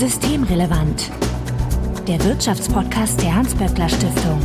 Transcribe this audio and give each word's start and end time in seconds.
Systemrelevant. 0.00 1.10
Der 2.08 2.24
Wirtschaftspodcast 2.24 3.20
der 3.20 3.34
Hans-Böckler 3.34 3.86
Stiftung. 3.86 4.40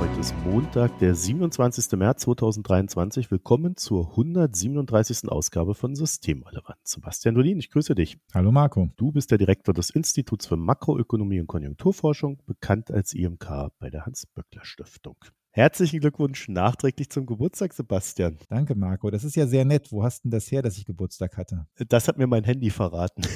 Heute 0.00 0.18
ist 0.18 0.34
Montag, 0.44 0.98
der 0.98 1.14
27. 1.14 1.92
März 1.92 2.22
2023. 2.22 3.30
Willkommen 3.30 3.76
zur 3.76 4.10
137. 4.10 5.28
Ausgabe 5.28 5.76
von 5.76 5.94
Systemrelevant. 5.94 6.80
Sebastian 6.82 7.36
Dolin, 7.36 7.60
ich 7.60 7.70
grüße 7.70 7.94
dich. 7.94 8.18
Hallo 8.34 8.50
Marco. 8.50 8.88
Du 8.96 9.12
bist 9.12 9.30
der 9.30 9.38
Direktor 9.38 9.72
des 9.72 9.90
Instituts 9.90 10.48
für 10.48 10.56
Makroökonomie 10.56 11.38
und 11.38 11.46
Konjunkturforschung, 11.46 12.42
bekannt 12.44 12.90
als 12.90 13.14
IMK 13.14 13.70
bei 13.78 13.88
der 13.88 14.04
Hans-Böckler 14.04 14.64
Stiftung. 14.64 15.14
Herzlichen 15.52 15.98
Glückwunsch 15.98 16.48
nachträglich 16.48 17.10
zum 17.10 17.26
Geburtstag, 17.26 17.72
Sebastian. 17.72 18.38
Danke, 18.48 18.76
Marco. 18.76 19.10
Das 19.10 19.24
ist 19.24 19.34
ja 19.34 19.48
sehr 19.48 19.64
nett. 19.64 19.90
Wo 19.90 20.04
hast 20.04 20.22
denn 20.22 20.30
das 20.30 20.48
her, 20.52 20.62
dass 20.62 20.78
ich 20.78 20.86
Geburtstag 20.86 21.36
hatte? 21.36 21.66
Das 21.88 22.06
hat 22.06 22.18
mir 22.18 22.28
mein 22.28 22.44
Handy 22.44 22.70
verraten. 22.70 23.22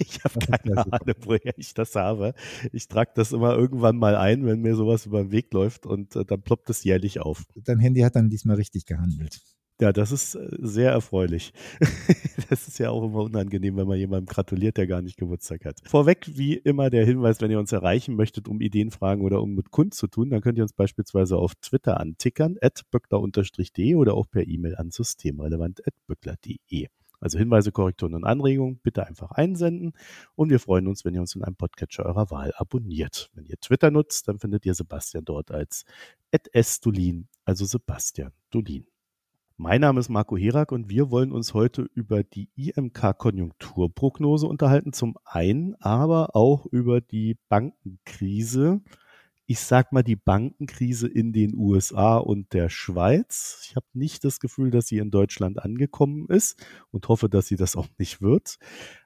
Ich 0.00 0.22
habe 0.24 0.38
keine 0.38 0.76
Ahnung, 0.76 1.14
woher 1.24 1.56
ich 1.56 1.74
das 1.74 1.94
habe. 1.94 2.34
Ich 2.72 2.88
trage 2.88 3.12
das 3.14 3.32
immer 3.32 3.54
irgendwann 3.54 3.96
mal 3.96 4.16
ein, 4.16 4.44
wenn 4.44 4.60
mir 4.60 4.74
sowas 4.74 5.06
über 5.06 5.22
den 5.22 5.32
Weg 5.32 5.52
läuft 5.52 5.86
und 5.86 6.14
äh, 6.16 6.24
dann 6.24 6.42
ploppt 6.42 6.68
es 6.70 6.84
jährlich 6.84 7.20
auf. 7.20 7.44
Dein 7.54 7.78
Handy 7.78 8.00
hat 8.00 8.16
dann 8.16 8.28
diesmal 8.28 8.56
richtig 8.56 8.84
gehandelt. 8.84 9.40
Ja, 9.80 9.92
das 9.92 10.10
ist 10.10 10.34
äh, 10.34 10.48
sehr 10.58 10.90
erfreulich. 10.90 11.52
das 12.50 12.66
ist 12.66 12.78
ja 12.80 12.90
auch 12.90 13.04
immer 13.04 13.22
unangenehm, 13.22 13.76
wenn 13.76 13.86
man 13.86 13.96
jemandem 13.96 14.26
gratuliert, 14.26 14.76
der 14.76 14.88
gar 14.88 15.02
nicht 15.02 15.16
Geburtstag 15.16 15.64
hat. 15.64 15.80
Vorweg, 15.84 16.32
wie 16.34 16.54
immer, 16.54 16.90
der 16.90 17.04
Hinweis, 17.04 17.40
wenn 17.40 17.52
ihr 17.52 17.60
uns 17.60 17.70
erreichen 17.70 18.16
möchtet, 18.16 18.48
um 18.48 18.60
Ideen, 18.60 18.90
Fragen 18.90 19.22
oder 19.22 19.40
um 19.40 19.54
mit 19.54 19.70
Kunst 19.70 19.98
zu 19.98 20.08
tun, 20.08 20.30
dann 20.30 20.40
könnt 20.40 20.58
ihr 20.58 20.64
uns 20.64 20.72
beispielsweise 20.72 21.36
auf 21.36 21.54
Twitter 21.56 22.00
antickern, 22.00 22.56
at 22.60 22.82
böckler-de 22.90 23.94
oder 23.94 24.14
auch 24.14 24.28
per 24.28 24.48
E-Mail 24.48 24.74
an 24.74 24.90
systemrelevant.böckler.de. 24.90 26.88
Also 27.20 27.38
Hinweise, 27.38 27.72
Korrekturen 27.72 28.14
und 28.14 28.24
Anregungen 28.24 28.78
bitte 28.82 29.06
einfach 29.06 29.32
einsenden 29.32 29.92
und 30.34 30.50
wir 30.50 30.60
freuen 30.60 30.86
uns, 30.86 31.04
wenn 31.04 31.14
ihr 31.14 31.20
uns 31.20 31.34
in 31.34 31.42
einem 31.42 31.56
Podcatcher 31.56 32.06
eurer 32.06 32.30
Wahl 32.30 32.52
abonniert. 32.56 33.30
Wenn 33.34 33.44
ihr 33.46 33.58
Twitter 33.60 33.90
nutzt, 33.90 34.28
dann 34.28 34.38
findet 34.38 34.66
ihr 34.66 34.74
Sebastian 34.74 35.24
dort 35.24 35.50
als 35.50 35.84
@sdolin, 36.54 37.28
also 37.44 37.64
Sebastian 37.64 38.32
Dolin. 38.50 38.86
Mein 39.60 39.80
Name 39.80 39.98
ist 39.98 40.08
Marco 40.08 40.36
Herak 40.36 40.70
und 40.70 40.88
wir 40.88 41.10
wollen 41.10 41.32
uns 41.32 41.52
heute 41.52 41.82
über 41.92 42.22
die 42.22 42.48
IMK-Konjunkturprognose 42.54 44.46
unterhalten. 44.46 44.92
Zum 44.92 45.16
einen, 45.24 45.74
aber 45.80 46.36
auch 46.36 46.64
über 46.66 47.00
die 47.00 47.36
Bankenkrise. 47.48 48.80
Ich 49.46 49.58
sag 49.58 49.90
mal 49.90 50.04
die 50.04 50.14
Bankenkrise 50.14 51.08
in 51.08 51.32
den 51.32 51.56
USA 51.56 52.18
und 52.18 52.52
der 52.52 52.68
Schweiz. 52.68 53.66
Ich 53.68 53.74
habe 53.74 53.86
nicht 53.94 54.22
das 54.22 54.38
Gefühl, 54.38 54.70
dass 54.70 54.86
sie 54.86 54.98
in 54.98 55.10
Deutschland 55.10 55.58
angekommen 55.58 56.28
ist 56.28 56.64
und 56.92 57.08
hoffe, 57.08 57.28
dass 57.28 57.48
sie 57.48 57.56
das 57.56 57.74
auch 57.74 57.88
nicht 57.98 58.22
wird. 58.22 58.58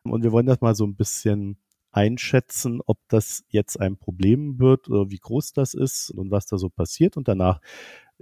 Und 0.02 0.22
wir 0.22 0.32
wollen 0.32 0.44
das 0.44 0.60
mal 0.60 0.74
so 0.74 0.84
ein 0.84 0.96
bisschen 0.96 1.56
einschätzen, 1.92 2.80
ob 2.84 2.98
das 3.08 3.44
jetzt 3.48 3.78
ein 3.78 3.96
Problem 3.96 4.58
wird 4.58 4.88
oder 4.88 5.10
wie 5.10 5.18
groß 5.18 5.52
das 5.52 5.74
ist 5.74 6.10
und 6.10 6.30
was 6.30 6.46
da 6.46 6.58
so 6.58 6.68
passiert. 6.68 7.16
Und 7.16 7.28
danach 7.28 7.60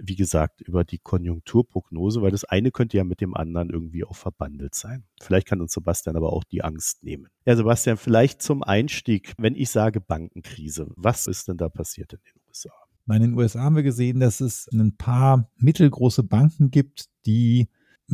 wie 0.03 0.15
gesagt, 0.15 0.61
über 0.61 0.83
die 0.83 0.97
Konjunkturprognose, 0.97 2.21
weil 2.21 2.31
das 2.31 2.43
eine 2.43 2.71
könnte 2.71 2.97
ja 2.97 3.03
mit 3.03 3.21
dem 3.21 3.35
anderen 3.35 3.69
irgendwie 3.69 4.03
auch 4.03 4.15
verbandelt 4.15 4.75
sein. 4.75 5.03
Vielleicht 5.21 5.47
kann 5.47 5.61
uns 5.61 5.73
Sebastian 5.73 6.15
aber 6.15 6.33
auch 6.33 6.43
die 6.43 6.63
Angst 6.63 7.03
nehmen. 7.03 7.27
Ja, 7.45 7.55
Sebastian, 7.55 7.97
vielleicht 7.97 8.41
zum 8.41 8.63
Einstieg, 8.63 9.33
wenn 9.37 9.55
ich 9.55 9.69
sage 9.69 10.01
Bankenkrise, 10.01 10.87
was 10.95 11.27
ist 11.27 11.47
denn 11.47 11.57
da 11.57 11.69
passiert 11.69 12.13
in 12.13 12.19
den 12.19 12.41
USA? 12.47 12.71
In 13.09 13.21
den 13.21 13.33
USA 13.33 13.61
haben 13.61 13.75
wir 13.75 13.83
gesehen, 13.83 14.19
dass 14.19 14.41
es 14.41 14.69
ein 14.71 14.95
paar 14.95 15.49
mittelgroße 15.57 16.23
Banken 16.23 16.71
gibt, 16.71 17.05
die 17.25 17.67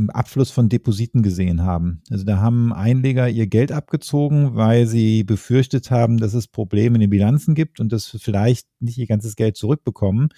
Abfluss 0.10 0.52
von 0.52 0.70
Depositen 0.70 1.24
gesehen 1.24 1.64
haben. 1.64 2.02
Also 2.10 2.24
da 2.24 2.38
haben 2.38 2.74
Einleger 2.74 3.30
ihr 3.30 3.48
Geld 3.48 3.72
abgezogen, 3.72 4.56
weil 4.56 4.88
sie 4.88 5.24
befürchtet 5.24 5.92
haben, 5.92 6.18
dass 6.18 6.34
es 6.34 6.48
Probleme 6.48 6.96
in 6.96 7.02
den 7.02 7.10
Bilanzen 7.10 7.56
gibt 7.56 7.80
und 7.80 7.92
dass 7.92 8.08
vielleicht 8.08 8.68
nicht 8.80 8.98
ihr 8.98 9.08
ganzes 9.08 9.36
Geld 9.36 9.58
zurückbekommen. 9.58 10.30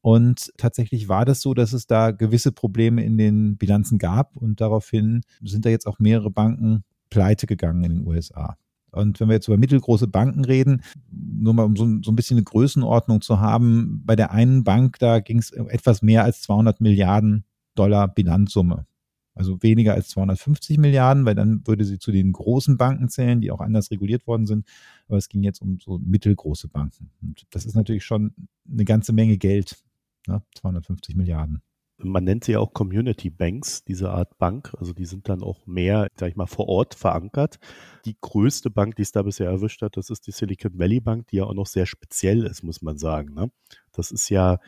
Und 0.00 0.52
tatsächlich 0.56 1.08
war 1.08 1.24
das 1.24 1.40
so, 1.40 1.54
dass 1.54 1.72
es 1.72 1.86
da 1.86 2.10
gewisse 2.10 2.52
Probleme 2.52 3.04
in 3.04 3.18
den 3.18 3.56
Bilanzen 3.56 3.98
gab 3.98 4.36
und 4.36 4.60
daraufhin 4.60 5.22
sind 5.42 5.64
da 5.64 5.70
jetzt 5.70 5.86
auch 5.86 5.98
mehrere 5.98 6.30
Banken 6.30 6.82
pleite 7.08 7.46
gegangen 7.46 7.84
in 7.84 7.96
den 7.96 8.06
USA. 8.06 8.56
Und 8.90 9.20
wenn 9.20 9.28
wir 9.28 9.34
jetzt 9.34 9.48
über 9.48 9.56
mittelgroße 9.56 10.06
Banken 10.06 10.44
reden, 10.44 10.82
nur 11.10 11.54
mal 11.54 11.64
um 11.64 11.76
so, 11.76 11.86
so 12.02 12.10
ein 12.10 12.16
bisschen 12.16 12.36
eine 12.36 12.44
Größenordnung 12.44 13.22
zu 13.22 13.40
haben, 13.40 14.02
bei 14.04 14.16
der 14.16 14.32
einen 14.32 14.64
Bank, 14.64 14.98
da 14.98 15.20
ging 15.20 15.38
es 15.38 15.50
etwas 15.50 16.02
mehr 16.02 16.24
als 16.24 16.42
200 16.42 16.80
Milliarden 16.80 17.44
Dollar 17.74 18.08
Bilanzsumme. 18.08 18.86
Also 19.34 19.62
weniger 19.62 19.94
als 19.94 20.08
250 20.10 20.78
Milliarden, 20.78 21.24
weil 21.24 21.34
dann 21.34 21.66
würde 21.66 21.84
sie 21.84 21.98
zu 21.98 22.12
den 22.12 22.32
großen 22.32 22.76
Banken 22.76 23.08
zählen, 23.08 23.40
die 23.40 23.50
auch 23.50 23.60
anders 23.60 23.90
reguliert 23.90 24.26
worden 24.26 24.46
sind. 24.46 24.66
Aber 25.08 25.16
es 25.16 25.28
ging 25.28 25.42
jetzt 25.42 25.62
um 25.62 25.78
so 25.80 25.98
mittelgroße 25.98 26.68
Banken. 26.68 27.10
Und 27.22 27.46
das 27.50 27.64
ist 27.64 27.74
natürlich 27.74 28.04
schon 28.04 28.34
eine 28.70 28.84
ganze 28.84 29.12
Menge 29.12 29.38
Geld, 29.38 29.82
ne? 30.26 30.42
250 30.56 31.16
Milliarden. 31.16 31.62
Man 32.04 32.24
nennt 32.24 32.44
sie 32.44 32.52
ja 32.52 32.58
auch 32.58 32.72
Community 32.72 33.30
Banks, 33.30 33.84
diese 33.84 34.10
Art 34.10 34.36
Bank. 34.38 34.74
Also 34.78 34.92
die 34.92 35.04
sind 35.04 35.28
dann 35.28 35.42
auch 35.42 35.66
mehr, 35.66 36.08
sag 36.16 36.30
ich 36.30 36.36
mal, 36.36 36.46
vor 36.46 36.68
Ort 36.68 36.94
verankert. 36.94 37.58
Die 38.04 38.16
größte 38.20 38.70
Bank, 38.70 38.96
die 38.96 39.02
es 39.02 39.12
da 39.12 39.22
bisher 39.22 39.48
erwischt 39.48 39.82
hat, 39.82 39.96
das 39.96 40.10
ist 40.10 40.26
die 40.26 40.32
Silicon 40.32 40.78
Valley 40.78 41.00
Bank, 41.00 41.28
die 41.28 41.36
ja 41.36 41.44
auch 41.44 41.54
noch 41.54 41.66
sehr 41.66 41.86
speziell 41.86 42.44
ist, 42.44 42.64
muss 42.64 42.82
man 42.82 42.98
sagen. 42.98 43.34
Ne? 43.34 43.50
Das 43.92 44.10
ist 44.10 44.30
ja 44.30 44.58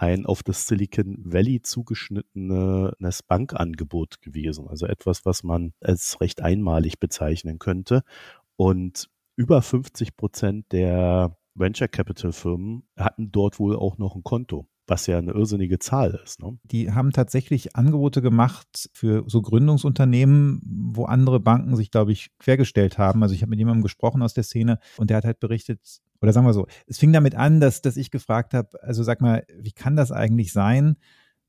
ein 0.00 0.24
auf 0.24 0.42
das 0.42 0.66
Silicon 0.66 1.16
Valley 1.24 1.60
zugeschnittenes 1.60 3.22
Bankangebot 3.22 4.22
gewesen. 4.22 4.66
Also 4.66 4.86
etwas, 4.86 5.26
was 5.26 5.42
man 5.42 5.72
als 5.80 6.20
recht 6.20 6.40
einmalig 6.40 6.98
bezeichnen 6.98 7.58
könnte. 7.58 8.02
Und 8.56 9.10
über 9.36 9.60
50 9.60 10.16
Prozent 10.16 10.72
der 10.72 11.36
Venture 11.54 11.88
Capital 11.88 12.32
Firmen 12.32 12.84
hatten 12.96 13.30
dort 13.30 13.58
wohl 13.58 13.76
auch 13.76 13.98
noch 13.98 14.14
ein 14.14 14.22
Konto 14.22 14.66
was 14.90 15.06
ja 15.06 15.18
eine 15.18 15.32
irrsinnige 15.32 15.78
Zahl 15.78 16.20
ist. 16.22 16.40
Ne? 16.40 16.58
Die 16.64 16.92
haben 16.92 17.12
tatsächlich 17.12 17.76
Angebote 17.76 18.20
gemacht 18.20 18.90
für 18.92 19.24
so 19.28 19.40
Gründungsunternehmen, 19.40 20.60
wo 20.92 21.04
andere 21.04 21.38
Banken 21.40 21.76
sich, 21.76 21.90
glaube 21.90 22.12
ich, 22.12 22.30
quergestellt 22.38 22.98
haben. 22.98 23.22
Also 23.22 23.34
ich 23.34 23.42
habe 23.42 23.50
mit 23.50 23.60
jemandem 23.60 23.82
gesprochen 23.82 24.20
aus 24.20 24.34
der 24.34 24.42
Szene 24.42 24.78
und 24.98 25.08
der 25.08 25.16
hat 25.16 25.24
halt 25.24 25.38
berichtet, 25.40 26.00
oder 26.20 26.32
sagen 26.32 26.46
wir 26.46 26.52
so, 26.52 26.66
es 26.86 26.98
fing 26.98 27.12
damit 27.12 27.36
an, 27.36 27.60
dass, 27.60 27.80
dass 27.80 27.96
ich 27.96 28.10
gefragt 28.10 28.52
habe, 28.52 28.82
also 28.82 29.02
sag 29.04 29.20
mal, 29.20 29.46
wie 29.56 29.72
kann 29.72 29.94
das 29.96 30.10
eigentlich 30.10 30.52
sein, 30.52 30.96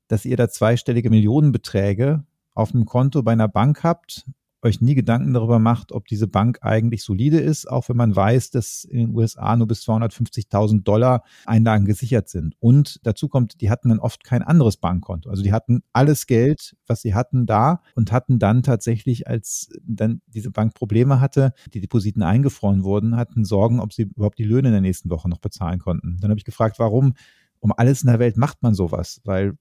dass 0.06 0.24
ihr 0.24 0.36
da 0.36 0.48
zweistellige 0.48 1.10
Millionenbeträge 1.10 2.24
auf 2.54 2.74
einem 2.74 2.84
Konto 2.84 3.22
bei 3.22 3.32
einer 3.32 3.48
Bank 3.48 3.82
habt 3.82 4.24
euch 4.62 4.80
nie 4.80 4.94
Gedanken 4.94 5.34
darüber 5.34 5.58
macht, 5.58 5.92
ob 5.92 6.06
diese 6.06 6.28
Bank 6.28 6.58
eigentlich 6.62 7.02
solide 7.02 7.40
ist, 7.40 7.68
auch 7.68 7.88
wenn 7.88 7.96
man 7.96 8.14
weiß, 8.14 8.50
dass 8.50 8.84
in 8.84 8.98
den 8.98 9.16
USA 9.16 9.56
nur 9.56 9.66
bis 9.66 9.82
250.000 9.86 10.82
Dollar 10.82 11.24
Einlagen 11.46 11.84
gesichert 11.84 12.28
sind. 12.28 12.54
Und 12.60 13.00
dazu 13.02 13.28
kommt, 13.28 13.60
die 13.60 13.70
hatten 13.70 13.88
dann 13.88 13.98
oft 13.98 14.24
kein 14.24 14.42
anderes 14.42 14.76
Bankkonto. 14.76 15.28
Also 15.30 15.42
die 15.42 15.52
hatten 15.52 15.82
alles 15.92 16.26
Geld, 16.26 16.76
was 16.86 17.02
sie 17.02 17.14
hatten, 17.14 17.46
da 17.46 17.82
und 17.94 18.12
hatten 18.12 18.38
dann 18.38 18.62
tatsächlich, 18.62 19.26
als 19.26 19.68
dann 19.82 20.22
diese 20.26 20.50
Bank 20.50 20.74
Probleme 20.74 21.20
hatte, 21.20 21.52
die 21.74 21.80
Depositen 21.80 22.22
eingefroren 22.22 22.84
wurden, 22.84 23.16
hatten 23.16 23.44
Sorgen, 23.44 23.80
ob 23.80 23.92
sie 23.92 24.02
überhaupt 24.02 24.38
die 24.38 24.44
Löhne 24.44 24.68
in 24.68 24.74
der 24.74 24.80
nächsten 24.80 25.10
Woche 25.10 25.28
noch 25.28 25.38
bezahlen 25.38 25.80
konnten. 25.80 26.18
Dann 26.20 26.30
habe 26.30 26.38
ich 26.38 26.44
gefragt, 26.44 26.78
warum 26.78 27.14
um 27.62 27.72
alles 27.76 28.02
in 28.02 28.08
der 28.08 28.18
Welt 28.18 28.36
macht 28.36 28.60
man 28.62 28.74
sowas, 28.74 29.20
weil 29.24 29.56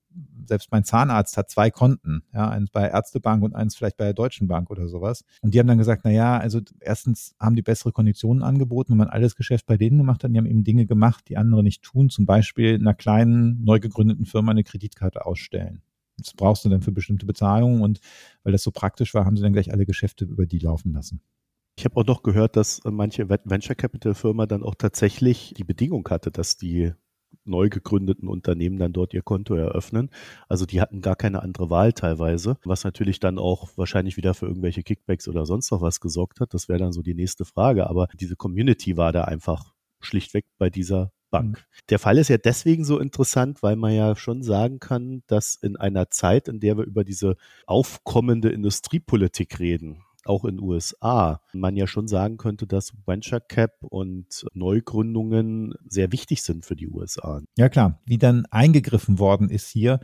selbst 0.48 0.72
mein 0.72 0.84
Zahnarzt 0.84 1.38
hat 1.38 1.52
zwei 1.52 1.70
Konten, 1.70 2.24
ja, 2.34 2.50
eins 2.50 2.72
bei 2.72 2.88
Ärztebank 2.88 3.44
und 3.44 3.54
eins 3.54 3.76
vielleicht 3.76 3.98
bei 3.98 4.06
der 4.06 4.16
Deutschen 4.16 4.48
Bank 4.48 4.72
oder 4.72 4.88
sowas. 4.88 5.24
Und 5.42 5.54
die 5.54 5.60
haben 5.60 5.68
dann 5.68 5.78
gesagt, 5.78 6.02
na 6.04 6.10
ja, 6.10 6.38
also 6.38 6.62
erstens 6.80 7.36
haben 7.40 7.56
die 7.56 7.62
bessere 7.62 7.92
Konditionen 7.92 8.42
angeboten, 8.42 8.94
wenn 8.94 8.98
man 8.98 9.08
alles 9.08 9.36
Geschäft 9.36 9.68
bei 9.68 9.78
denen 9.78 10.00
gemacht 10.00 10.24
hat, 10.24 10.32
die 10.34 10.38
haben 10.40 10.48
eben 10.48 10.64
Dinge 10.64 10.88
gemacht, 10.88 11.26
die 11.30 11.38
andere 11.38 11.62
nicht 11.62 11.84
tun, 11.84 12.10
zum 12.10 12.26
Beispiel 12.26 12.74
einer 12.74 12.96
kleinen, 12.96 13.64
neu 13.64 13.80
gegründeten 13.80 14.26
Firma 14.26 14.52
eine 14.52 14.64
Kreditkarte 14.64 15.24
ausstellen. 15.24 15.84
Das 16.18 16.34
brauchst 16.34 16.66
du 16.66 16.70
dann 16.70 16.82
für 16.82 16.92
bestimmte 16.92 17.28
Bezahlungen 17.28 17.84
und 17.84 18.00
weil 18.44 18.52
das 18.52 18.64
so 18.64 18.72
praktisch 18.72 19.14
war, 19.14 19.26
haben 19.26 19.38
sie 19.38 19.44
dann 19.44 19.54
gleich 19.54 19.72
alle 19.72 19.86
Geschäfte 19.86 20.26
über 20.26 20.48
die 20.48 20.60
laufen 20.60 20.92
lassen. 20.92 21.22
Ich 21.78 21.86
habe 21.86 21.98
auch 21.98 22.06
noch 22.06 22.24
gehört, 22.24 22.58
dass 22.58 22.82
manche 22.84 23.30
Venture 23.30 23.76
Capital 23.76 24.14
Firma 24.16 24.48
dann 24.48 24.64
auch 24.64 24.76
tatsächlich 24.76 25.54
die 25.56 25.64
Bedingung 25.64 26.08
hatte, 26.10 26.32
dass 26.32 26.58
die 26.58 26.94
neu 27.44 27.70
gegründeten 27.70 28.28
Unternehmen 28.28 28.78
dann 28.78 28.94
dort 28.94 29.14
ihr 29.14 29.22
Konto 29.22 29.56
eröffnen. 29.56 30.10
Also 30.48 30.66
die 30.66 30.82
hatten 30.82 31.02
gar 31.02 31.16
keine 31.16 31.42
andere 31.42 31.70
Wahl 31.70 31.94
teilweise, 31.94 32.58
was 32.64 32.84
natürlich 32.84 33.20
dann 33.20 33.40
auch 33.40 33.70
wahrscheinlich 33.76 34.18
wieder 34.18 34.34
für 34.34 34.48
irgendwelche 34.48 34.84
Kickbacks 34.84 35.28
oder 35.28 35.46
sonst 35.46 35.72
noch 35.72 35.82
was 35.82 36.00
gesorgt 36.00 36.40
hat. 36.40 36.54
Das 36.54 36.70
wäre 36.70 36.80
dann 36.80 36.94
so 36.94 37.02
die 37.02 37.16
nächste 37.16 37.46
Frage. 37.46 37.90
Aber 37.90 38.08
diese 38.20 38.36
Community 38.36 38.98
war 38.98 39.12
da 39.12 39.24
einfach 39.24 39.74
schlichtweg 40.00 40.46
bei 40.58 40.70
dieser 40.70 41.12
Bank. 41.32 41.58
Mhm. 41.58 41.82
Der 41.90 42.00
Fall 42.00 42.18
ist 42.18 42.28
ja 42.28 42.38
deswegen 42.38 42.84
so 42.84 43.00
interessant, 43.00 43.64
weil 43.64 43.76
man 43.76 43.94
ja 43.94 44.16
schon 44.16 44.44
sagen 44.44 44.80
kann, 44.80 45.24
dass 45.28 45.56
in 45.56 45.78
einer 45.78 46.10
Zeit, 46.10 46.48
in 46.48 46.60
der 46.60 46.78
wir 46.78 46.84
über 46.84 47.04
diese 47.04 47.38
aufkommende 47.66 48.50
Industriepolitik 48.50 49.60
reden, 49.60 50.04
auch 50.26 50.46
in 50.46 50.60
USA 50.60 51.42
man 51.54 51.76
ja 51.76 51.88
schon 51.88 52.08
sagen 52.08 52.38
könnte, 52.38 52.68
dass 52.68 52.94
Venture 53.06 53.42
Cap 53.42 53.74
und 53.82 54.46
Neugründungen 54.54 55.74
sehr 55.88 56.12
wichtig 56.12 56.44
sind 56.44 56.66
für 56.66 56.76
die 56.76 56.88
USA. 56.88 57.42
Ja 57.58 57.70
klar, 57.70 58.00
wie 58.06 58.18
dann 58.18 58.46
eingegriffen 58.48 59.20
worden 59.20 59.50
ist 59.50 59.70
hier 59.70 60.00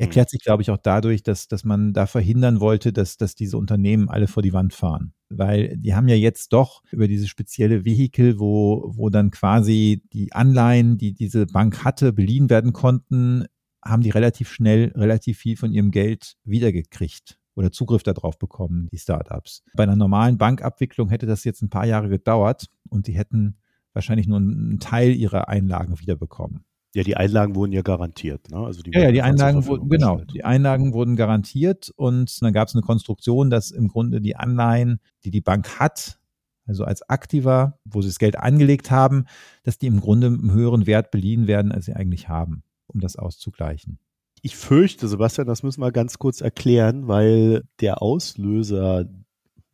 Erklärt 0.00 0.30
sich, 0.30 0.42
glaube 0.42 0.62
ich, 0.62 0.70
auch 0.70 0.78
dadurch, 0.78 1.24
dass, 1.24 1.48
dass 1.48 1.64
man 1.64 1.92
da 1.92 2.06
verhindern 2.06 2.60
wollte, 2.60 2.92
dass, 2.92 3.16
dass 3.16 3.34
diese 3.34 3.58
Unternehmen 3.58 4.08
alle 4.08 4.28
vor 4.28 4.44
die 4.44 4.52
Wand 4.52 4.72
fahren. 4.72 5.12
Weil 5.28 5.76
die 5.76 5.92
haben 5.92 6.06
ja 6.06 6.14
jetzt 6.14 6.52
doch 6.52 6.84
über 6.92 7.08
diese 7.08 7.26
spezielle 7.26 7.84
Vehikel, 7.84 8.38
wo, 8.38 8.92
wo 8.94 9.10
dann 9.10 9.32
quasi 9.32 10.04
die 10.12 10.32
Anleihen, 10.32 10.98
die 10.98 11.14
diese 11.14 11.46
Bank 11.46 11.84
hatte, 11.84 12.12
beliehen 12.12 12.48
werden 12.48 12.72
konnten, 12.72 13.46
haben 13.84 14.02
die 14.02 14.10
relativ 14.10 14.50
schnell 14.52 14.92
relativ 14.94 15.38
viel 15.38 15.56
von 15.56 15.72
ihrem 15.72 15.90
Geld 15.90 16.36
wiedergekriegt 16.44 17.40
oder 17.58 17.72
Zugriff 17.72 18.04
darauf 18.04 18.38
bekommen, 18.38 18.88
die 18.92 18.98
Startups. 18.98 19.64
Bei 19.74 19.82
einer 19.82 19.96
normalen 19.96 20.38
Bankabwicklung 20.38 21.08
hätte 21.08 21.26
das 21.26 21.42
jetzt 21.42 21.60
ein 21.60 21.70
paar 21.70 21.86
Jahre 21.86 22.08
gedauert 22.08 22.70
und 22.88 23.08
die 23.08 23.12
hätten 23.12 23.56
wahrscheinlich 23.92 24.28
nur 24.28 24.38
einen 24.38 24.78
Teil 24.78 25.10
ihrer 25.10 25.48
Einlagen 25.48 25.98
wiederbekommen. 25.98 26.64
Ja, 26.94 27.02
die 27.02 27.16
Einlagen 27.16 27.56
wurden 27.56 27.72
ja 27.72 27.82
garantiert. 27.82 28.48
Ne? 28.50 28.58
Also 28.58 28.82
die 28.82 28.92
ja, 28.92 29.00
ja, 29.00 29.12
die 29.12 29.22
Einlagen 29.22 29.66
wurden, 29.66 29.88
genau, 29.88 30.20
die 30.20 30.44
Einlagen 30.44 30.92
wurden 30.92 31.16
garantiert 31.16 31.92
und 31.96 32.40
dann 32.40 32.52
gab 32.52 32.68
es 32.68 32.76
eine 32.76 32.82
Konstruktion, 32.82 33.50
dass 33.50 33.72
im 33.72 33.88
Grunde 33.88 34.20
die 34.20 34.36
Anleihen, 34.36 35.00
die 35.24 35.32
die 35.32 35.40
Bank 35.40 35.80
hat, 35.80 36.20
also 36.64 36.84
als 36.84 37.08
Aktiva, 37.08 37.78
wo 37.84 38.02
sie 38.02 38.08
das 38.08 38.20
Geld 38.20 38.38
angelegt 38.38 38.92
haben, 38.92 39.24
dass 39.64 39.78
die 39.78 39.88
im 39.88 40.00
Grunde 40.00 40.28
einen 40.28 40.52
höheren 40.52 40.86
Wert 40.86 41.10
beliehen 41.10 41.48
werden, 41.48 41.72
als 41.72 41.86
sie 41.86 41.94
eigentlich 41.94 42.28
haben, 42.28 42.62
um 42.86 43.00
das 43.00 43.16
auszugleichen. 43.16 43.98
Ich 44.42 44.56
fürchte, 44.56 45.08
Sebastian, 45.08 45.46
das 45.46 45.62
müssen 45.62 45.80
wir 45.80 45.92
ganz 45.92 46.18
kurz 46.18 46.40
erklären, 46.40 47.08
weil 47.08 47.64
der 47.80 48.02
Auslöser 48.02 49.06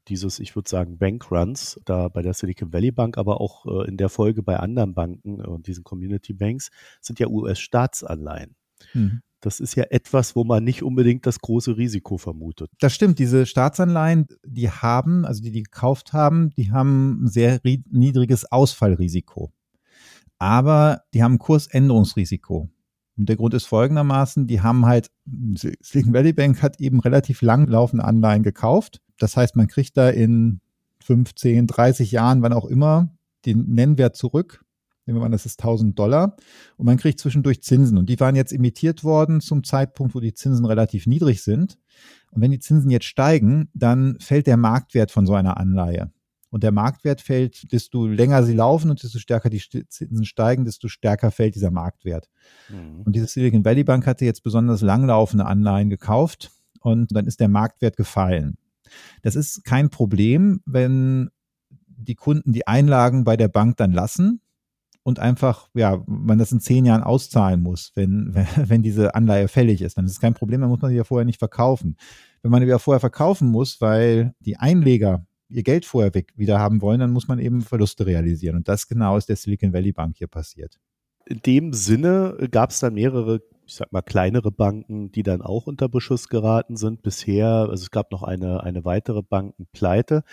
dieses, 0.09 0.39
ich 0.39 0.55
würde 0.55 0.69
sagen, 0.69 0.99
Bankruns, 0.99 1.81
da 1.85 2.09
bei 2.09 2.23
der 2.23 2.35
Silicon 2.35 2.73
Valley 2.73 2.91
Bank, 2.91 3.17
aber 3.17 3.41
auch 3.41 3.67
äh, 3.67 3.89
in 3.89 3.97
der 3.97 4.09
Folge 4.09 4.43
bei 4.43 4.59
anderen 4.59 4.95
Banken 4.95 5.41
und 5.41 5.61
äh, 5.61 5.63
diesen 5.63 5.85
Community 5.85 6.33
Banks, 6.35 6.71
sind 7.01 7.19
ja 7.19 7.27
US-Staatsanleihen. 7.29 8.55
Mhm. 8.93 9.23
Das 9.41 9.61
ist 9.61 9.75
ja 9.75 9.85
etwas, 9.91 10.35
wo 10.37 10.45
man 10.45 10.65
nicht 10.65 10.83
unbedingt 10.83 11.27
das 11.27 11.39
große 11.39 11.77
Risiko 11.77 12.17
vermutet. 12.17 12.71
Das 12.81 12.95
stimmt. 12.95 13.19
Diese 13.19 13.45
Staatsanleihen, 13.45 14.27
die 14.43 14.71
haben, 14.71 15.27
also 15.27 15.43
die 15.43 15.51
die 15.51 15.65
gekauft 15.65 16.15
haben, 16.15 16.51
die 16.57 16.73
haben 16.73 17.25
ein 17.25 17.29
sehr 17.29 17.61
niedriges 17.63 18.51
Ausfallrisiko. 18.51 19.53
Aber 20.39 21.03
die 21.13 21.23
haben 21.23 21.35
ein 21.35 21.39
Kursänderungsrisiko. 21.39 22.71
Und 23.17 23.29
der 23.29 23.37
Grund 23.37 23.55
ist 23.55 23.67
folgendermaßen, 23.67 24.47
die 24.47 24.61
haben 24.61 24.87
halt, 24.87 25.11
Silicon 25.81 26.15
Valley 26.15 26.33
Bank 26.33 26.63
hat 26.63 26.81
eben 26.81 27.01
relativ 27.01 27.43
lang 27.43 27.69
laufende 27.69 28.05
Anleihen 28.05 28.43
gekauft. 28.43 29.01
Das 29.19 29.37
heißt, 29.37 29.57
man 29.57 29.69
kriegt 29.69 29.97
da 29.97 30.11
in 30.11 30.61
15, 31.05 31.67
30 31.67 32.11
Jahren, 32.11 32.43
wann 32.43 32.53
auch 32.53 32.65
immer, 32.65 33.15
den 33.47 33.67
Nennwert 33.75 34.17
zurück. 34.17 34.65
Nehmen 35.07 35.21
wir 35.21 35.27
an, 35.27 35.33
das 35.33 35.45
ist 35.45 35.61
1000 35.61 35.99
Dollar. 35.99 36.37
Und 36.77 36.87
man 36.87 36.97
kriegt 36.97 37.21
zwischendurch 37.21 37.63
Zinsen. 37.63 37.99
Und 37.99 38.09
die 38.09 38.19
waren 38.21 38.37
jetzt 38.37 38.53
imitiert 38.53 39.05
worden 39.05 39.41
zum 39.41 39.63
Zeitpunkt, 39.63 40.15
wo 40.15 40.21
die 40.21 40.33
Zinsen 40.33 40.65
relativ 40.65 41.07
niedrig 41.07 41.43
sind. 41.43 41.79
Und 42.31 42.41
wenn 42.41 42.51
die 42.51 42.59
Zinsen 42.59 42.91
jetzt 42.91 43.05
steigen, 43.05 43.69
dann 43.75 44.19
fällt 44.19 44.47
der 44.47 44.57
Marktwert 44.57 45.11
von 45.11 45.27
so 45.27 45.35
einer 45.35 45.59
Anleihe. 45.59 46.11
Und 46.55 46.63
der 46.63 46.71
Marktwert 46.71 47.21
fällt, 47.21 47.73
desto 47.73 48.07
länger 48.07 48.45
sie 48.45 48.53
laufen 48.53 48.89
und 48.89 49.03
desto 49.03 49.19
stärker 49.19 49.51
die 49.51 49.59
Zinsen 49.59 50.25
steigen, 50.25 50.65
desto 50.65 50.87
stärker 50.87 51.33
fällt 51.33 51.57
dieser 51.57 51.73
Marktwert. 51.73 52.31
Mhm. 52.69 53.01
Und 53.01 53.17
diese 53.17 53.27
Silicon 53.27 53.65
Valley 53.65 53.83
Bank 53.83 54.07
hatte 54.07 54.25
jetzt 54.25 54.45
besonders 54.45 54.81
langlaufende 54.81 55.47
Anleihen 55.47 55.91
gekauft 55.91 56.53
und 56.79 57.09
dann 57.11 57.27
ist 57.27 57.41
der 57.41 57.49
Marktwert 57.49 57.97
gefallen. 57.97 58.57
Das 59.23 59.35
ist 59.35 59.65
kein 59.65 59.91
Problem, 59.91 60.61
wenn 60.65 61.31
die 61.89 62.15
Kunden 62.15 62.53
die 62.53 62.69
Einlagen 62.69 63.25
bei 63.25 63.37
der 63.37 63.49
Bank 63.49 63.77
dann 63.79 63.91
lassen 63.91 64.41
und 65.03 65.19
einfach, 65.19 65.71
ja, 65.75 66.05
man 66.07 66.39
das 66.39 66.53
in 66.53 66.61
zehn 66.61 66.85
Jahren 66.85 67.03
auszahlen 67.03 67.65
muss, 67.65 67.91
wenn, 67.97 68.33
wenn 68.57 68.85
diese 68.85 69.17
Anleihe 69.17 69.49
fällig 69.49 69.83
ist. 69.83 69.99
Dann 69.99 70.05
ist 70.05 70.13
es 70.13 70.21
kein 70.21 70.35
Problem, 70.35 70.61
dann 70.61 70.71
muss 70.71 70.83
man 70.83 70.93
sie 70.93 70.97
ja 70.99 71.03
vorher 71.03 71.25
nicht 71.25 71.41
verkaufen. 71.41 71.97
Wenn 72.43 72.53
man 72.53 72.63
sie 72.63 72.69
ja 72.69 72.79
vorher 72.79 73.01
verkaufen 73.01 73.49
muss, 73.49 73.81
weil 73.81 74.37
die 74.39 74.57
Einleger 74.57 75.27
ihr 75.55 75.63
Geld 75.63 75.87
vorher 75.87 76.15
weg 76.15 76.33
wieder 76.37 76.59
haben 76.59 76.83
wollen, 76.83 77.01
dann 77.01 77.13
muss 77.13 77.29
man 77.29 77.39
eben 77.39 77.63
Verluste 77.63 78.07
realisieren. 78.07 78.57
Und 78.57 78.69
das 78.69 78.89
genau 78.89 79.17
ist 79.17 79.29
der 79.29 79.37
Silicon 79.37 79.73
Valley 79.73 79.93
Bank 79.93 80.17
hier 80.17 80.27
passiert. 80.27 80.81
In 81.27 81.41
dem 81.41 81.73
Sinne 81.73 82.37
gab 82.51 82.71
es 82.71 82.81
dann 82.81 82.95
mehrere, 82.95 83.41
ich 83.65 83.75
sag 83.75 83.93
mal, 83.93 84.03
kleinere 84.03 84.51
Banken, 84.51 85.13
die 85.13 85.23
dann 85.23 85.41
auch 85.41 85.67
unter 85.67 85.89
Beschuss 85.89 86.29
geraten 86.29 86.77
sind. 86.77 87.03
Bisher, 87.03 87.47
also 87.71 87.83
es 87.83 87.91
gab 87.91 88.11
noch 88.11 88.23
eine, 88.23 88.63
eine 88.63 88.85
weitere 88.85 89.23
Bankenpleite, 89.23 90.25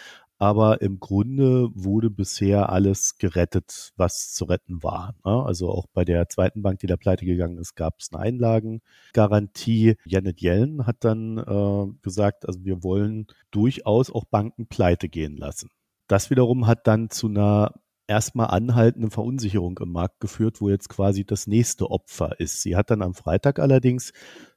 aber 0.41 0.81
im 0.81 0.99
Grunde 0.99 1.69
wurde 1.75 2.09
bisher 2.09 2.71
alles 2.71 3.19
gerettet, 3.19 3.91
was 3.95 4.33
zu 4.33 4.45
retten 4.45 4.81
war. 4.81 5.13
Ne? 5.23 5.43
Also 5.45 5.69
auch 5.69 5.85
bei 5.93 6.03
der 6.03 6.29
zweiten 6.29 6.63
Bank, 6.63 6.79
die 6.79 6.87
da 6.87 6.97
pleite 6.97 7.25
gegangen 7.25 7.59
ist, 7.59 7.75
gab 7.75 7.99
es 7.99 8.09
eine 8.11 8.23
Einlagengarantie. 8.23 9.97
Janet 10.03 10.41
Yellen 10.41 10.87
hat 10.87 10.97
dann 11.01 11.37
äh, 11.37 11.93
gesagt, 12.01 12.47
also 12.47 12.65
wir 12.65 12.81
wollen 12.81 13.27
durchaus 13.51 14.09
auch 14.09 14.25
Banken 14.25 14.65
pleite 14.65 15.09
gehen 15.09 15.37
lassen. 15.37 15.69
Das 16.07 16.31
wiederum 16.31 16.65
hat 16.65 16.87
dann 16.87 17.11
zu 17.11 17.27
einer 17.27 17.75
erstmal 18.07 18.47
anhaltende 18.47 19.11
Verunsicherung 19.11 19.77
im 19.77 19.91
Markt 19.91 20.21
geführt, 20.21 20.59
wo 20.59 20.69
jetzt 20.69 20.89
quasi 20.89 21.23
das 21.23 21.45
nächste 21.45 21.91
Opfer 21.91 22.39
ist. 22.39 22.63
Sie 22.63 22.75
hat 22.75 22.89
dann 22.89 23.03
am 23.03 23.13
Freitag 23.13 23.59
allerdings 23.59 24.11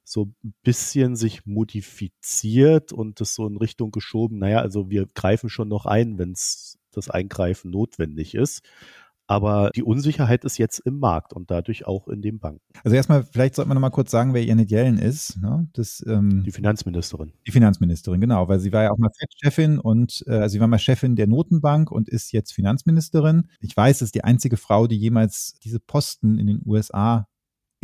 so 0.05 0.33
ein 0.45 0.55
bisschen 0.63 1.17
sich 1.17 1.47
modifiziert 1.47 2.93
und 2.93 3.21
das 3.21 3.35
so 3.35 3.47
in 3.47 3.57
Richtung 3.57 3.91
geschoben, 3.91 4.39
naja, 4.39 4.59
also 4.59 4.91
wir 4.91 5.07
greifen 5.15 5.49
schon 5.49 5.69
noch 5.69 5.87
ein, 5.87 6.19
wenn 6.19 6.33
es 6.33 6.79
das 6.93 7.11
Eingreifen 7.11 7.71
notwendig 7.71 8.35
ist. 8.35 8.63
Aber 9.27 9.71
die 9.75 9.83
Unsicherheit 9.83 10.45
ist 10.45 10.59
jetzt 10.59 10.81
im 10.81 10.99
Markt 10.99 11.33
und 11.33 11.51
dadurch 11.51 11.87
auch 11.87 12.09
in 12.09 12.21
den 12.21 12.41
Banken. 12.41 12.61
Also 12.85 12.95
erstmal, 12.95 13.25
vielleicht 13.25 13.55
sollte 13.55 13.69
man 13.69 13.77
noch 13.77 13.81
mal 13.81 13.91
kurz 13.91 14.11
sagen, 14.11 14.35
wer 14.35 14.45
Janet 14.45 14.71
Yellen 14.71 14.99
ist. 14.99 15.41
Ne? 15.41 15.67
Das, 15.73 16.05
ähm, 16.07 16.45
die 16.45 16.51
Finanzministerin. 16.51 17.33
Die 17.47 17.51
Finanzministerin, 17.51 18.21
genau, 18.21 18.49
weil 18.49 18.61
sie 18.61 18.73
war 18.73 18.83
ja 18.83 18.91
auch 18.91 18.99
mal 18.99 19.11
Fed-Chefin 19.19 19.79
und 19.79 20.25
äh, 20.27 20.33
also 20.33 20.53
sie 20.53 20.61
war 20.61 20.67
mal 20.67 20.79
Chefin 20.79 21.17
der 21.17 21.27
Notenbank 21.27 21.91
und 21.91 22.11
ist 22.11 22.33
jetzt 22.33 22.53
Finanzministerin. 22.53 23.49
Ich 23.61 23.75
weiß, 23.75 23.97
es 23.97 24.09
ist 24.09 24.15
die 24.15 24.25
einzige 24.25 24.59
Frau, 24.59 24.87
die 24.87 24.99
jemals 24.99 25.55
diese 25.65 25.81
Posten 25.81 26.39
in 26.39 26.47
den 26.47 26.61
USA 26.67 27.27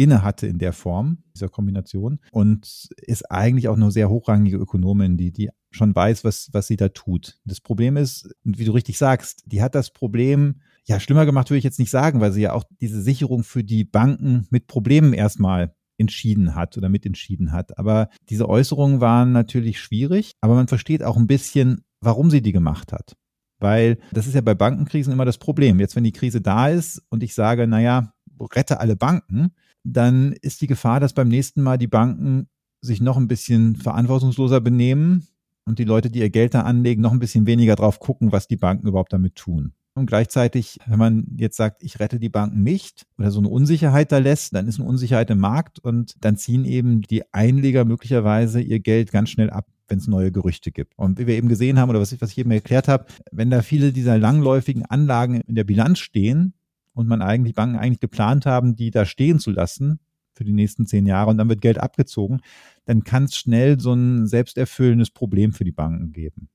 inne 0.01 0.23
hatte 0.23 0.47
in 0.47 0.59
der 0.59 0.73
Form, 0.73 1.19
dieser 1.35 1.49
Kombination. 1.49 2.21
Und 2.33 2.89
ist 2.97 3.31
eigentlich 3.31 3.69
auch 3.69 3.77
eine 3.77 3.91
sehr 3.91 4.09
hochrangige 4.09 4.57
Ökonomin, 4.57 5.17
die, 5.17 5.31
die 5.31 5.51
schon 5.71 5.95
weiß, 5.95 6.25
was, 6.25 6.49
was 6.53 6.67
sie 6.67 6.77
da 6.77 6.89
tut. 6.89 7.39
Das 7.45 7.61
Problem 7.61 7.97
ist, 7.97 8.29
wie 8.43 8.65
du 8.65 8.73
richtig 8.73 8.99
sagst, 8.99 9.43
die 9.47 9.63
hat 9.63 9.75
das 9.75 9.93
Problem, 9.93 10.61
ja, 10.87 10.99
schlimmer 10.99 11.27
gemacht 11.27 11.51
würde 11.51 11.59
ich 11.59 11.65
jetzt 11.65 11.79
nicht 11.79 11.91
sagen, 11.91 12.21
weil 12.21 12.33
sie 12.33 12.43
ja 12.43 12.55
auch 12.55 12.65
diese 12.81 13.03
Sicherung 13.03 13.45
für 13.45 13.63
die 13.63 13.85
Banken 13.85 14.47
mit 14.51 14.67
Problemen 14.67 15.13
erstmal 15.13 15.75
entschieden 15.99 16.55
hat 16.55 16.79
oder 16.79 16.89
mitentschieden 16.89 17.53
hat. 17.53 17.79
Aber 17.79 18.09
diese 18.31 18.49
Äußerungen 18.49 19.01
waren 19.01 19.33
natürlich 19.33 19.79
schwierig, 19.81 20.33
aber 20.41 20.55
man 20.55 20.67
versteht 20.67 21.03
auch 21.03 21.19
ein 21.19 21.27
bisschen, 21.27 21.83
warum 22.01 22.31
sie 22.31 22.41
die 22.41 22.53
gemacht 22.53 22.93
hat. 22.93 23.17
Weil 23.59 23.99
das 24.11 24.27
ist 24.27 24.35
ja 24.35 24.41
bei 24.41 24.55
Bankenkrisen 24.55 25.13
immer 25.13 25.27
das 25.27 25.37
Problem. 25.37 25.79
Jetzt, 25.79 25.95
wenn 25.95 26.05
die 26.05 26.13
Krise 26.13 26.41
da 26.41 26.69
ist 26.69 27.03
und 27.11 27.23
ich 27.23 27.35
sage, 27.35 27.67
naja, 27.67 28.15
rette 28.55 28.81
alle 28.81 28.97
Banken, 28.97 29.53
dann 29.85 30.33
ist 30.33 30.61
die 30.61 30.67
Gefahr, 30.67 31.01
dass 31.01 31.13
beim 31.13 31.29
nächsten 31.29 31.63
Mal 31.63 31.79
die 31.79 31.87
Banken 31.87 32.49
sich 32.81 33.01
noch 33.01 33.17
ein 33.17 33.29
bisschen 33.29 33.77
verantwortungsloser 33.77 34.61
benehmen 34.61 35.27
und 35.65 35.79
die 35.79 35.85
Leute, 35.85 36.11
die 36.11 36.21
ihr 36.21 36.31
Geld 36.31 36.55
da 36.55 36.63
anlegen, 36.63 37.03
noch 37.03 37.13
ein 37.13 37.19
bisschen 37.19 37.47
weniger 37.47 37.77
drauf 37.77 38.01
gucken, 38.01 38.33
was 38.33 38.49
die 38.49 38.57
Banken 38.57 38.89
überhaupt 38.89 39.13
damit 39.13 39.35
tun. 39.37 39.73
Und 39.95 40.07
gleichzeitig, 40.07 40.79
wenn 40.87 40.99
man 40.99 41.27
jetzt 41.37 41.57
sagt, 41.57 41.83
ich 41.83 41.99
rette 41.99 42.21
die 42.21 42.29
Banken 42.29 42.63
nicht 42.63 43.07
oder 43.19 43.31
so 43.31 43.41
eine 43.41 43.49
Unsicherheit 43.49 44.13
da 44.13 44.19
lässt, 44.19 44.55
dann 44.55 44.69
ist 44.69 44.79
eine 44.79 44.89
Unsicherheit 44.89 45.31
im 45.31 45.41
Markt 45.41 45.79
und 45.81 46.15
dann 46.25 46.37
ziehen 46.37 46.65
eben 46.65 47.03
die 47.03 47.23
Einleger 47.35 47.85
möglicherweise 47.85 48.61
ihr 48.61 48.81
Geld 48.81 49.11
ganz 49.11 49.31
schnell 49.31 49.51
ab, 49.51 49.67
wenn 49.89 49.99
es 49.99 50.07
neue 50.07 50.31
Gerüchte 50.31 50.71
gibt. 50.71 50.97
Und 50.97 51.19
wie 51.19 51.27
wir 51.27 51.35
eben 51.35 51.49
gesehen 51.49 51.79
haben 51.79 51.91
oder 51.91 52.01
was 52.01 52.13
ich, 52.13 52.21
was 52.21 52.31
ich 52.31 52.39
eben 52.39 52.53
erklärt 52.53 52.87
habe, 52.87 53.07
wenn 53.33 53.51
da 53.51 53.63
viele 53.63 53.93
dieser 53.93 54.17
langläufigen 54.17 54.87
Anlagen 54.87 55.41
in 55.41 55.57
der 55.57 55.65
Bilanz 55.65 55.99
stehen, 55.99 56.55
und 57.01 57.09
man 57.09 57.23
eigentlich 57.23 57.55
Banken 57.55 57.77
eigentlich 57.77 58.01
geplant 58.01 58.47
haben, 58.47 58.77
die 58.77 58.91
da 58.91 59.07
stehen 59.07 59.39
zu 59.39 59.51
lassen 59.51 59.99
für 60.35 60.45
die 60.45 60.53
nächsten 60.53 60.87
zehn 60.87 61.07
Jahre 61.07 61.31
und 61.31 61.39
dann 61.39 61.49
wird 61.49 61.61
Geld 61.61 61.79
abgezogen, 61.79 62.41
dann 62.85 63.05
kann 63.05 63.25
es 63.25 63.37
schnell 63.37 63.81
so 63.81 63.93
ein 63.93 64.27
selbsterfüllendes 64.27 65.11
Problem 65.11 65.53
für 65.53 65.65
die 65.65 65.73
Banken 65.73 66.13
geben. 66.13 66.49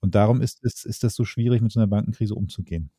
Und 0.00 0.14
darum 0.14 0.40
ist 0.40 0.64
es, 0.64 0.84
ist 0.84 1.04
das 1.04 1.14
so 1.14 1.24
schwierig, 1.24 1.60
mit 1.60 1.72
so 1.72 1.80
einer 1.80 1.88
Bankenkrise 1.88 2.34
umzugehen. 2.34 2.90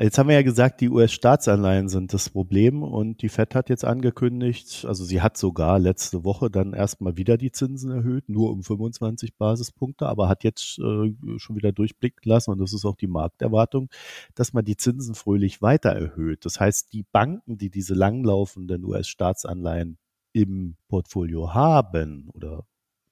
Jetzt 0.00 0.18
haben 0.18 0.28
wir 0.28 0.34
ja 0.34 0.42
gesagt, 0.42 0.80
die 0.80 0.88
US-Staatsanleihen 0.90 1.88
sind 1.88 2.12
das 2.12 2.28
Problem 2.28 2.82
und 2.82 3.22
die 3.22 3.28
Fed 3.28 3.54
hat 3.54 3.68
jetzt 3.68 3.84
angekündigt, 3.84 4.84
also 4.86 5.04
sie 5.04 5.22
hat 5.22 5.36
sogar 5.36 5.78
letzte 5.78 6.24
Woche 6.24 6.50
dann 6.50 6.72
erstmal 6.72 7.16
wieder 7.16 7.36
die 7.36 7.52
Zinsen 7.52 7.92
erhöht, 7.92 8.28
nur 8.28 8.50
um 8.50 8.64
25 8.64 9.36
Basispunkte, 9.36 10.06
aber 10.08 10.28
hat 10.28 10.42
jetzt 10.42 10.80
äh, 10.80 11.14
schon 11.38 11.54
wieder 11.54 11.70
durchblicken 11.70 12.28
lassen 12.28 12.50
und 12.50 12.58
das 12.58 12.72
ist 12.72 12.84
auch 12.84 12.96
die 12.96 13.06
Markterwartung, 13.06 13.88
dass 14.34 14.52
man 14.52 14.64
die 14.64 14.76
Zinsen 14.76 15.14
fröhlich 15.14 15.62
weiter 15.62 15.90
erhöht. 15.90 16.44
Das 16.44 16.58
heißt, 16.58 16.92
die 16.92 17.04
Banken, 17.04 17.56
die 17.56 17.70
diese 17.70 17.94
langlaufenden 17.94 18.84
US-Staatsanleihen 18.84 19.98
im 20.32 20.74
Portfolio 20.88 21.54
haben 21.54 22.30
oder 22.34 22.66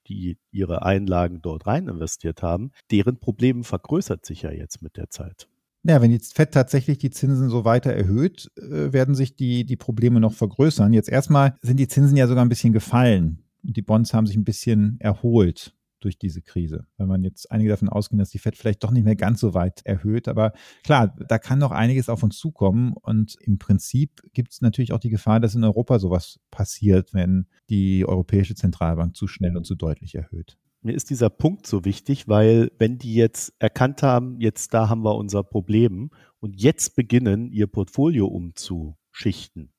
die 0.07 0.37
ihre 0.51 0.83
Einlagen 0.83 1.41
dort 1.41 1.65
rein 1.65 1.87
investiert 1.87 2.43
haben, 2.43 2.71
deren 2.91 3.19
Problem 3.19 3.63
vergrößert 3.63 4.25
sich 4.25 4.41
ja 4.41 4.51
jetzt 4.51 4.81
mit 4.81 4.97
der 4.97 5.09
Zeit. 5.09 5.47
Ja, 5.85 6.01
wenn 6.01 6.11
die 6.11 6.19
FED 6.19 6.53
tatsächlich 6.53 6.97
die 6.97 7.09
Zinsen 7.09 7.49
so 7.49 7.65
weiter 7.65 7.91
erhöht, 7.91 8.49
äh, 8.57 8.93
werden 8.93 9.15
sich 9.15 9.35
die, 9.35 9.65
die 9.65 9.75
Probleme 9.75 10.21
noch 10.21 10.33
vergrößern. 10.33 10.93
Jetzt 10.93 11.09
erstmal 11.09 11.55
sind 11.61 11.77
die 11.77 11.89
Zinsen 11.89 12.15
ja 12.15 12.27
sogar 12.27 12.45
ein 12.45 12.49
bisschen 12.49 12.71
gefallen, 12.71 13.43
und 13.63 13.77
die 13.77 13.81
Bonds 13.81 14.13
haben 14.13 14.27
sich 14.27 14.35
ein 14.35 14.43
bisschen 14.43 14.97
erholt 14.99 15.73
durch 15.99 16.17
diese 16.17 16.41
Krise, 16.41 16.85
weil 16.97 17.07
man 17.07 17.23
jetzt 17.23 17.49
einige 17.49 17.69
davon 17.69 17.87
ausgehen, 17.87 18.19
dass 18.19 18.29
die 18.29 18.39
Fed 18.39 18.57
vielleicht 18.57 18.83
doch 18.83 18.91
nicht 18.91 19.05
mehr 19.05 19.15
ganz 19.15 19.39
so 19.39 19.53
weit 19.53 19.85
erhöht. 19.85 20.27
Aber 20.27 20.51
klar, 20.83 21.15
da 21.29 21.37
kann 21.39 21.59
noch 21.59 21.71
einiges 21.71 22.09
auf 22.09 22.23
uns 22.23 22.37
zukommen 22.37 22.93
und 22.93 23.37
im 23.41 23.57
Prinzip 23.57 24.21
gibt 24.33 24.51
es 24.51 24.61
natürlich 24.61 24.91
auch 24.91 24.99
die 24.99 25.09
Gefahr, 25.09 25.39
dass 25.39 25.55
in 25.55 25.63
Europa 25.63 25.99
sowas 25.99 26.39
passiert, 26.51 27.13
wenn 27.13 27.47
die 27.69 28.05
Europäische 28.05 28.55
Zentralbank 28.55 29.15
zu 29.15 29.27
schnell 29.27 29.55
und 29.55 29.65
zu 29.65 29.75
deutlich 29.75 30.15
erhöht. 30.15 30.57
Mir 30.83 30.93
ist 30.93 31.09
dieser 31.09 31.29
Punkt 31.29 31.65
so 31.65 31.85
wichtig, 31.85 32.27
weil 32.27 32.71
wenn 32.77 32.97
die 32.97 33.15
jetzt 33.15 33.53
erkannt 33.59 34.03
haben, 34.03 34.39
jetzt 34.41 34.73
da 34.73 34.89
haben 34.89 35.03
wir 35.03 35.15
unser 35.15 35.41
Problem 35.43 36.11
und 36.39 36.61
jetzt 36.61 36.95
beginnen, 36.95 37.51
ihr 37.51 37.67
Portfolio 37.67 38.27
umzuschichten, 38.27 39.71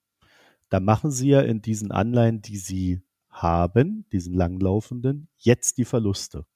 dann 0.71 0.85
machen 0.85 1.11
sie 1.11 1.29
ja 1.29 1.43
in 1.43 1.61
diesen 1.61 1.93
Anleihen, 1.93 2.41
die 2.41 2.57
sie 2.57 3.03
haben, 3.29 4.07
diesen 4.13 4.35
langlaufenden, 4.35 5.29
jetzt 5.37 5.77
die 5.77 5.85
Verluste. 5.85 6.47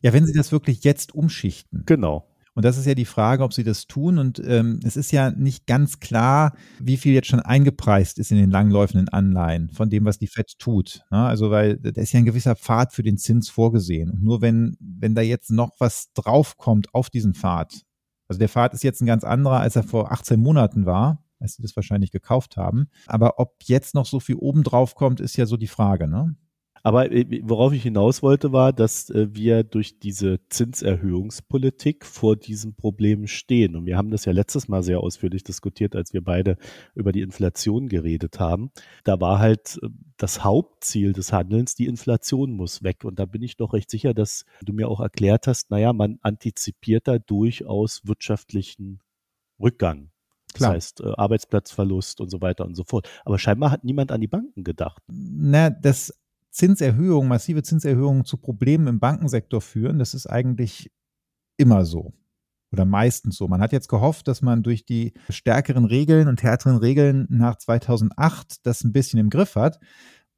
Ja, 0.00 0.12
wenn 0.12 0.26
Sie 0.26 0.32
das 0.32 0.52
wirklich 0.52 0.84
jetzt 0.84 1.14
umschichten. 1.14 1.84
Genau. 1.86 2.28
Und 2.54 2.64
das 2.64 2.76
ist 2.76 2.86
ja 2.86 2.94
die 2.94 3.06
Frage, 3.06 3.44
ob 3.44 3.52
sie 3.52 3.64
das 3.64 3.86
tun. 3.86 4.18
Und 4.18 4.40
ähm, 4.44 4.80
es 4.84 4.96
ist 4.96 5.10
ja 5.10 5.30
nicht 5.30 5.66
ganz 5.66 6.00
klar, 6.00 6.54
wie 6.78 6.96
viel 6.98 7.14
jetzt 7.14 7.28
schon 7.28 7.40
eingepreist 7.40 8.18
ist 8.18 8.30
in 8.30 8.36
den 8.36 8.50
langläufenden 8.50 9.08
Anleihen 9.08 9.70
von 9.70 9.88
dem, 9.88 10.04
was 10.04 10.18
die 10.18 10.26
FED 10.26 10.58
tut. 10.58 11.00
Ne? 11.10 11.18
Also, 11.24 11.50
weil 11.50 11.78
da 11.78 12.00
ist 12.00 12.12
ja 12.12 12.18
ein 12.18 12.26
gewisser 12.26 12.56
Pfad 12.56 12.92
für 12.92 13.02
den 13.02 13.16
Zins 13.16 13.48
vorgesehen. 13.48 14.10
Und 14.10 14.22
nur 14.22 14.42
wenn, 14.42 14.76
wenn 14.80 15.14
da 15.14 15.22
jetzt 15.22 15.50
noch 15.50 15.70
was 15.78 16.12
draufkommt 16.12 16.94
auf 16.94 17.08
diesen 17.08 17.34
Pfad, 17.34 17.82
also 18.28 18.38
der 18.38 18.48
Pfad 18.48 18.74
ist 18.74 18.84
jetzt 18.84 19.00
ein 19.02 19.06
ganz 19.06 19.24
anderer, 19.24 19.60
als 19.60 19.76
er 19.76 19.82
vor 19.82 20.12
18 20.12 20.40
Monaten 20.40 20.86
war, 20.86 21.22
als 21.38 21.54
sie 21.54 21.62
das 21.62 21.76
wahrscheinlich 21.76 22.12
gekauft 22.12 22.56
haben. 22.56 22.88
Aber 23.06 23.38
ob 23.38 23.56
jetzt 23.64 23.94
noch 23.94 24.06
so 24.06 24.20
viel 24.20 24.36
oben 24.36 24.62
drauf 24.62 24.94
kommt, 24.94 25.20
ist 25.20 25.36
ja 25.36 25.44
so 25.44 25.56
die 25.56 25.66
Frage, 25.66 26.08
ne? 26.08 26.34
Aber 26.82 27.12
äh, 27.12 27.40
worauf 27.44 27.72
ich 27.72 27.82
hinaus 27.82 28.22
wollte, 28.22 28.52
war, 28.52 28.72
dass 28.72 29.08
äh, 29.10 29.28
wir 29.30 29.62
durch 29.62 29.98
diese 29.98 30.40
Zinserhöhungspolitik 30.48 32.04
vor 32.04 32.36
diesem 32.36 32.74
Problem 32.74 33.26
stehen. 33.26 33.76
Und 33.76 33.86
wir 33.86 33.96
haben 33.96 34.10
das 34.10 34.24
ja 34.24 34.32
letztes 34.32 34.68
Mal 34.68 34.82
sehr 34.82 35.00
ausführlich 35.00 35.44
diskutiert, 35.44 35.94
als 35.94 36.12
wir 36.12 36.22
beide 36.22 36.56
über 36.94 37.12
die 37.12 37.20
Inflation 37.20 37.88
geredet 37.88 38.40
haben. 38.40 38.72
Da 39.04 39.20
war 39.20 39.38
halt 39.38 39.78
äh, 39.82 39.88
das 40.16 40.42
Hauptziel 40.42 41.12
des 41.12 41.32
Handelns, 41.32 41.74
die 41.74 41.86
Inflation 41.86 42.52
muss 42.52 42.82
weg. 42.82 43.04
Und 43.04 43.18
da 43.18 43.26
bin 43.26 43.42
ich 43.42 43.56
doch 43.56 43.72
recht 43.74 43.90
sicher, 43.90 44.12
dass 44.12 44.44
du 44.62 44.72
mir 44.72 44.88
auch 44.88 45.00
erklärt 45.00 45.46
hast, 45.46 45.70
naja, 45.70 45.92
man 45.92 46.18
antizipiert 46.22 47.06
da 47.06 47.18
durchaus 47.18 48.02
wirtschaftlichen 48.04 49.00
Rückgang. 49.60 50.10
Klar. 50.54 50.70
Das 50.70 50.76
heißt, 50.76 51.00
äh, 51.00 51.12
Arbeitsplatzverlust 51.16 52.20
und 52.20 52.30
so 52.30 52.40
weiter 52.40 52.64
und 52.64 52.74
so 52.74 52.84
fort. 52.84 53.08
Aber 53.24 53.38
scheinbar 53.38 53.70
hat 53.70 53.84
niemand 53.84 54.12
an 54.12 54.20
die 54.20 54.28
Banken 54.28 54.64
gedacht. 54.64 55.02
Na, 55.08 55.70
dass 55.70 56.12
Zinserhöhungen, 56.52 57.28
massive 57.28 57.62
Zinserhöhungen 57.62 58.24
zu 58.24 58.36
Problemen 58.36 58.86
im 58.86 59.00
Bankensektor 59.00 59.60
führen, 59.60 59.98
das 59.98 60.14
ist 60.14 60.26
eigentlich 60.26 60.92
immer 61.56 61.84
so. 61.84 62.12
Oder 62.70 62.84
meistens 62.84 63.36
so. 63.36 63.48
Man 63.48 63.60
hat 63.60 63.72
jetzt 63.72 63.88
gehofft, 63.88 64.28
dass 64.28 64.40
man 64.40 64.62
durch 64.62 64.84
die 64.84 65.12
stärkeren 65.28 65.84
Regeln 65.84 66.28
und 66.28 66.42
härteren 66.42 66.76
Regeln 66.76 67.26
nach 67.28 67.56
2008 67.56 68.66
das 68.66 68.84
ein 68.84 68.92
bisschen 68.92 69.18
im 69.18 69.28
Griff 69.28 69.56
hat. 69.56 69.78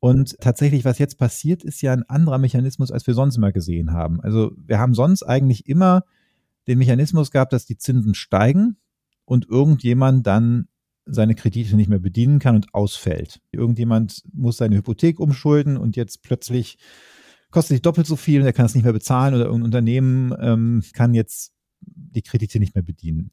Und 0.00 0.38
tatsächlich, 0.40 0.84
was 0.84 0.98
jetzt 0.98 1.16
passiert, 1.16 1.62
ist 1.62 1.80
ja 1.80 1.92
ein 1.92 2.02
anderer 2.08 2.38
Mechanismus, 2.38 2.90
als 2.90 3.06
wir 3.06 3.14
sonst 3.14 3.36
immer 3.36 3.52
gesehen 3.52 3.92
haben. 3.92 4.20
Also 4.20 4.52
wir 4.56 4.78
haben 4.78 4.94
sonst 4.94 5.22
eigentlich 5.22 5.66
immer 5.66 6.02
den 6.66 6.78
Mechanismus 6.78 7.30
gehabt, 7.30 7.52
dass 7.52 7.66
die 7.66 7.78
Zinsen 7.78 8.14
steigen 8.14 8.76
und 9.24 9.48
irgendjemand 9.48 10.26
dann 10.26 10.68
seine 11.06 11.34
Kredite 11.34 11.76
nicht 11.76 11.88
mehr 11.88 11.98
bedienen 11.98 12.38
kann 12.38 12.56
und 12.56 12.74
ausfällt. 12.74 13.40
Irgendjemand 13.52 14.22
muss 14.32 14.56
seine 14.56 14.76
Hypothek 14.76 15.20
umschulden 15.20 15.76
und 15.76 15.96
jetzt 15.96 16.22
plötzlich 16.22 16.78
kostet 17.50 17.76
sich 17.76 17.82
doppelt 17.82 18.06
so 18.06 18.16
viel 18.16 18.40
und 18.40 18.46
er 18.46 18.52
kann 18.52 18.66
es 18.66 18.74
nicht 18.74 18.84
mehr 18.84 18.92
bezahlen 18.92 19.34
oder 19.34 19.44
irgendein 19.44 19.66
Unternehmen 19.66 20.34
ähm, 20.40 20.82
kann 20.92 21.14
jetzt 21.14 21.52
die 21.80 22.22
Kredite 22.22 22.58
nicht 22.58 22.74
mehr 22.74 22.82
bedienen. 22.82 23.30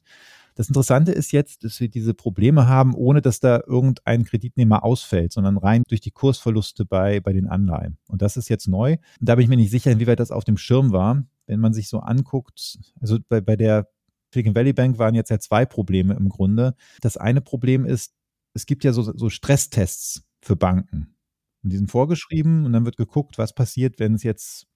Das 0.55 0.67
Interessante 0.67 1.11
ist 1.11 1.31
jetzt, 1.31 1.63
dass 1.63 1.79
wir 1.79 1.87
diese 1.87 2.13
Probleme 2.13 2.67
haben, 2.67 2.93
ohne 2.93 3.21
dass 3.21 3.39
da 3.39 3.61
irgendein 3.65 4.25
Kreditnehmer 4.25 4.83
ausfällt, 4.83 5.31
sondern 5.31 5.57
rein 5.57 5.83
durch 5.87 6.01
die 6.01 6.11
Kursverluste 6.11 6.85
bei, 6.85 7.19
bei 7.21 7.31
den 7.31 7.47
Anleihen. 7.47 7.97
Und 8.09 8.21
das 8.21 8.37
ist 8.37 8.49
jetzt 8.49 8.67
neu. 8.67 8.97
Und 9.19 9.29
da 9.29 9.35
bin 9.35 9.43
ich 9.43 9.49
mir 9.49 9.55
nicht 9.55 9.71
sicher, 9.71 9.91
inwieweit 9.91 10.19
das 10.19 10.31
auf 10.31 10.43
dem 10.43 10.57
Schirm 10.57 10.91
war. 10.91 11.23
Wenn 11.47 11.59
man 11.59 11.73
sich 11.73 11.87
so 11.87 11.99
anguckt, 11.99 12.79
also 12.99 13.17
bei, 13.27 13.41
bei 13.41 13.55
der 13.55 13.87
Silicon 14.33 14.55
Valley 14.55 14.73
Bank 14.73 14.97
waren 14.97 15.15
jetzt 15.15 15.29
ja 15.29 15.39
zwei 15.39 15.65
Probleme 15.65 16.13
im 16.13 16.29
Grunde. 16.29 16.75
Das 17.01 17.17
eine 17.17 17.41
Problem 17.41 17.85
ist, 17.85 18.13
es 18.53 18.65
gibt 18.65 18.83
ja 18.83 18.93
so, 18.93 19.03
so 19.03 19.29
Stresstests 19.29 20.23
für 20.41 20.55
Banken. 20.55 21.15
Und 21.63 21.71
die 21.71 21.77
sind 21.77 21.91
vorgeschrieben 21.91 22.65
und 22.65 22.73
dann 22.73 22.85
wird 22.85 22.97
geguckt, 22.97 23.37
was 23.37 23.53
passiert, 23.53 23.99
wenn 23.99 24.15
es 24.15 24.23
jetzt 24.23 24.67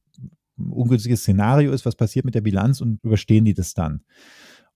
ein 0.57 0.71
ungünstiges 0.71 1.21
Szenario 1.21 1.71
ist, 1.71 1.85
was 1.85 1.95
passiert 1.95 2.25
mit 2.25 2.35
der 2.35 2.41
Bilanz 2.41 2.81
und 2.81 3.03
überstehen 3.03 3.45
die 3.45 3.53
das 3.53 3.74
dann. 3.74 4.03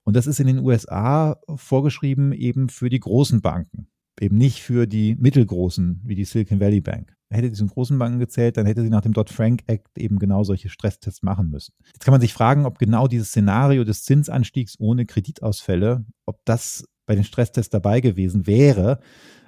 Und 0.03 0.15
das 0.15 0.27
ist 0.27 0.39
in 0.39 0.47
den 0.47 0.59
USA 0.59 1.39
vorgeschrieben 1.55 2.33
eben 2.33 2.69
für 2.69 2.89
die 2.89 2.99
großen 2.99 3.41
Banken, 3.41 3.87
eben 4.19 4.37
nicht 4.37 4.61
für 4.61 4.87
die 4.87 5.15
mittelgroßen 5.15 6.01
wie 6.03 6.15
die 6.15 6.25
Silicon 6.25 6.59
Valley 6.59 6.81
Bank 6.81 7.18
hätte 7.37 7.49
diesen 7.49 7.67
großen 7.67 7.97
Banken 7.97 8.19
gezählt, 8.19 8.57
dann 8.57 8.65
hätte 8.65 8.81
sie 8.81 8.89
nach 8.89 9.01
dem 9.01 9.13
Dodd-Frank-Act 9.13 9.97
eben 9.97 10.19
genau 10.19 10.43
solche 10.43 10.69
Stresstests 10.69 11.21
machen 11.23 11.49
müssen. 11.49 11.73
Jetzt 11.93 12.03
kann 12.03 12.11
man 12.11 12.21
sich 12.21 12.33
fragen, 12.33 12.65
ob 12.65 12.79
genau 12.79 13.07
dieses 13.07 13.29
Szenario 13.29 13.83
des 13.83 14.03
Zinsanstiegs 14.03 14.79
ohne 14.79 15.05
Kreditausfälle, 15.05 16.05
ob 16.25 16.43
das 16.45 16.85
bei 17.05 17.15
den 17.15 17.23
Stresstests 17.23 17.69
dabei 17.71 18.01
gewesen 18.01 18.47
wäre. 18.47 18.99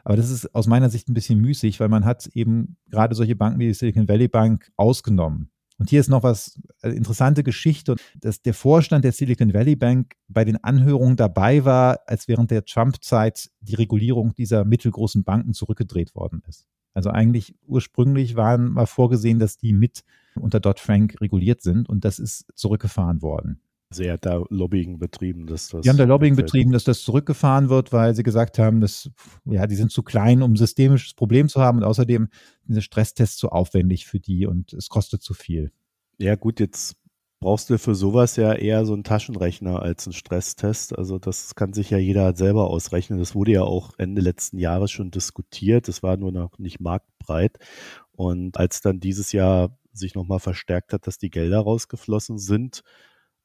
Aber 0.03 0.15
das 0.17 0.29
ist 0.29 0.53
aus 0.55 0.67
meiner 0.67 0.89
Sicht 0.89 1.09
ein 1.09 1.13
bisschen 1.13 1.39
müßig, 1.39 1.79
weil 1.79 1.89
man 1.89 2.05
hat 2.05 2.27
eben 2.33 2.77
gerade 2.89 3.15
solche 3.15 3.35
Banken 3.35 3.59
wie 3.59 3.67
die 3.67 3.73
Silicon 3.73 4.07
Valley 4.07 4.27
Bank 4.27 4.71
ausgenommen. 4.77 5.51
Und 5.77 5.89
hier 5.89 5.99
ist 5.99 6.09
noch 6.09 6.21
was 6.21 6.61
äh, 6.83 6.89
interessante 6.89 7.43
Geschichte, 7.43 7.95
dass 8.15 8.43
der 8.43 8.53
Vorstand 8.53 9.03
der 9.03 9.13
Silicon 9.13 9.51
Valley 9.51 9.75
Bank 9.75 10.13
bei 10.27 10.45
den 10.45 10.63
Anhörungen 10.63 11.15
dabei 11.15 11.65
war, 11.65 12.01
als 12.05 12.27
während 12.27 12.51
der 12.51 12.65
Trump-Zeit 12.65 13.49
die 13.61 13.73
Regulierung 13.73 14.35
dieser 14.35 14.63
mittelgroßen 14.63 15.23
Banken 15.23 15.53
zurückgedreht 15.53 16.13
worden 16.13 16.43
ist. 16.47 16.67
Also 16.93 17.09
eigentlich 17.09 17.55
ursprünglich 17.67 18.35
waren 18.35 18.73
mal 18.73 18.85
vorgesehen, 18.85 19.39
dass 19.39 19.57
die 19.57 19.73
mit 19.73 20.03
unter 20.35 20.59
Dodd-Frank 20.59 21.19
reguliert 21.21 21.61
sind 21.61 21.89
und 21.89 22.05
das 22.05 22.19
ist 22.19 22.45
zurückgefahren 22.55 23.21
worden. 23.21 23.61
Sie 23.93 24.09
hat 24.09 24.25
da 24.25 24.41
Lobbying 24.49 24.99
betrieben, 24.99 25.47
dass 25.47 25.67
das. 25.67 25.81
Die 25.81 25.89
haben 25.89 25.97
da 25.97 26.05
Lobbying 26.05 26.37
betrieben, 26.37 26.71
dass 26.71 26.85
das 26.85 27.01
zurückgefahren 27.03 27.67
wird, 27.67 27.91
weil 27.91 28.15
sie 28.15 28.23
gesagt 28.23 28.57
haben, 28.57 28.79
dass, 28.79 29.09
ja, 29.43 29.67
die 29.67 29.75
sind 29.75 29.91
zu 29.91 30.01
klein, 30.01 30.41
um 30.41 30.53
ein 30.53 30.55
systemisches 30.55 31.13
Problem 31.13 31.49
zu 31.49 31.59
haben 31.59 31.79
und 31.79 31.83
außerdem 31.83 32.29
sind 32.67 32.81
Stresstests 32.81 33.35
zu 33.35 33.49
aufwendig 33.49 34.05
für 34.05 34.21
die 34.21 34.45
und 34.45 34.71
es 34.71 34.87
kostet 34.87 35.21
zu 35.21 35.33
viel. 35.33 35.73
Ja, 36.19 36.35
gut, 36.35 36.61
jetzt 36.61 36.95
brauchst 37.41 37.69
du 37.71 37.77
für 37.79 37.95
sowas 37.95 38.35
ja 38.35 38.53
eher 38.53 38.85
so 38.85 38.93
einen 38.93 39.03
Taschenrechner 39.03 39.81
als 39.81 40.05
einen 40.05 40.13
Stresstest. 40.13 40.97
Also 40.97 41.17
das 41.19 41.55
kann 41.55 41.73
sich 41.73 41.89
ja 41.89 41.97
jeder 41.97 42.35
selber 42.35 42.69
ausrechnen. 42.69 43.19
Das 43.19 43.35
wurde 43.35 43.51
ja 43.51 43.63
auch 43.63 43.93
Ende 43.97 44.21
letzten 44.21 44.59
Jahres 44.59 44.91
schon 44.91 45.11
diskutiert. 45.11 45.87
Das 45.87 46.03
war 46.03 46.17
nur 46.17 46.31
noch 46.31 46.59
nicht 46.59 46.79
marktbreit. 46.79 47.57
Und 48.13 48.57
als 48.57 48.81
dann 48.81 48.99
dieses 48.99 49.31
Jahr 49.31 49.75
sich 49.91 50.13
nochmal 50.15 50.39
verstärkt 50.39 50.93
hat, 50.93 51.07
dass 51.07 51.17
die 51.17 51.31
Gelder 51.31 51.59
rausgeflossen 51.59 52.37
sind, 52.37 52.83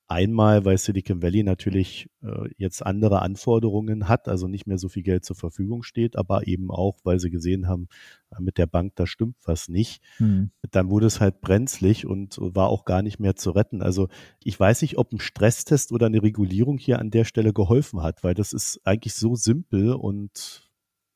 Einmal, 0.09 0.65
weil 0.65 0.79
Silicon 0.79 1.21
Valley 1.21 1.43
natürlich 1.43 2.09
äh, 2.23 2.49
jetzt 2.59 2.85
andere 2.87 3.23
Anforderungen 3.23 4.09
hat, 4.09 4.29
also 4.29 4.47
nicht 4.47 4.67
mehr 4.67 4.79
so 4.79 4.89
viel 4.89 5.03
Geld 5.03 5.25
zur 5.25 5.35
Verfügung 5.35 5.83
steht, 5.83 6.17
aber 6.17 6.47
eben 6.47 6.71
auch, 6.71 6.99
weil 7.03 7.19
sie 7.19 7.31
gesehen 7.31 7.67
haben, 7.67 7.89
äh, 8.31 8.41
mit 8.41 8.57
der 8.57 8.67
Bank, 8.67 8.93
da 8.95 9.07
stimmt 9.07 9.37
was 9.45 9.69
nicht. 9.69 10.01
Hm. 10.19 10.53
Dann 10.71 10.91
wurde 10.91 11.07
es 11.07 11.21
halt 11.21 11.41
brenzlig 11.41 12.07
und 12.07 12.39
war 12.41 12.69
auch 12.69 12.85
gar 12.85 13.03
nicht 13.03 13.19
mehr 13.19 13.35
zu 13.35 13.51
retten. 13.51 13.83
Also 13.83 14.09
ich 14.45 14.59
weiß 14.59 14.83
nicht, 14.83 14.97
ob 14.97 15.13
ein 15.13 15.19
Stresstest 15.19 15.91
oder 15.91 16.07
eine 16.07 16.23
Regulierung 16.23 16.79
hier 16.79 17.01
an 17.01 17.11
der 17.11 17.25
Stelle 17.25 17.53
geholfen 17.53 18.03
hat, 18.03 18.23
weil 18.23 18.35
das 18.35 18.53
ist 18.53 18.81
eigentlich 18.85 19.15
so 19.15 19.35
simpel 19.35 19.93
und 19.93 20.71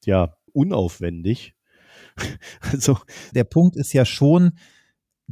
ja, 0.05 0.37
unaufwendig. 0.53 1.55
also 2.73 2.99
der 3.35 3.45
Punkt 3.45 3.77
ist 3.77 3.93
ja 3.93 4.05
schon, 4.05 4.53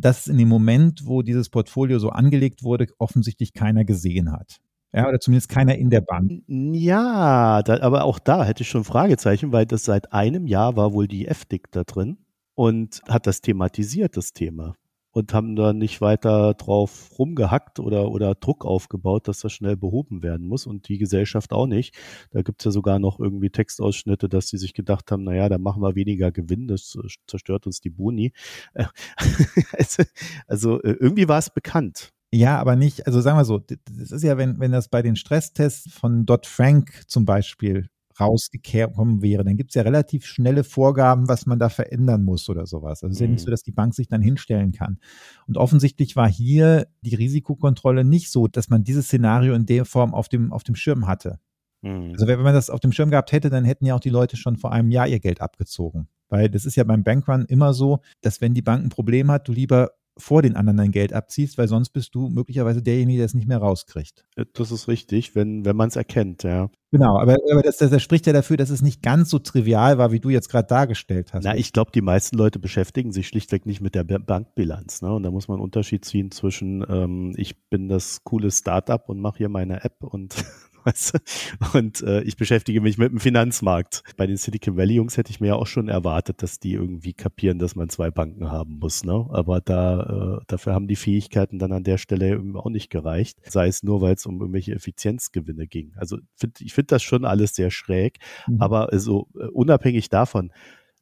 dass 0.01 0.27
in 0.27 0.39
dem 0.39 0.49
Moment, 0.49 1.07
wo 1.07 1.23
dieses 1.23 1.49
Portfolio 1.49 1.99
so 1.99 2.11
angelegt 2.11 2.63
wurde, 2.63 2.87
offensichtlich 2.99 3.53
keiner 3.53 3.85
gesehen 3.85 4.33
hat. 4.33 4.61
Ja, 4.93 5.07
oder 5.07 5.21
zumindest 5.21 5.51
keiner 5.51 5.77
in 5.77 5.91
der 5.91 6.01
Bank. 6.01 6.43
Ja, 6.47 7.63
da, 7.63 7.81
aber 7.81 8.05
auch 8.05 8.19
da 8.19 8.45
hätte 8.45 8.63
ich 8.63 8.69
schon 8.71 8.85
Fragezeichen, 8.85 9.53
weil 9.53 9.67
das 9.67 9.85
seit 9.85 10.13
einem 10.13 10.47
Jahr 10.47 10.77
war 10.77 10.93
wohl 10.93 11.07
die 11.07 11.27
FDIC 11.27 11.71
da 11.71 11.85
drin 11.85 12.19
und 12.55 13.03
hat 13.07 13.27
das 13.27 13.43
thematisiert, 13.43 14.17
das 14.17 14.33
Thema 14.33 14.75
und 15.19 15.35
haben 15.35 15.57
da 15.57 15.73
nicht 15.73 16.01
weiter 16.01 16.55
drauf 16.55 17.11
rumgehackt 17.19 17.81
oder, 17.81 18.11
oder 18.11 18.37
Druck 18.37 18.65
aufgebaut, 18.65 19.27
dass 19.27 19.41
das 19.41 19.53
schnell 19.53 19.77
behoben 19.77 20.23
werden 20.23 20.47
muss 20.47 20.67
und 20.67 20.89
die 20.89 20.97
Gesellschaft 20.97 21.53
auch 21.53 21.67
nicht. 21.67 21.97
Da 22.31 22.43
gibt 22.43 22.61
es 22.61 22.67
ja 22.67 22.71
sogar 22.71 23.01
noch 23.01 23.19
irgendwie 23.19 23.51
Textausschnitte, 23.51 24.29
dass 24.29 24.49
sie 24.49 24.59
sich 24.59 24.75
gedacht 24.75 25.11
haben, 25.11 25.25
naja, 25.25 25.49
da 25.49 25.59
machen 25.59 25.83
wir 25.83 25.97
weniger 25.97 26.31
Gewinn, 26.31 26.69
das 26.69 26.97
zerstört 27.27 27.67
uns 27.67 27.81
die 27.81 27.91
Boni. 27.91 28.33
also, 29.73 30.03
also 30.47 30.83
äh, 30.83 30.97
irgendwie 31.01 31.29
war 31.29 31.39
es 31.39 31.51
bekannt. 31.51 32.13
Ja, 32.31 32.59
aber 32.59 32.77
nicht, 32.77 33.07
also 33.07 33.21
sagen 33.21 33.39
wir 33.39 33.45
so, 33.45 33.59
das 33.59 34.13
ist 34.13 34.23
ja, 34.23 34.37
wenn, 34.37 34.61
wenn 34.61 34.71
das 34.71 34.89
bei 34.89 35.03
den 35.03 35.17
Stresstests 35.17 35.93
von 35.93 36.27
Dodd-Frank 36.27 37.05
zum 37.09 37.25
Beispiel 37.25 37.89
rausgekommen 38.21 39.23
wäre, 39.23 39.45
dann 39.45 39.57
gibt 39.57 39.71
es 39.71 39.75
ja 39.75 39.83
relativ 39.83 40.27
schnelle 40.27 40.65
Vorgaben, 40.65 41.29
was 41.29 41.47
man 41.47 41.59
da 41.59 41.69
verändern 41.69 42.25
muss 42.25 42.49
oder 42.49 42.67
sowas. 42.67 43.03
Also 43.03 43.09
es 43.09 43.17
ist 43.17 43.21
ja 43.21 43.27
nicht 43.27 43.41
so, 43.41 43.47
mhm. 43.47 43.53
dass 43.53 43.63
die 43.63 43.73
Bank 43.73 43.95
sich 43.95 44.09
dann 44.09 44.23
hinstellen 44.23 44.73
kann. 44.73 44.99
Und 45.47 45.57
offensichtlich 45.57 46.17
war 46.17 46.29
hier 46.29 46.87
die 47.03 47.15
Risikokontrolle 47.15 48.05
nicht 48.05 48.31
so, 48.31 48.49
dass 48.49 48.69
man 48.69 48.85
dieses 48.85 49.07
Szenario 49.07 49.55
in 49.55 49.67
der 49.67 49.85
Form 49.85 50.15
auf 50.15 50.29
dem, 50.29 50.53
auf 50.53 50.65
dem 50.65 50.75
Schirm 50.75 51.07
hatte. 51.07 51.39
Mhm. 51.83 52.13
Also 52.13 52.27
wenn 52.27 52.41
man 52.41 52.55
das 52.55 52.71
auf 52.71 52.81
dem 52.81 52.93
Schirm 52.93 53.11
gehabt 53.11 53.33
hätte, 53.33 53.51
dann 53.51 53.65
hätten 53.65 53.87
ja 53.87 53.95
auch 53.95 54.01
die 54.01 54.11
Leute 54.11 54.37
schon 54.37 54.57
vor 54.57 54.73
einem 54.73 54.91
Jahr 54.91 55.09
ihr 55.09 55.21
Geld 55.21 55.41
abgezogen. 55.41 56.09
Weil 56.29 56.51
das 56.51 56.67
ist 56.67 56.77
ja 56.77 56.85
beim 56.85 57.05
Bankrun 57.05 57.47
immer 57.47 57.73
so, 57.73 58.01
dass 58.21 58.41
wenn 58.41 58.55
die 58.55 58.63
Bank 58.63 58.85
ein 58.85 58.91
Problem 58.91 59.31
hat, 59.31 59.49
du 59.49 59.53
lieber 59.53 59.93
vor 60.19 60.43
den 60.43 60.57
anderen 60.57 60.77
dein 60.77 60.91
Geld 60.91 61.13
abziehst, 61.13 61.59
weil 61.59 61.69
sonst 61.69 61.91
bist 61.91 62.15
du 62.15 62.29
möglicherweise 62.29 62.83
derjenige, 62.83 63.19
der 63.19 63.27
es 63.27 63.35
nicht 63.35 63.49
mehr 63.49 63.59
rauskriegt. 63.59 64.25
Das 64.55 64.71
ist 64.71 64.89
richtig, 64.89 65.35
wenn, 65.35 65.65
wenn 65.65 65.77
man 65.77 65.89
es 65.89 65.97
erkennt, 65.97 66.43
ja. 66.43 66.71
Genau, 66.91 67.19
aber, 67.19 67.37
aber 67.53 67.63
das, 67.63 67.77
das, 67.77 67.91
das, 67.91 68.03
spricht 68.03 68.27
ja 68.27 68.33
dafür, 68.33 68.57
dass 68.57 68.71
es 68.71 68.81
nicht 68.81 69.03
ganz 69.03 69.29
so 69.29 69.39
trivial 69.39 69.99
war, 69.99 70.11
wie 70.11 70.21
du 70.21 70.31
jetzt 70.31 70.49
gerade 70.49 70.67
dargestellt 70.67 71.35
hast. 71.35 71.45
Na, 71.45 71.55
ich 71.55 71.75
glaube, 71.75 71.91
die 71.93 72.01
meisten 72.01 72.37
Leute 72.37 72.59
beschäftigen 72.59 73.13
sich 73.13 73.29
schlichtweg 73.29 73.67
nicht 73.67 73.83
mit 73.83 73.95
der 73.95 74.05
Bankbilanz. 74.05 75.03
Ne? 75.03 75.13
Und 75.13 75.23
da 75.23 75.31
muss 75.31 75.49
man 75.49 75.57
einen 75.57 75.65
Unterschied 75.65 76.07
ziehen 76.07 76.31
zwischen, 76.31 76.85
ähm, 76.89 77.35
ich 77.37 77.69
bin 77.69 77.89
das 77.89 78.25
coole 78.25 78.51
Startup 78.51 79.07
und 79.07 79.21
mache 79.21 79.39
hier 79.39 79.49
meine 79.51 79.85
App 79.85 80.03
und 80.03 80.35
weißt 80.89 81.15
du? 81.15 81.79
Und 81.79 82.03
äh, 82.03 82.23
ich 82.23 82.37
beschäftige 82.37 82.81
mich 82.81 82.99
mit 82.99 83.13
dem 83.13 83.21
Finanzmarkt. 83.21 84.03
Bei 84.17 84.27
den 84.27 84.37
Silicon 84.37 84.77
Valley 84.77 84.95
Jungs 84.95 85.17
hätte 85.17 85.31
ich 85.31 85.41
mir 85.41 85.49
ja 85.49 85.55
auch 85.55 85.67
schon 85.67 85.89
erwartet, 85.89 86.43
dass 86.43 86.59
die 86.59 86.73
irgendwie 86.73 87.13
kapieren, 87.13 87.59
dass 87.59 87.77
man 87.77 87.89
zwei 87.89 88.11
Banken 88.11 88.51
haben 88.51 88.79
muss. 88.79 89.05
Ne? 89.05 89.27
Aber 89.31 89.61
da 89.61 90.39
äh, 90.39 90.45
dafür 90.47 90.75
haben 90.75 90.89
die 90.89 90.97
Fähigkeiten 90.97 91.59
dann 91.59 91.73
an 91.73 91.85
der 91.85 91.99
Stelle 91.99 92.31
eben 92.31 92.57
auch 92.57 92.71
nicht 92.71 92.91
gereicht. 92.91 93.39
Sei 93.49 93.69
es 93.69 93.83
nur, 93.83 94.01
weil 94.01 94.15
es 94.15 94.27
um 94.27 94.41
irgendwelche 94.41 94.75
Effizienzgewinne 94.75 95.67
ging. 95.67 95.93
Also 95.97 96.19
find, 96.35 96.61
ich 96.61 96.75
finde 96.75 96.89
das 96.89 97.03
schon 97.03 97.25
alles 97.25 97.55
sehr 97.55 97.71
schräg. 97.71 98.19
Mhm. 98.47 98.61
Aber 98.61 98.89
so 98.93 99.29
also, 99.35 99.51
unabhängig 99.53 100.09
davon, 100.09 100.53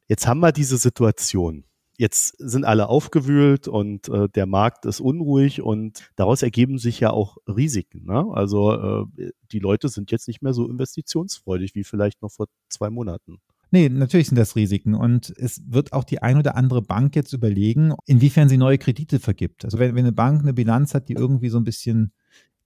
jetzt 0.07 0.27
haben 0.27 0.39
wir 0.39 0.51
diese 0.51 0.77
Situation 0.77 1.63
jetzt 1.97 2.35
sind 2.37 2.63
alle 2.63 2.89
aufgewühlt 2.89 3.67
und 3.67 4.07
äh, 4.09 4.29
der 4.29 4.45
Markt 4.45 4.85
ist 4.85 4.99
unruhig 4.99 5.61
und 5.61 6.11
daraus 6.15 6.43
ergeben 6.43 6.77
sich 6.77 6.99
ja 6.99 7.09
auch 7.09 7.37
Risiken. 7.47 8.05
Ne? 8.05 8.25
Also 8.33 8.73
äh, 9.17 9.31
die 9.51 9.59
Leute 9.59 9.89
sind 9.89 10.11
jetzt 10.11 10.27
nicht 10.27 10.41
mehr 10.41 10.53
so 10.53 10.69
investitionsfreudig 10.69 11.75
wie 11.75 11.83
vielleicht 11.83 12.21
noch 12.21 12.31
vor 12.31 12.47
zwei 12.69 12.89
Monaten. 12.89 13.39
Nee, 13.71 13.89
natürlich 13.89 14.27
sind 14.27 14.37
das 14.37 14.55
Risiken. 14.55 14.93
Und 14.93 15.33
es 15.37 15.61
wird 15.67 15.91
auch 15.91 16.03
die 16.03 16.21
ein 16.21 16.37
oder 16.37 16.55
andere 16.55 16.81
Bank 16.81 17.15
jetzt 17.15 17.33
überlegen, 17.33 17.93
inwiefern 18.05 18.47
sie 18.47 18.57
neue 18.57 18.77
Kredite 18.77 19.19
vergibt. 19.19 19.65
Also 19.65 19.77
wenn, 19.79 19.95
wenn 19.95 20.05
eine 20.05 20.13
Bank 20.13 20.41
eine 20.41 20.53
Bilanz 20.53 20.93
hat, 20.93 21.09
die 21.09 21.13
irgendwie 21.13 21.49
so 21.49 21.57
ein 21.57 21.65
bisschen 21.65 22.13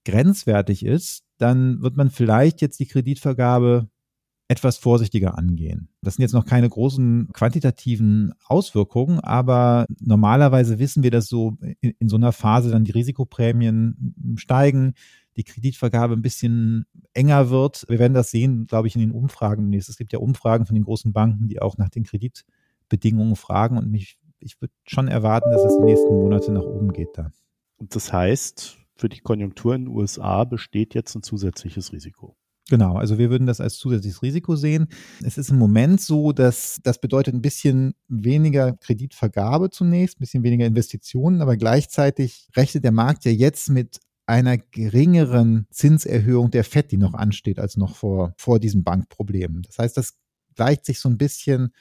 grenzwertig 0.04 0.84
ist, 0.84 1.24
dann 1.38 1.82
wird 1.82 1.96
man 1.96 2.10
vielleicht 2.10 2.60
jetzt 2.60 2.78
die 2.78 2.86
Kreditvergabe 2.86 3.88
etwas 4.52 4.76
vorsichtiger 4.76 5.38
angehen. 5.38 5.88
Das 6.02 6.14
sind 6.14 6.22
jetzt 6.22 6.34
noch 6.34 6.44
keine 6.44 6.68
großen 6.68 7.30
quantitativen 7.32 8.34
Auswirkungen, 8.44 9.18
aber 9.18 9.86
normalerweise 9.98 10.78
wissen 10.78 11.02
wir, 11.02 11.10
dass 11.10 11.26
so 11.26 11.56
in, 11.80 11.94
in 11.98 12.08
so 12.10 12.16
einer 12.16 12.32
Phase 12.32 12.70
dann 12.70 12.84
die 12.84 12.92
Risikoprämien 12.92 14.36
steigen, 14.36 14.92
die 15.38 15.44
Kreditvergabe 15.44 16.12
ein 16.12 16.20
bisschen 16.20 16.84
enger 17.14 17.48
wird. 17.48 17.86
Wir 17.88 17.98
werden 17.98 18.12
das 18.12 18.30
sehen, 18.30 18.66
glaube 18.66 18.88
ich, 18.88 18.94
in 18.94 19.00
den 19.00 19.12
Umfragen. 19.12 19.72
Es 19.72 19.96
gibt 19.96 20.12
ja 20.12 20.18
Umfragen 20.18 20.66
von 20.66 20.74
den 20.74 20.84
großen 20.84 21.14
Banken, 21.14 21.48
die 21.48 21.62
auch 21.62 21.78
nach 21.78 21.88
den 21.88 22.04
Kreditbedingungen 22.04 23.36
fragen 23.36 23.78
und 23.78 23.90
mich, 23.90 24.18
ich 24.38 24.60
würde 24.60 24.74
schon 24.84 25.08
erwarten, 25.08 25.50
dass 25.50 25.64
es 25.64 25.78
die 25.78 25.84
nächsten 25.84 26.14
Monate 26.14 26.52
nach 26.52 26.62
oben 26.62 26.92
geht 26.92 27.08
da. 27.14 27.30
Das 27.78 28.12
heißt, 28.12 28.76
für 28.96 29.08
die 29.08 29.20
Konjunktur 29.20 29.74
in 29.74 29.86
den 29.86 29.94
USA 29.96 30.44
besteht 30.44 30.94
jetzt 30.94 31.14
ein 31.14 31.22
zusätzliches 31.22 31.92
Risiko. 31.92 32.36
Genau, 32.72 32.96
also 32.96 33.18
wir 33.18 33.28
würden 33.28 33.46
das 33.46 33.60
als 33.60 33.76
zusätzliches 33.76 34.22
Risiko 34.22 34.56
sehen. 34.56 34.86
Es 35.22 35.36
ist 35.36 35.50
im 35.50 35.58
Moment 35.58 36.00
so, 36.00 36.32
dass 36.32 36.80
das 36.82 36.98
bedeutet 36.98 37.34
ein 37.34 37.42
bisschen 37.42 37.92
weniger 38.08 38.72
Kreditvergabe 38.72 39.68
zunächst, 39.68 40.16
ein 40.16 40.20
bisschen 40.20 40.42
weniger 40.42 40.64
Investitionen, 40.64 41.42
aber 41.42 41.58
gleichzeitig 41.58 42.48
rechnet 42.56 42.84
der 42.84 42.92
Markt 42.92 43.26
ja 43.26 43.30
jetzt 43.30 43.68
mit 43.68 44.00
einer 44.24 44.56
geringeren 44.56 45.66
Zinserhöhung 45.68 46.50
der 46.50 46.64
FED, 46.64 46.92
die 46.92 46.96
noch 46.96 47.12
ansteht, 47.12 47.58
als 47.58 47.76
noch 47.76 47.94
vor, 47.94 48.32
vor 48.38 48.58
diesen 48.58 48.84
Bankproblemen. 48.84 49.60
Das 49.64 49.76
heißt, 49.78 49.98
das 49.98 50.14
gleicht 50.54 50.86
sich 50.86 50.98
so 50.98 51.10
ein 51.10 51.18
bisschen 51.18 51.74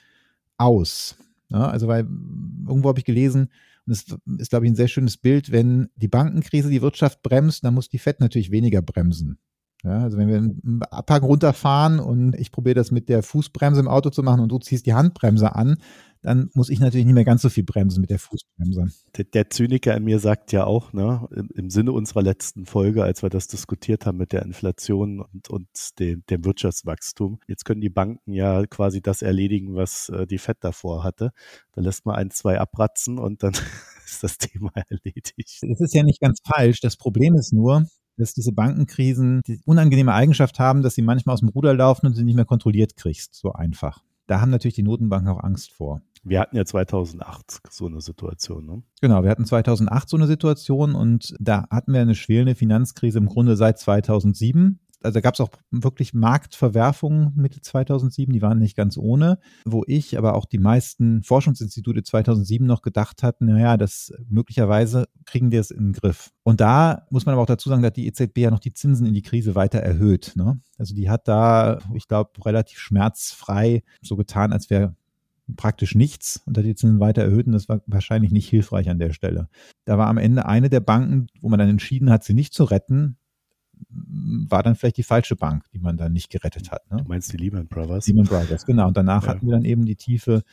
aus. 0.58 1.16
Ja, 1.48 1.70
also, 1.70 1.88
weil 1.88 2.02
irgendwo 2.02 2.90
habe 2.90 3.00
ich 3.00 3.06
gelesen, 3.06 3.44
und 3.86 3.96
das 3.96 4.06
ist, 4.40 4.50
glaube 4.50 4.66
ich, 4.66 4.74
ein 4.74 4.76
sehr 4.76 4.90
schönes 4.90 5.16
Bild, 5.16 5.54
wenn 5.54 5.88
die 5.96 6.10
Bankenkrise 6.10 6.70
die 6.70 6.82
Wirtschaft 6.82 7.22
bremst, 7.22 7.64
dann 7.64 7.76
muss 7.76 7.88
die 7.88 7.98
FED 7.98 8.20
natürlich 8.20 8.52
weniger 8.52 8.82
bremsen. 8.82 9.38
Ja, 9.84 10.04
also 10.04 10.18
wenn 10.18 10.28
wir 10.28 10.38
einen 10.38 10.84
Abhang 10.92 11.24
runterfahren 11.24 12.00
und 12.00 12.36
ich 12.36 12.52
probiere 12.52 12.76
das 12.76 12.92
mit 12.92 13.10
der 13.10 13.24
Fußbremse 13.24 13.80
im 13.80 13.88
Auto 13.88 14.12
zu 14.12 14.22
machen 14.22 14.42
und 14.42 14.50
du 14.50 14.60
ziehst 14.60 14.86
die 14.86 14.94
Handbremse 14.94 15.56
an, 15.56 15.78
dann 16.22 16.52
muss 16.54 16.70
ich 16.70 16.80
natürlich 16.80 17.06
nicht 17.06 17.16
mehr 17.16 17.26
ganz 17.26 17.42
so 17.42 17.50
viel 17.50 17.64
bremsen 17.64 18.02
mit 18.02 18.12
der 18.12 18.20
Fußbremse. 18.20 18.88
Der, 19.18 19.26
der 19.26 19.50
Zyniker 19.50 19.96
in 19.98 20.04
mir 20.04 20.20
sagt 20.20 20.52
ja 20.52 20.66
auch, 20.66 20.94
ne, 20.94 21.28
im, 21.32 21.50
im, 21.56 21.70
Sinne 21.72 21.94
unserer 21.94 22.22
letzten 22.22 22.66
Folge, 22.68 23.04
als 23.04 23.24
wir 23.24 23.30
das 23.30 23.48
diskutiert 23.48 24.06
haben 24.06 24.18
mit 24.18 24.32
der 24.32 24.44
Inflation 24.44 25.20
und, 25.20 25.50
und 25.50 25.68
dem, 26.00 26.24
dem 26.30 26.46
Wirtschaftswachstum, 26.46 27.40
jetzt 27.48 27.66
können 27.66 27.82
die 27.82 27.90
Banken 27.90 28.34
ja 28.34 28.66
quasi 28.68 29.02
das 29.02 29.24
erledigen, 29.24 29.74
was 29.74 30.10
äh, 30.10 30.28
die 30.28 30.38
FED 30.38 30.58
davor 30.62 31.04
hatte. 31.04 31.32
Da 31.72 31.82
lässt 31.82 32.06
man 32.06 32.16
ein, 32.16 32.30
zwei 32.30 32.60
abratzen 32.60 33.18
und 33.18 33.42
dann 33.42 33.54
ist 34.06 34.22
das 34.22 34.38
Thema 34.38 34.72
erledigt. 34.76 35.64
Das 35.64 35.82
ist 35.82 35.96
ja 35.96 36.04
nicht 36.04 36.22
ganz 36.22 36.40
falsch. 36.46 36.82
Das 36.82 36.98
Problem 36.98 37.34
ist 37.36 37.52
nur, 37.52 37.88
dass 38.22 38.34
diese 38.34 38.52
Bankenkrisen 38.52 39.42
die 39.48 39.60
unangenehme 39.66 40.14
Eigenschaft 40.14 40.60
haben, 40.60 40.82
dass 40.82 40.96
sie 40.96 41.02
manchmal 41.02 41.34
aus 41.34 41.40
dem 41.42 41.50
Ruder 41.50 41.74
laufen 41.74 42.06
und 42.06 42.14
sie 42.14 42.24
nicht 42.24 42.36
mehr 42.36 42.46
kontrolliert 42.46 42.96
kriegst, 42.96 43.34
so 43.34 43.54
einfach. 43.54 44.04
Da 44.28 44.40
haben 44.40 44.52
natürlich 44.52 44.76
die 44.76 44.84
Notenbanken 44.84 45.30
auch 45.30 45.44
Angst 45.44 45.74
vor. 45.74 46.02
Wir 46.24 46.40
hatten 46.40 46.56
ja 46.56 46.64
2008 46.64 47.62
so 47.70 47.88
eine 47.88 48.00
Situation. 48.00 48.66
Ne? 48.66 48.84
Genau, 49.02 49.24
wir 49.24 49.30
hatten 49.32 49.46
2008 49.46 50.08
so 50.08 50.18
eine 50.18 50.28
Situation 50.28 50.94
und 50.94 51.36
da 51.40 51.68
hatten 51.72 51.94
wir 51.94 52.02
eine 52.02 52.16
schwelende 52.16 52.56
Finanzkrise 52.56 53.18
im 53.18 53.26
Grunde 53.26 53.58
seit 53.58 53.80
2007 53.80 54.80
also 55.04 55.16
da 55.16 55.22
gab 55.22 55.34
es 55.34 55.40
auch 55.40 55.50
wirklich 55.72 56.14
Marktverwerfungen 56.14 57.34
Mitte 57.36 57.62
2007, 57.62 58.34
die 58.34 58.42
waren 58.42 58.60
nicht 58.60 58.76
ganz 58.76 58.98
ohne, 58.98 59.40
wo 59.66 59.84
ich, 59.88 60.18
aber 60.18 60.36
auch 60.36 60.46
die 60.46 60.58
meisten 60.58 61.24
Forschungsinstitute 61.24 62.04
2007 62.04 62.66
noch 62.66 62.82
gedacht 62.82 63.24
hatten, 63.24 63.46
naja, 63.46 63.78
das 63.78 64.14
möglicherweise 64.30 65.08
kriegen 65.26 65.52
wir 65.52 65.60
es 65.60 65.72
in 65.72 65.88
den 65.88 65.94
Griff. 65.94 66.32
Und 66.44 66.62
da 66.62 67.06
muss 67.10 67.26
man 67.26 67.34
aber 67.34 67.42
auch 67.42 67.48
dazu 67.48 67.70
sagen, 67.70 67.84
dass 67.84 67.94
die 67.94 68.08
EZB 68.08 68.38
ja 68.38 68.52
noch 68.52 68.60
die 68.60 68.74
Zinsen 68.74 69.06
in 69.06 69.14
die 69.14 69.22
Krise 69.22 69.56
weiter 69.56 69.80
erhöht. 69.80 70.34
Ne? 70.36 70.60
Also 70.78 70.96
die 70.96 71.10
hat 71.10 71.28
da, 71.28 71.80
ich 71.94 72.08
glaube, 72.08 72.32
relativ 72.46 72.80
schmerzfrei 72.80 73.84
so 74.02 74.16
getan, 74.16 74.54
als 74.54 74.70
wäre 74.70 74.96
praktisch 75.56 75.96
nichts 75.96 76.42
und 76.46 76.58
hat 76.58 76.66
die 76.66 76.76
Zinsen 76.76 77.00
weiter 77.00 77.24
erhöht 77.24 77.48
und 77.48 77.54
das 77.54 77.68
war 77.68 77.82
wahrscheinlich 77.88 78.32
nicht 78.32 78.50
hilfreich 78.50 78.90
an 78.90 79.00
der 79.00 79.12
Stelle. 79.14 79.50
Da 79.86 79.98
war 79.98 80.08
am 80.08 80.18
Ende 80.18 80.46
eine 80.46 80.70
der 80.70 80.80
Banken, 80.80 81.28
wo 81.42 81.50
man 81.50 81.60
dann 81.60 81.70
entschieden 81.70 82.10
hat, 82.10 82.24
sie 82.24 82.34
nicht 82.34 82.54
zu 82.54 82.64
retten, 82.64 83.18
war 83.90 84.64
dann 84.64 84.76
vielleicht 84.76 84.98
die 84.98 85.04
falsche 85.04 85.36
Bank, 85.36 85.66
die 85.74 85.80
man 85.80 85.98
dann 85.98 86.14
nicht 86.14 86.30
gerettet 86.30 86.72
hat. 86.72 86.90
Ne? 86.92 86.98
Du 86.98 87.08
meinst 87.08 87.32
die 87.34 87.38
Lehman 87.38 87.68
Brothers? 87.68 88.08
Lehman 88.08 88.26
Brothers, 88.26 88.66
genau. 88.66 88.88
Und 88.88 88.98
danach 88.98 89.24
ja. 89.24 89.30
hatten 89.30 89.46
wir 89.46 89.54
dann 89.54 89.66
eben 89.66 89.86
die 89.86 89.96
tiefe 89.96 90.44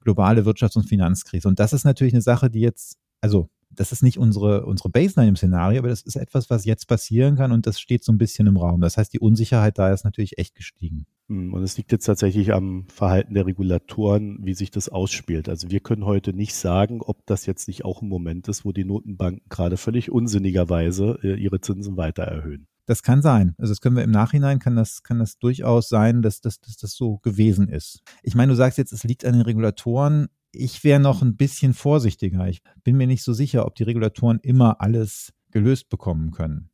globale 0.00 0.42
Wirtschafts- 0.42 0.76
und 0.76 0.88
Finanzkrise. 0.88 1.48
Und 1.48 1.58
das 1.58 1.72
ist 1.72 1.84
natürlich 1.84 2.14
eine 2.14 2.22
Sache, 2.22 2.50
die 2.50 2.60
jetzt, 2.60 2.98
also 3.20 3.48
das 3.70 3.92
ist 3.92 4.02
nicht 4.02 4.18
unsere, 4.18 4.64
unsere 4.66 4.88
Baseline 4.88 5.28
im 5.28 5.36
Szenario, 5.36 5.80
aber 5.80 5.88
das 5.88 6.02
ist 6.02 6.16
etwas, 6.16 6.50
was 6.50 6.64
jetzt 6.64 6.88
passieren 6.88 7.36
kann 7.36 7.52
und 7.52 7.66
das 7.66 7.80
steht 7.80 8.04
so 8.04 8.12
ein 8.12 8.18
bisschen 8.18 8.46
im 8.46 8.56
Raum. 8.56 8.80
Das 8.80 8.96
heißt, 8.96 9.12
die 9.12 9.20
Unsicherheit 9.20 9.78
da 9.78 9.92
ist 9.92 10.04
natürlich 10.04 10.38
echt 10.38 10.54
gestiegen. 10.54 11.06
Hm, 11.28 11.52
und 11.52 11.62
es 11.62 11.76
liegt 11.76 11.92
jetzt 11.92 12.06
tatsächlich 12.06 12.54
am 12.54 12.86
Verhalten 12.88 13.34
der 13.34 13.46
Regulatoren, 13.46 14.38
wie 14.42 14.54
sich 14.54 14.70
das 14.70 14.88
ausspielt. 14.88 15.48
Also 15.48 15.70
wir 15.70 15.80
können 15.80 16.06
heute 16.06 16.32
nicht 16.32 16.54
sagen, 16.54 17.02
ob 17.02 17.26
das 17.26 17.46
jetzt 17.46 17.68
nicht 17.68 17.84
auch 17.84 18.02
ein 18.02 18.08
Moment 18.08 18.48
ist, 18.48 18.64
wo 18.64 18.72
die 18.72 18.84
Notenbanken 18.84 19.42
gerade 19.48 19.76
völlig 19.76 20.10
unsinnigerweise 20.10 21.18
äh, 21.22 21.34
ihre 21.34 21.60
Zinsen 21.60 21.96
weiter 21.96 22.22
erhöhen. 22.22 22.66
Das 22.88 23.02
kann 23.02 23.20
sein. 23.20 23.54
Also 23.58 23.72
das 23.72 23.82
können 23.82 23.96
wir 23.96 24.02
im 24.02 24.10
Nachhinein, 24.10 24.60
kann 24.60 24.74
das, 24.74 25.02
kann 25.02 25.18
das 25.18 25.38
durchaus 25.38 25.90
sein, 25.90 26.22
dass, 26.22 26.40
dass, 26.40 26.58
dass 26.58 26.78
das 26.78 26.94
so 26.94 27.18
gewesen 27.18 27.68
ist. 27.68 28.00
Ich 28.22 28.34
meine, 28.34 28.52
du 28.52 28.56
sagst 28.56 28.78
jetzt, 28.78 28.94
es 28.94 29.04
liegt 29.04 29.26
an 29.26 29.34
den 29.34 29.42
Regulatoren. 29.42 30.28
Ich 30.52 30.84
wäre 30.84 30.98
noch 30.98 31.20
ein 31.20 31.36
bisschen 31.36 31.74
vorsichtiger. 31.74 32.48
Ich 32.48 32.62
bin 32.84 32.96
mir 32.96 33.06
nicht 33.06 33.22
so 33.22 33.34
sicher, 33.34 33.66
ob 33.66 33.74
die 33.74 33.82
Regulatoren 33.82 34.40
immer 34.40 34.80
alles 34.80 35.34
gelöst 35.50 35.90
bekommen 35.90 36.30
können. 36.30 36.70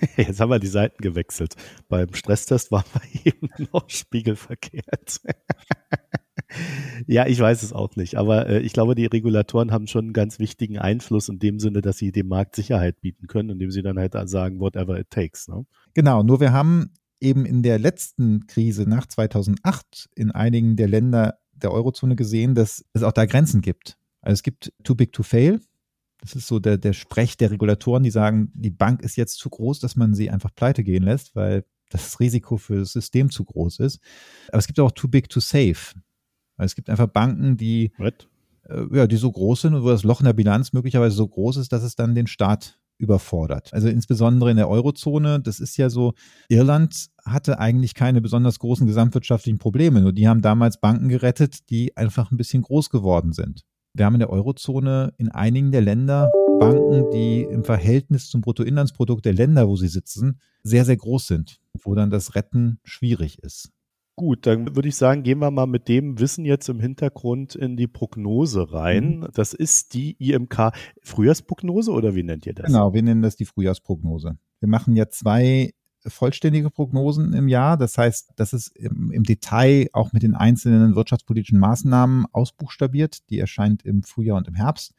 Jetzt 0.16 0.40
haben 0.40 0.48
wir 0.48 0.58
die 0.58 0.66
Seiten 0.66 0.96
gewechselt. 1.02 1.56
Beim 1.88 2.14
Stresstest 2.14 2.70
waren 2.72 2.84
wir 2.94 3.26
eben 3.34 3.50
noch 3.70 3.90
spiegelverkehrt. 3.90 5.20
ja, 7.06 7.26
ich 7.26 7.38
weiß 7.38 7.62
es 7.62 7.72
auch 7.72 7.96
nicht. 7.96 8.16
Aber 8.16 8.48
äh, 8.48 8.60
ich 8.60 8.72
glaube, 8.72 8.94
die 8.94 9.06
Regulatoren 9.06 9.72
haben 9.72 9.86
schon 9.86 10.06
einen 10.06 10.12
ganz 10.12 10.38
wichtigen 10.38 10.78
Einfluss 10.78 11.28
in 11.28 11.38
dem 11.38 11.58
Sinne, 11.58 11.82
dass 11.82 11.98
sie 11.98 12.12
dem 12.12 12.28
Markt 12.28 12.56
Sicherheit 12.56 13.00
bieten 13.00 13.26
können, 13.26 13.50
indem 13.50 13.70
sie 13.70 13.82
dann 13.82 13.98
halt 13.98 14.14
sagen, 14.28 14.60
whatever 14.60 14.98
it 14.98 15.10
takes. 15.10 15.48
Ne? 15.48 15.66
Genau, 15.94 16.22
nur 16.22 16.40
wir 16.40 16.52
haben 16.52 16.90
eben 17.20 17.46
in 17.46 17.62
der 17.62 17.78
letzten 17.78 18.46
Krise 18.46 18.88
nach 18.88 19.06
2008 19.06 20.10
in 20.14 20.30
einigen 20.30 20.76
der 20.76 20.88
Länder 20.88 21.38
der 21.52 21.72
Eurozone 21.72 22.16
gesehen, 22.16 22.54
dass 22.54 22.84
es 22.92 23.02
auch 23.02 23.12
da 23.12 23.26
Grenzen 23.26 23.60
gibt. 23.60 23.96
Also 24.20 24.34
es 24.34 24.42
gibt 24.42 24.72
too 24.82 24.94
big 24.94 25.12
to 25.12 25.22
fail. 25.22 25.60
Das 26.20 26.34
ist 26.34 26.46
so 26.46 26.58
der, 26.58 26.78
der 26.78 26.94
Sprech 26.94 27.36
der 27.36 27.50
Regulatoren, 27.50 28.02
die 28.02 28.10
sagen, 28.10 28.50
die 28.54 28.70
Bank 28.70 29.02
ist 29.02 29.16
jetzt 29.16 29.38
zu 29.38 29.50
groß, 29.50 29.80
dass 29.80 29.96
man 29.96 30.14
sie 30.14 30.30
einfach 30.30 30.54
pleite 30.54 30.82
gehen 30.82 31.02
lässt, 31.02 31.36
weil 31.36 31.64
das 31.90 32.18
Risiko 32.18 32.56
für 32.56 32.78
das 32.78 32.92
System 32.92 33.30
zu 33.30 33.44
groß 33.44 33.80
ist. 33.80 34.00
Aber 34.48 34.58
es 34.58 34.66
gibt 34.66 34.80
auch 34.80 34.92
too 34.92 35.08
big 35.08 35.28
to 35.28 35.40
save. 35.40 35.94
Es 36.56 36.74
gibt 36.74 36.90
einfach 36.90 37.08
Banken, 37.08 37.56
die, 37.56 37.92
äh, 38.68 38.84
ja, 38.92 39.06
die 39.06 39.16
so 39.16 39.30
groß 39.30 39.62
sind 39.62 39.74
und 39.74 39.82
wo 39.82 39.88
das 39.88 40.04
Loch 40.04 40.20
in 40.20 40.26
der 40.26 40.32
Bilanz 40.32 40.72
möglicherweise 40.72 41.16
so 41.16 41.26
groß 41.26 41.56
ist, 41.58 41.72
dass 41.72 41.82
es 41.82 41.96
dann 41.96 42.14
den 42.14 42.26
Staat 42.26 42.78
überfordert. 42.98 43.72
Also 43.72 43.88
insbesondere 43.88 44.50
in 44.50 44.56
der 44.56 44.68
Eurozone, 44.68 45.40
das 45.40 45.60
ist 45.60 45.76
ja 45.76 45.90
so, 45.90 46.14
Irland 46.48 47.08
hatte 47.24 47.58
eigentlich 47.58 47.94
keine 47.94 48.20
besonders 48.20 48.58
großen 48.58 48.86
gesamtwirtschaftlichen 48.86 49.58
Probleme, 49.58 50.00
nur 50.00 50.12
die 50.12 50.28
haben 50.28 50.42
damals 50.42 50.80
Banken 50.80 51.08
gerettet, 51.08 51.70
die 51.70 51.96
einfach 51.96 52.30
ein 52.30 52.36
bisschen 52.36 52.62
groß 52.62 52.90
geworden 52.90 53.32
sind. 53.32 53.62
Wir 53.94 54.06
haben 54.06 54.14
in 54.14 54.20
der 54.20 54.30
Eurozone 54.30 55.12
in 55.18 55.30
einigen 55.30 55.72
der 55.72 55.80
Länder 55.80 56.30
Banken, 56.58 57.10
die 57.12 57.42
im 57.42 57.64
Verhältnis 57.64 58.28
zum 58.28 58.40
Bruttoinlandsprodukt 58.40 59.24
der 59.24 59.34
Länder, 59.34 59.68
wo 59.68 59.76
sie 59.76 59.88
sitzen, 59.88 60.40
sehr, 60.62 60.84
sehr 60.84 60.96
groß 60.96 61.26
sind, 61.26 61.60
wo 61.82 61.94
dann 61.94 62.10
das 62.10 62.34
Retten 62.34 62.78
schwierig 62.84 63.40
ist. 63.40 63.70
Gut, 64.16 64.46
dann 64.46 64.76
würde 64.76 64.88
ich 64.88 64.96
sagen, 64.96 65.24
gehen 65.24 65.40
wir 65.40 65.50
mal 65.50 65.66
mit 65.66 65.88
dem 65.88 66.20
Wissen 66.20 66.44
jetzt 66.44 66.68
im 66.68 66.78
Hintergrund 66.78 67.56
in 67.56 67.76
die 67.76 67.88
Prognose 67.88 68.72
rein. 68.72 69.20
Mhm. 69.20 69.28
Das 69.34 69.54
ist 69.54 69.94
die 69.94 70.16
IMK 70.18 70.72
Frühjahrsprognose 71.02 71.90
oder 71.90 72.14
wie 72.14 72.22
nennt 72.22 72.46
ihr 72.46 72.54
das? 72.54 72.66
Genau, 72.66 72.94
wir 72.94 73.02
nennen 73.02 73.22
das 73.22 73.34
die 73.34 73.44
Frühjahrsprognose. 73.44 74.38
Wir 74.60 74.68
machen 74.68 74.94
ja 74.94 75.08
zwei 75.08 75.72
vollständige 76.06 76.70
Prognosen 76.70 77.32
im 77.32 77.48
Jahr. 77.48 77.76
Das 77.76 77.98
heißt, 77.98 78.30
das 78.36 78.52
ist 78.52 78.68
im, 78.76 79.10
im, 79.10 79.24
Detail 79.24 79.88
auch 79.92 80.12
mit 80.12 80.22
den 80.22 80.34
einzelnen 80.34 80.94
wirtschaftspolitischen 80.94 81.58
Maßnahmen 81.58 82.26
ausbuchstabiert. 82.30 83.28
Die 83.30 83.38
erscheint 83.38 83.84
im 83.84 84.02
Frühjahr 84.02 84.36
und 84.36 84.46
im 84.46 84.54
Herbst. 84.54 84.94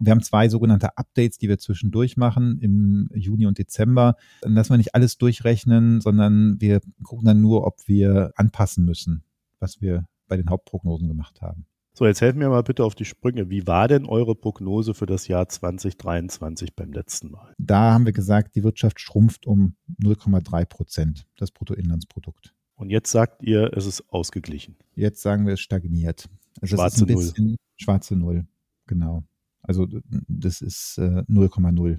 Und 0.00 0.06
wir 0.06 0.12
haben 0.12 0.22
zwei 0.22 0.48
sogenannte 0.48 0.96
Updates, 0.96 1.36
die 1.36 1.48
wir 1.48 1.58
zwischendurch 1.58 2.16
machen 2.16 2.58
im 2.60 3.10
Juni 3.14 3.46
und 3.46 3.58
Dezember. 3.58 4.16
Dann 4.40 4.54
lassen 4.54 4.70
wir 4.70 4.78
nicht 4.78 4.94
alles 4.94 5.18
durchrechnen, 5.18 6.00
sondern 6.00 6.58
wir 6.58 6.80
gucken 7.02 7.26
dann 7.26 7.42
nur, 7.42 7.66
ob 7.66 7.86
wir 7.86 8.32
anpassen 8.34 8.86
müssen, 8.86 9.22
was 9.58 9.82
wir 9.82 10.06
bei 10.26 10.38
den 10.38 10.48
Hauptprognosen 10.48 11.06
gemacht 11.06 11.42
haben. 11.42 11.66
So, 11.92 12.06
jetzt 12.06 12.22
helfen 12.22 12.38
mir 12.38 12.48
mal 12.48 12.62
bitte 12.62 12.82
auf 12.82 12.94
die 12.94 13.04
Sprünge. 13.04 13.50
Wie 13.50 13.66
war 13.66 13.88
denn 13.88 14.06
eure 14.06 14.34
Prognose 14.34 14.94
für 14.94 15.04
das 15.04 15.28
Jahr 15.28 15.48
2023 15.48 16.74
beim 16.74 16.92
letzten 16.92 17.30
Mal? 17.30 17.52
Da 17.58 17.92
haben 17.92 18.06
wir 18.06 18.14
gesagt, 18.14 18.56
die 18.56 18.64
Wirtschaft 18.64 19.00
schrumpft 19.00 19.46
um 19.46 19.74
0,3 20.02 20.64
Prozent, 20.64 21.26
das 21.36 21.50
Bruttoinlandsprodukt. 21.50 22.54
Und 22.74 22.88
jetzt 22.88 23.10
sagt 23.10 23.42
ihr, 23.42 23.76
es 23.76 23.84
ist 23.84 24.08
ausgeglichen. 24.08 24.76
Jetzt 24.94 25.20
sagen 25.20 25.46
wir, 25.46 25.52
es 25.52 25.60
stagniert. 25.60 26.30
Also 26.62 26.76
schwarze 26.76 27.04
Null. 27.04 27.56
Schwarze 27.76 28.16
Null, 28.16 28.46
genau. 28.86 29.24
Also 29.62 29.86
das 30.28 30.60
ist 30.60 30.98
äh, 30.98 31.22
0,0. 31.28 31.98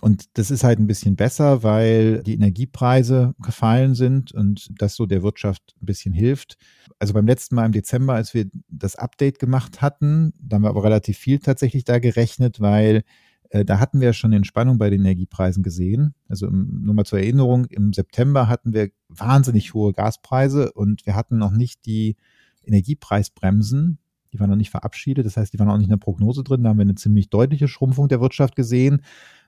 Und 0.00 0.36
das 0.38 0.50
ist 0.50 0.64
halt 0.64 0.80
ein 0.80 0.88
bisschen 0.88 1.14
besser, 1.14 1.62
weil 1.62 2.22
die 2.24 2.34
Energiepreise 2.34 3.34
gefallen 3.40 3.94
sind 3.94 4.32
und 4.32 4.68
das 4.80 4.96
so 4.96 5.06
der 5.06 5.22
Wirtschaft 5.22 5.74
ein 5.80 5.86
bisschen 5.86 6.12
hilft. 6.12 6.56
Also 6.98 7.14
beim 7.14 7.26
letzten 7.26 7.54
Mal 7.54 7.66
im 7.66 7.72
Dezember, 7.72 8.14
als 8.14 8.34
wir 8.34 8.46
das 8.68 8.96
Update 8.96 9.38
gemacht 9.38 9.82
hatten, 9.82 10.32
da 10.40 10.56
haben 10.56 10.62
wir 10.62 10.70
aber 10.70 10.84
relativ 10.84 11.16
viel 11.18 11.38
tatsächlich 11.38 11.84
da 11.84 12.00
gerechnet, 12.00 12.60
weil 12.60 13.04
äh, 13.50 13.64
da 13.64 13.78
hatten 13.78 14.00
wir 14.00 14.12
schon 14.12 14.32
Entspannung 14.32 14.78
bei 14.78 14.90
den 14.90 15.02
Energiepreisen 15.02 15.62
gesehen. 15.62 16.14
Also 16.28 16.48
im, 16.48 16.82
nur 16.82 16.94
mal 16.94 17.04
zur 17.04 17.20
Erinnerung, 17.20 17.66
im 17.66 17.92
September 17.92 18.48
hatten 18.48 18.74
wir 18.74 18.90
wahnsinnig 19.08 19.74
hohe 19.74 19.92
Gaspreise 19.92 20.72
und 20.72 21.06
wir 21.06 21.14
hatten 21.14 21.38
noch 21.38 21.52
nicht 21.52 21.86
die 21.86 22.16
Energiepreisbremsen, 22.64 23.98
die 24.34 24.40
waren 24.40 24.50
noch 24.50 24.56
nicht 24.56 24.70
verabschiedet, 24.70 25.24
das 25.24 25.36
heißt, 25.36 25.52
die 25.52 25.60
waren 25.60 25.68
auch 25.68 25.76
nicht 25.76 25.86
in 25.86 25.90
der 25.90 25.96
Prognose 25.96 26.42
drin. 26.42 26.64
Da 26.64 26.70
haben 26.70 26.78
wir 26.78 26.82
eine 26.82 26.96
ziemlich 26.96 27.30
deutliche 27.30 27.68
Schrumpfung 27.68 28.08
der 28.08 28.20
Wirtschaft 28.20 28.56
gesehen. 28.56 29.02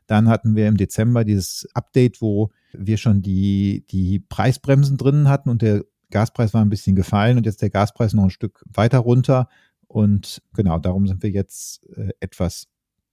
Dann 0.07 0.29
hatten 0.29 0.55
wir 0.55 0.69
im 0.69 0.77
Dezember 0.77 1.25
dieses 1.25 1.69
Update, 1.75 2.23
wo 2.23 2.51
wir 2.73 2.97
schon 2.97 3.21
die, 3.21 3.85
die 3.91 4.21
Preisbremsen 4.21 4.97
drin 4.97 5.29
hatten 5.29 5.51
und 5.51 5.61
der 5.61 5.85
Gaspreis 6.11 6.55
war 6.55 6.63
ein 6.63 6.69
bisschen 6.69 6.95
gefallen 6.95 7.37
und 7.37 7.47
jetzt 7.47 7.63
der 7.63 7.71
Gaspreis 7.71 8.15
noch 8.15 8.23
ein 8.23 8.31
Stück 8.31 8.63
weiter 8.73 8.99
runter. 8.99 9.49
Und 9.89 10.41
genau, 10.55 10.79
darum 10.79 11.09
sind 11.09 11.25
wir 11.25 11.31
jetzt 11.31 11.85
äh, 11.97 12.11
etwas 12.21 12.69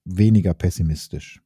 weniger 0.05 0.53
pessimistisch. 0.53 1.41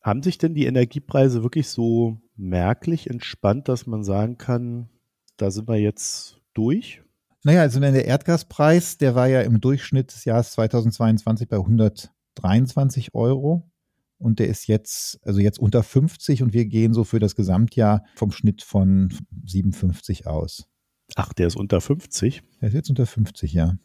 Haben 0.00 0.22
sich 0.22 0.38
denn 0.38 0.54
die 0.54 0.64
Energiepreise 0.64 1.42
wirklich 1.42 1.68
so 1.68 2.22
merklich 2.36 3.10
entspannt, 3.10 3.68
dass 3.68 3.86
man 3.86 4.02
sagen 4.02 4.38
kann, 4.38 4.88
da 5.36 5.50
sind 5.50 5.68
wir 5.68 5.76
jetzt 5.76 6.40
durch? 6.54 7.02
Naja, 7.48 7.62
also 7.62 7.80
wenn 7.80 7.94
der 7.94 8.04
Erdgaspreis, 8.04 8.98
der 8.98 9.14
war 9.14 9.26
ja 9.26 9.40
im 9.40 9.58
Durchschnitt 9.58 10.12
des 10.12 10.26
Jahres 10.26 10.50
2022 10.50 11.48
bei 11.48 11.56
123 11.56 13.14
Euro 13.14 13.70
und 14.18 14.38
der 14.38 14.48
ist 14.48 14.66
jetzt, 14.66 15.18
also 15.22 15.40
jetzt 15.40 15.58
unter 15.58 15.82
50 15.82 16.42
und 16.42 16.52
wir 16.52 16.66
gehen 16.66 16.92
so 16.92 17.04
für 17.04 17.20
das 17.20 17.36
Gesamtjahr 17.36 18.04
vom 18.16 18.32
Schnitt 18.32 18.60
von 18.60 19.14
57 19.46 20.26
aus. 20.26 20.68
Ach, 21.14 21.32
der 21.32 21.46
ist 21.46 21.56
unter 21.56 21.80
50? 21.80 22.42
Der 22.60 22.68
ist 22.68 22.74
jetzt 22.74 22.90
unter 22.90 23.06
50, 23.06 23.54
ja. 23.54 23.78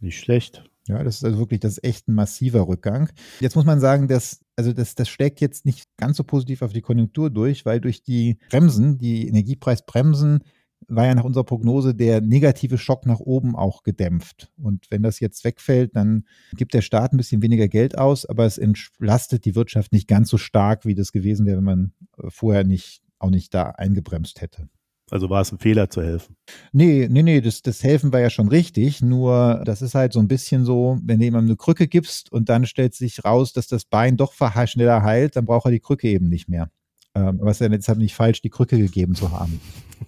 Nicht 0.00 0.18
schlecht. 0.18 0.64
Ja, 0.88 1.04
das 1.04 1.16
ist 1.16 1.24
also 1.24 1.38
wirklich, 1.38 1.60
das 1.60 1.72
ist 1.72 1.84
echt 1.84 2.08
ein 2.08 2.14
massiver 2.14 2.66
Rückgang. 2.68 3.10
Jetzt 3.40 3.56
muss 3.56 3.66
man 3.66 3.80
sagen, 3.80 4.08
dass, 4.08 4.40
also 4.56 4.72
das, 4.72 4.94
das 4.94 5.10
schlägt 5.10 5.42
jetzt 5.42 5.66
nicht 5.66 5.84
ganz 5.98 6.16
so 6.16 6.24
positiv 6.24 6.62
auf 6.62 6.72
die 6.72 6.80
Konjunktur 6.80 7.28
durch, 7.28 7.66
weil 7.66 7.82
durch 7.82 8.02
die 8.02 8.38
Bremsen, 8.48 8.96
die 8.96 9.28
Energiepreisbremsen, 9.28 10.40
war 10.88 11.06
ja 11.06 11.14
nach 11.14 11.24
unserer 11.24 11.44
Prognose 11.44 11.94
der 11.94 12.20
negative 12.20 12.78
Schock 12.78 13.06
nach 13.06 13.20
oben 13.20 13.56
auch 13.56 13.82
gedämpft. 13.82 14.52
Und 14.56 14.86
wenn 14.90 15.02
das 15.02 15.20
jetzt 15.20 15.44
wegfällt, 15.44 15.96
dann 15.96 16.24
gibt 16.56 16.74
der 16.74 16.82
Staat 16.82 17.12
ein 17.12 17.16
bisschen 17.16 17.42
weniger 17.42 17.68
Geld 17.68 17.98
aus, 17.98 18.24
aber 18.26 18.44
es 18.44 18.58
entlastet 18.58 19.44
die 19.44 19.54
Wirtschaft 19.54 19.92
nicht 19.92 20.08
ganz 20.08 20.28
so 20.28 20.38
stark, 20.38 20.84
wie 20.84 20.94
das 20.94 21.12
gewesen 21.12 21.46
wäre, 21.46 21.58
wenn 21.58 21.64
man 21.64 21.92
äh, 22.18 22.30
vorher 22.30 22.64
nicht, 22.64 23.02
auch 23.18 23.30
nicht 23.30 23.52
da 23.54 23.70
eingebremst 23.70 24.40
hätte. 24.40 24.68
Also 25.08 25.30
war 25.30 25.40
es 25.40 25.52
ein 25.52 25.58
Fehler 25.58 25.88
zu 25.88 26.02
helfen? 26.02 26.36
Nee, 26.72 27.06
nee, 27.08 27.22
nee, 27.22 27.40
das, 27.40 27.62
das 27.62 27.84
Helfen 27.84 28.12
war 28.12 28.20
ja 28.20 28.30
schon 28.30 28.48
richtig. 28.48 29.02
Nur 29.02 29.62
das 29.64 29.80
ist 29.80 29.94
halt 29.94 30.12
so 30.12 30.18
ein 30.18 30.26
bisschen 30.26 30.64
so, 30.64 30.98
wenn 31.02 31.20
du 31.20 31.24
jemandem 31.24 31.50
eine 31.50 31.56
Krücke 31.56 31.86
gibst 31.86 32.32
und 32.32 32.48
dann 32.48 32.66
stellt 32.66 32.94
sich 32.94 33.24
raus, 33.24 33.52
dass 33.52 33.68
das 33.68 33.84
Bein 33.84 34.16
doch 34.16 34.34
schneller 34.66 35.02
heilt, 35.02 35.36
dann 35.36 35.44
braucht 35.44 35.66
er 35.66 35.70
die 35.70 35.80
Krücke 35.80 36.08
eben 36.08 36.28
nicht 36.28 36.48
mehr. 36.48 36.70
Ähm, 37.16 37.40
aber 37.40 37.50
es 37.50 37.56
ist 37.56 37.60
ja 37.62 37.68
deshalb 37.70 37.98
nicht 37.98 38.14
falsch, 38.14 38.42
die 38.42 38.50
Krücke 38.50 38.76
gegeben 38.76 39.14
zu 39.14 39.32
haben. 39.32 39.58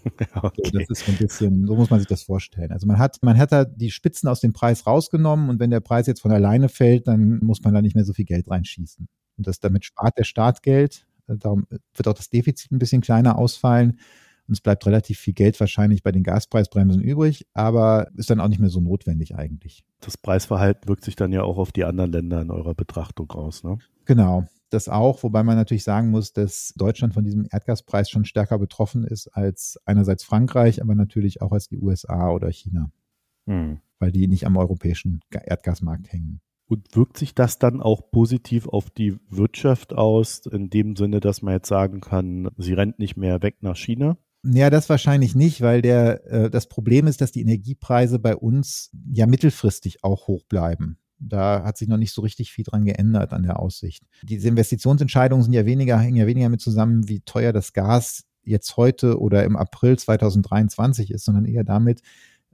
okay. 0.43 0.61
so, 0.63 0.79
das 0.79 0.91
ist 0.91 1.09
ein 1.09 1.17
bisschen, 1.17 1.67
so 1.67 1.75
muss 1.75 1.89
man 1.89 2.01
sich 2.01 2.09
das 2.09 2.23
vorstellen. 2.23 2.71
Also 2.71 2.87
man 2.87 2.99
hat, 2.99 3.17
man 3.23 3.39
hat 3.39 3.51
da 3.51 3.65
die 3.65 3.91
Spitzen 3.91 4.29
aus 4.29 4.41
dem 4.41 4.53
Preis 4.53 4.87
rausgenommen 4.87 5.49
und 5.49 5.59
wenn 5.59 5.71
der 5.71 5.81
Preis 5.81 6.07
jetzt 6.07 6.21
von 6.21 6.33
alleine 6.33 6.69
fällt, 6.69 7.09
dann 7.09 7.39
muss 7.39 7.63
man 7.63 7.73
da 7.73 7.81
nicht 7.81 7.95
mehr 7.95 8.05
so 8.05 8.13
viel 8.13 8.27
Geld 8.27 8.51
reinschießen. 8.51 9.09
Und 9.39 9.47
das 9.47 9.59
damit 9.59 9.87
spart 9.87 10.19
der 10.19 10.25
Staat 10.25 10.63
Geld. 10.63 11.07
Äh, 11.29 11.39
darum 11.39 11.67
wird 11.95 12.09
auch 12.09 12.15
das 12.15 12.29
Defizit 12.29 12.73
ein 12.73 12.79
bisschen 12.79 13.01
kleiner 13.01 13.39
ausfallen. 13.39 13.99
Und 14.47 14.53
es 14.53 14.61
bleibt 14.61 14.85
relativ 14.85 15.19
viel 15.19 15.35
Geld 15.35 15.59
wahrscheinlich 15.61 16.03
bei 16.03 16.13
den 16.13 16.23
Gaspreisbremsen 16.23 17.01
übrig, 17.01 17.47
aber 17.55 18.09
ist 18.17 18.29
dann 18.29 18.41
auch 18.41 18.49
nicht 18.49 18.61
mehr 18.61 18.71
so 18.71 18.81
notwendig 18.81 19.35
eigentlich. 19.35 19.85
Das 20.01 20.19
Preisverhalten 20.19 20.89
wirkt 20.89 21.05
sich 21.05 21.17
dann 21.17 21.33
ja 21.33 21.43
auch 21.43 21.57
auf 21.57 21.73
die 21.73 21.85
anderen 21.85 22.13
Länder 22.13 22.43
in 22.43 22.51
eurer 22.51 22.75
Betrachtung 22.75 23.31
aus, 23.31 23.63
ne? 23.63 23.79
Genau 24.05 24.47
das 24.71 24.89
auch, 24.89 25.23
wobei 25.23 25.43
man 25.43 25.57
natürlich 25.57 25.85
sagen 25.85 26.11
muss, 26.11 26.33
dass 26.33 26.73
Deutschland 26.77 27.15
von 27.15 27.25
diesem 27.25 27.47
Erdgaspreis 27.51 28.11
schon 28.11 28.25
stärker 28.25 28.59
betroffen 28.59 29.05
ist 29.05 29.29
als 29.29 29.79
einerseits 29.85 30.25
Frankreich, 30.25 30.83
aber 30.83 30.95
natürlich 30.95 31.43
auch 31.43 31.53
als 31.53 31.69
die 31.69 31.79
USA 31.79 32.31
oder 32.31 32.51
China, 32.51 32.91
hm. 33.47 33.81
weil 33.99 34.13
die 34.13 34.29
nicht 34.29 34.47
am 34.47 34.57
europäischen 34.57 35.21
Erdgasmarkt 35.31 36.13
hängen. 36.13 36.41
Und 36.67 36.95
wirkt 36.95 37.17
sich 37.17 37.35
das 37.35 37.59
dann 37.59 37.81
auch 37.81 38.11
positiv 38.11 38.69
auf 38.69 38.91
die 38.91 39.17
Wirtschaft 39.31 39.95
aus, 39.95 40.45
in 40.45 40.69
dem 40.69 40.97
Sinne, 40.97 41.21
dass 41.21 41.41
man 41.41 41.55
jetzt 41.55 41.69
sagen 41.69 42.01
kann, 42.01 42.51
sie 42.59 42.75
rennt 42.75 42.99
nicht 42.99 43.17
mehr 43.17 43.43
weg 43.43 43.57
nach 43.63 43.77
China? 43.77 44.19
Ja, 44.45 44.71
das 44.71 44.89
wahrscheinlich 44.89 45.35
nicht, 45.35 45.63
weil 45.63 45.83
der, 45.83 46.25
äh, 46.27 46.51
das 46.51 46.69
Problem 46.69 47.07
ist, 47.07 47.21
dass 47.21 47.33
die 47.33 47.41
Energiepreise 47.41 48.19
bei 48.19 48.37
uns 48.37 48.91
ja 49.11 49.27
mittelfristig 49.27 50.05
auch 50.05 50.29
hoch 50.29 50.45
bleiben. 50.45 50.99
Da 51.21 51.65
hat 51.65 51.77
sich 51.77 51.89
noch 51.89 51.97
nicht 51.97 52.13
so 52.13 52.23
richtig 52.23 52.53
viel 52.53 52.65
dran 52.65 52.85
geändert 52.85 53.33
an 53.33 53.43
der 53.43 53.59
Aussicht. 53.59 54.05
Diese 54.23 54.49
Investitionsentscheidungen 54.49 55.43
sind 55.43 55.53
ja 55.53 55.67
weniger, 55.67 55.99
hängen 55.99 56.17
ja 56.17 56.27
weniger 56.27 56.49
mit 56.49 56.61
zusammen, 56.61 57.09
wie 57.09 57.21
teuer 57.21 57.53
das 57.53 57.73
Gas 57.73 58.25
jetzt 58.43 58.77
heute 58.77 59.21
oder 59.21 59.45
im 59.45 59.57
April 59.57 59.99
2023 59.99 61.11
ist, 61.11 61.25
sondern 61.25 61.45
eher 61.45 61.65
damit, 61.65 62.03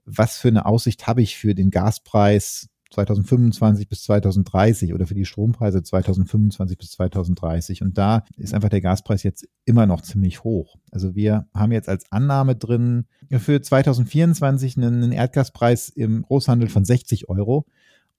was 0.04 0.38
für 0.38 0.48
eine 0.48 0.66
Aussicht 0.66 1.06
habe 1.06 1.22
ich 1.22 1.36
für 1.36 1.54
den 1.54 1.70
Gaspreis 1.70 2.68
2025 2.94 3.88
bis 3.88 4.04
2030 4.04 4.94
oder 4.94 5.06
für 5.06 5.14
die 5.14 5.24
Strompreise 5.24 5.82
2025 5.82 6.78
bis 6.78 6.92
2030. 6.92 7.82
Und 7.82 7.98
da 7.98 8.24
ist 8.36 8.54
einfach 8.54 8.68
der 8.68 8.80
Gaspreis 8.80 9.22
jetzt 9.22 9.48
immer 9.64 9.86
noch 9.86 10.00
ziemlich 10.00 10.44
hoch. 10.44 10.76
Also 10.90 11.14
wir 11.14 11.46
haben 11.54 11.72
jetzt 11.72 11.88
als 11.88 12.10
Annahme 12.10 12.56
drin 12.56 13.06
für 13.30 13.60
2024 13.60 14.76
einen 14.76 15.12
Erdgaspreis 15.12 15.88
im 15.88 16.22
Großhandel 16.22 16.68
von 16.68 16.84
60 16.84 17.28
Euro 17.28 17.66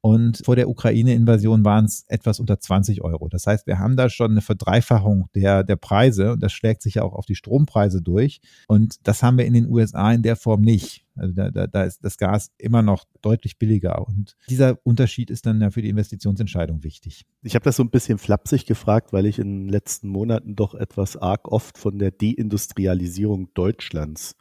Und 0.06 0.44
vor 0.46 0.56
der 0.56 0.70
Ukraine-Invasion 0.70 1.66
waren 1.66 1.86
es 1.86 2.06
etwas 2.10 2.40
unter 2.40 2.60
20 2.60 3.02
Euro. 3.02 3.28
Das 3.28 3.48
heißt, 3.48 3.66
wir 3.66 3.80
haben 3.80 3.98
da 3.98 4.08
schon 4.08 4.30
eine 4.30 4.42
Verdreifachung 4.42 5.30
der, 5.34 5.64
der 5.64 5.78
Preise 5.78 6.34
und 6.34 6.44
das 6.44 6.54
schlägt 6.54 6.84
sich 6.84 6.94
ja 6.94 7.02
auch 7.02 7.14
auf 7.14 7.26
die 7.26 7.34
Strompreise 7.34 8.04
durch. 8.04 8.40
Und 8.68 9.00
das 9.08 9.24
haben 9.24 9.40
wir 9.40 9.48
in 9.48 9.56
den 9.56 9.68
USA 9.68 10.14
in 10.14 10.22
der 10.22 10.36
Form 10.36 10.62
nicht. 10.62 11.08
Also 11.16 11.34
da, 11.34 11.50
da, 11.50 11.66
da 11.66 11.86
ist 11.86 12.06
das 12.06 12.20
Gas 12.20 12.52
immer 12.60 12.84
noch 12.84 13.06
deutlich 13.24 13.58
billiger. 13.58 14.08
Und 14.08 14.38
dieser 14.48 14.78
Unterschied 14.84 15.32
ist 15.32 15.48
dann 15.48 15.60
ja 15.60 15.72
für 15.72 15.82
die 15.82 15.90
Investitionsentscheidung 15.90 16.84
wichtig. 16.84 17.26
Ich 17.42 17.56
habe 17.56 17.66
das 17.66 17.76
so 17.76 17.82
ein 17.82 17.90
bisschen 17.90 18.20
flapsig 18.20 18.68
gefragt, 18.68 19.12
weil 19.12 19.26
ich 19.26 19.40
in 19.40 19.64
den 19.64 19.70
letzten 19.70 20.10
Monaten 20.10 20.56
doch 20.56 20.76
etwas 20.76 21.18
arg 21.18 21.52
oft 21.52 21.80
von 21.80 21.98
der 21.98 22.12
Deindustrialisierung 22.12 23.56
Deutschlands 23.56 24.36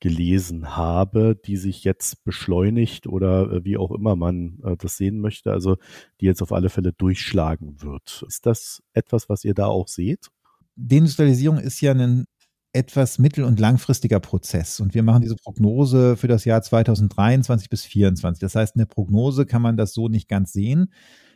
gelesen 0.00 0.76
habe, 0.76 1.38
die 1.44 1.56
sich 1.56 1.84
jetzt 1.84 2.24
beschleunigt 2.24 3.06
oder 3.06 3.50
äh, 3.50 3.64
wie 3.64 3.76
auch 3.76 3.90
immer 3.90 4.16
man 4.16 4.58
äh, 4.62 4.76
das 4.76 4.96
sehen 4.96 5.20
möchte, 5.20 5.52
also 5.52 5.76
die 6.20 6.26
jetzt 6.26 6.42
auf 6.42 6.52
alle 6.52 6.68
Fälle 6.68 6.92
durchschlagen 6.92 7.80
wird. 7.82 8.24
Ist 8.28 8.46
das 8.46 8.82
etwas, 8.92 9.28
was 9.28 9.44
ihr 9.44 9.54
da 9.54 9.66
auch 9.66 9.88
seht? 9.88 10.28
Deindustrialisierung 10.76 11.58
ist 11.58 11.80
ja 11.80 11.92
ein 11.92 12.26
etwas 12.74 13.18
mittel- 13.20 13.44
und 13.44 13.60
langfristiger 13.60 14.18
Prozess. 14.18 14.80
Und 14.80 14.94
wir 14.94 15.04
machen 15.04 15.22
diese 15.22 15.36
Prognose 15.36 16.16
für 16.16 16.26
das 16.26 16.44
Jahr 16.44 16.60
2023 16.60 17.70
bis 17.70 17.82
2024. 17.82 18.40
Das 18.40 18.56
heißt, 18.56 18.74
in 18.74 18.80
der 18.80 18.86
Prognose 18.86 19.46
kann 19.46 19.62
man 19.62 19.76
das 19.76 19.94
so 19.94 20.08
nicht 20.08 20.28
ganz 20.28 20.52
sehen. 20.52 20.92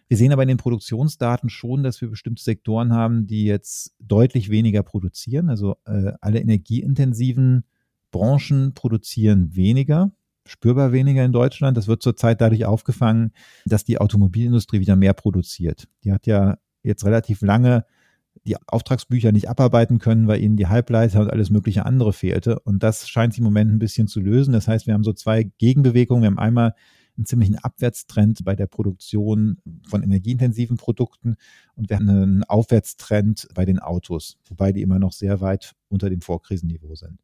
Wir 0.08 0.16
sehen 0.16 0.32
aber 0.32 0.42
in 0.42 0.48
den 0.48 0.56
Produktionsdaten 0.56 1.48
schon, 1.48 1.84
dass 1.84 2.00
wir 2.00 2.08
bestimmte 2.08 2.42
Sektoren 2.42 2.92
haben, 2.92 3.26
die 3.26 3.44
jetzt 3.44 3.94
deutlich 4.00 4.50
weniger 4.50 4.82
produzieren. 4.82 5.48
Also 5.48 5.76
äh, 5.84 6.12
alle 6.20 6.40
energieintensiven 6.40 7.64
Branchen 8.10 8.74
produzieren 8.74 9.54
weniger, 9.54 10.12
spürbar 10.46 10.92
weniger 10.92 11.24
in 11.24 11.32
Deutschland. 11.32 11.76
Das 11.76 11.88
wird 11.88 12.02
zurzeit 12.02 12.40
dadurch 12.40 12.64
aufgefangen, 12.64 13.32
dass 13.66 13.84
die 13.84 13.98
Automobilindustrie 13.98 14.80
wieder 14.80 14.96
mehr 14.96 15.12
produziert. 15.12 15.88
Die 16.04 16.12
hat 16.12 16.26
ja 16.26 16.58
jetzt 16.82 17.04
relativ 17.04 17.42
lange 17.42 17.84
die 18.46 18.56
Auftragsbücher 18.66 19.32
nicht 19.32 19.48
abarbeiten 19.48 19.98
können, 19.98 20.26
weil 20.26 20.40
ihnen 20.40 20.56
die 20.56 20.68
Halbleiter 20.68 21.20
und 21.20 21.30
alles 21.30 21.50
mögliche 21.50 21.84
andere 21.84 22.12
fehlte. 22.12 22.58
Und 22.60 22.82
das 22.82 23.08
scheint 23.08 23.32
sich 23.32 23.38
im 23.38 23.44
Moment 23.44 23.70
ein 23.70 23.78
bisschen 23.78 24.08
zu 24.08 24.20
lösen. 24.20 24.52
Das 24.52 24.68
heißt, 24.68 24.86
wir 24.86 24.94
haben 24.94 25.04
so 25.04 25.12
zwei 25.12 25.42
Gegenbewegungen. 25.58 26.22
Wir 26.22 26.28
haben 26.28 26.38
einmal 26.38 26.74
einen 27.16 27.26
ziemlichen 27.26 27.58
Abwärtstrend 27.58 28.44
bei 28.44 28.54
der 28.54 28.66
Produktion 28.66 29.58
von 29.88 30.02
energieintensiven 30.02 30.76
Produkten 30.76 31.34
und 31.74 31.90
wir 31.90 31.96
haben 31.96 32.08
einen 32.08 32.44
Aufwärtstrend 32.44 33.48
bei 33.54 33.64
den 33.64 33.80
Autos, 33.80 34.38
wobei 34.48 34.72
die 34.72 34.82
immer 34.82 35.00
noch 35.00 35.12
sehr 35.12 35.40
weit 35.40 35.74
unter 35.88 36.10
dem 36.10 36.20
Vorkrisenniveau 36.20 36.94
sind. 36.94 37.20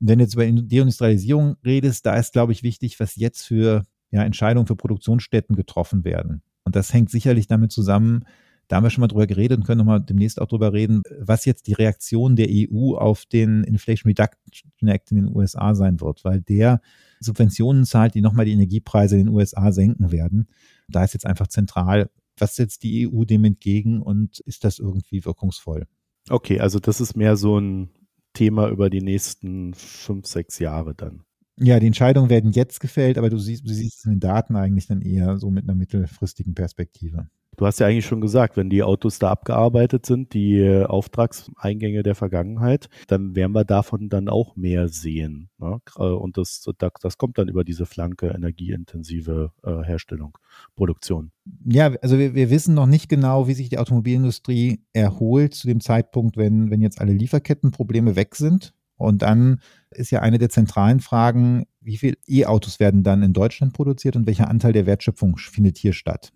Und 0.00 0.08
wenn 0.08 0.18
du 0.18 0.24
jetzt 0.24 0.34
über 0.34 0.46
Deindustrialisierung 0.46 1.56
redest, 1.64 2.06
da 2.06 2.16
ist, 2.16 2.32
glaube 2.32 2.52
ich, 2.52 2.62
wichtig, 2.62 3.00
was 3.00 3.16
jetzt 3.16 3.42
für 3.42 3.84
ja, 4.10 4.22
Entscheidungen 4.22 4.66
für 4.66 4.76
Produktionsstätten 4.76 5.56
getroffen 5.56 6.04
werden. 6.04 6.42
Und 6.64 6.76
das 6.76 6.92
hängt 6.92 7.10
sicherlich 7.10 7.46
damit 7.46 7.72
zusammen, 7.72 8.24
da 8.68 8.76
haben 8.76 8.84
wir 8.84 8.90
schon 8.90 9.02
mal 9.02 9.08
drüber 9.08 9.26
geredet 9.26 9.58
und 9.58 9.64
können 9.64 9.78
nochmal 9.78 10.00
demnächst 10.00 10.40
auch 10.40 10.46
drüber 10.46 10.72
reden, 10.72 11.02
was 11.20 11.44
jetzt 11.44 11.66
die 11.66 11.74
Reaktion 11.74 12.34
der 12.36 12.48
EU 12.50 12.94
auf 12.94 13.26
den 13.26 13.62
Inflation 13.64 14.08
Reduction 14.10 14.88
Act 14.88 15.10
in 15.10 15.18
den 15.18 15.36
USA 15.36 15.74
sein 15.74 16.00
wird, 16.00 16.24
weil 16.24 16.40
der 16.40 16.80
Subventionen 17.20 17.84
zahlt, 17.84 18.14
die 18.14 18.20
nochmal 18.20 18.46
die 18.46 18.52
Energiepreise 18.52 19.16
in 19.16 19.26
den 19.26 19.34
USA 19.34 19.70
senken 19.72 20.12
werden. 20.12 20.48
Da 20.88 21.04
ist 21.04 21.12
jetzt 21.12 21.26
einfach 21.26 21.48
zentral, 21.48 22.10
was 22.38 22.56
setzt 22.56 22.82
die 22.82 23.08
EU 23.08 23.24
dem 23.24 23.44
entgegen 23.44 24.00
und 24.00 24.40
ist 24.40 24.64
das 24.64 24.78
irgendwie 24.78 25.24
wirkungsvoll? 25.24 25.86
Okay, 26.30 26.60
also 26.60 26.78
das 26.78 27.00
ist 27.00 27.16
mehr 27.16 27.36
so 27.36 27.58
ein 27.58 27.90
Thema 28.34 28.68
über 28.68 28.90
die 28.90 29.00
nächsten 29.00 29.72
fünf, 29.74 30.26
sechs 30.26 30.58
Jahre 30.58 30.94
dann. 30.94 31.22
Ja, 31.56 31.78
die 31.78 31.86
Entscheidungen 31.86 32.30
werden 32.30 32.50
jetzt 32.50 32.80
gefällt, 32.80 33.16
aber 33.16 33.30
du 33.30 33.38
siehst, 33.38 33.64
du 33.64 33.72
siehst 33.72 34.04
in 34.04 34.12
den 34.12 34.20
Daten 34.20 34.56
eigentlich 34.56 34.88
dann 34.88 35.00
eher 35.00 35.38
so 35.38 35.50
mit 35.50 35.64
einer 35.64 35.76
mittelfristigen 35.76 36.54
Perspektive. 36.54 37.28
Du 37.56 37.66
hast 37.66 37.80
ja 37.80 37.86
eigentlich 37.86 38.06
schon 38.06 38.20
gesagt, 38.20 38.56
wenn 38.56 38.70
die 38.70 38.82
Autos 38.82 39.18
da 39.18 39.30
abgearbeitet 39.30 40.06
sind, 40.06 40.34
die 40.34 40.58
äh, 40.58 40.84
Auftragseingänge 40.84 42.02
der 42.02 42.14
Vergangenheit, 42.14 42.88
dann 43.06 43.34
werden 43.34 43.52
wir 43.52 43.64
davon 43.64 44.08
dann 44.08 44.28
auch 44.28 44.56
mehr 44.56 44.88
sehen. 44.88 45.50
Ne? 45.58 45.78
Äh, 45.96 46.02
und 46.02 46.36
das, 46.36 46.64
das 47.00 47.18
kommt 47.18 47.38
dann 47.38 47.48
über 47.48 47.64
diese 47.64 47.86
Flanke 47.86 48.28
energieintensive 48.28 49.52
äh, 49.62 49.82
Herstellung, 49.82 50.36
Produktion. 50.76 51.30
Ja, 51.64 51.92
also 52.02 52.18
wir, 52.18 52.34
wir 52.34 52.50
wissen 52.50 52.74
noch 52.74 52.86
nicht 52.86 53.08
genau, 53.08 53.48
wie 53.48 53.54
sich 53.54 53.68
die 53.68 53.78
Automobilindustrie 53.78 54.80
erholt 54.92 55.54
zu 55.54 55.66
dem 55.66 55.80
Zeitpunkt, 55.80 56.36
wenn, 56.36 56.70
wenn 56.70 56.80
jetzt 56.80 57.00
alle 57.00 57.12
Lieferkettenprobleme 57.12 58.16
weg 58.16 58.34
sind. 58.36 58.74
Und 58.96 59.22
dann 59.22 59.60
ist 59.90 60.10
ja 60.10 60.20
eine 60.20 60.38
der 60.38 60.50
zentralen 60.50 61.00
Fragen, 61.00 61.66
wie 61.80 61.96
viele 61.96 62.16
E-Autos 62.28 62.80
werden 62.80 63.02
dann 63.02 63.22
in 63.22 63.32
Deutschland 63.32 63.72
produziert 63.72 64.16
und 64.16 64.26
welcher 64.26 64.48
Anteil 64.48 64.72
der 64.72 64.86
Wertschöpfung 64.86 65.36
findet 65.36 65.78
hier 65.78 65.92
statt? 65.92 66.32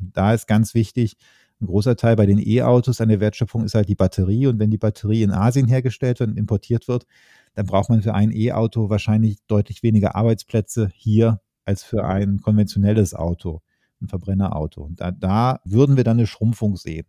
Da 0.00 0.34
ist 0.34 0.46
ganz 0.46 0.74
wichtig, 0.74 1.16
ein 1.60 1.66
großer 1.66 1.96
Teil 1.96 2.16
bei 2.16 2.26
den 2.26 2.38
E-Autos 2.38 3.00
an 3.00 3.10
der 3.10 3.20
Wertschöpfung 3.20 3.64
ist 3.64 3.74
halt 3.74 3.88
die 3.88 3.94
Batterie. 3.94 4.46
Und 4.46 4.58
wenn 4.58 4.70
die 4.70 4.78
Batterie 4.78 5.22
in 5.22 5.30
Asien 5.30 5.68
hergestellt 5.68 6.20
und 6.20 6.38
importiert 6.38 6.88
wird, 6.88 7.06
dann 7.54 7.66
braucht 7.66 7.90
man 7.90 8.02
für 8.02 8.14
ein 8.14 8.32
E-Auto 8.32 8.88
wahrscheinlich 8.88 9.38
deutlich 9.46 9.82
weniger 9.82 10.14
Arbeitsplätze 10.14 10.90
hier 10.94 11.40
als 11.64 11.82
für 11.82 12.04
ein 12.04 12.40
konventionelles 12.40 13.14
Auto, 13.14 13.60
ein 14.00 14.08
Verbrennerauto. 14.08 14.82
Und 14.82 15.00
da, 15.00 15.10
da 15.10 15.60
würden 15.64 15.96
wir 15.96 16.04
dann 16.04 16.18
eine 16.18 16.26
Schrumpfung 16.26 16.76
sehen. 16.76 17.06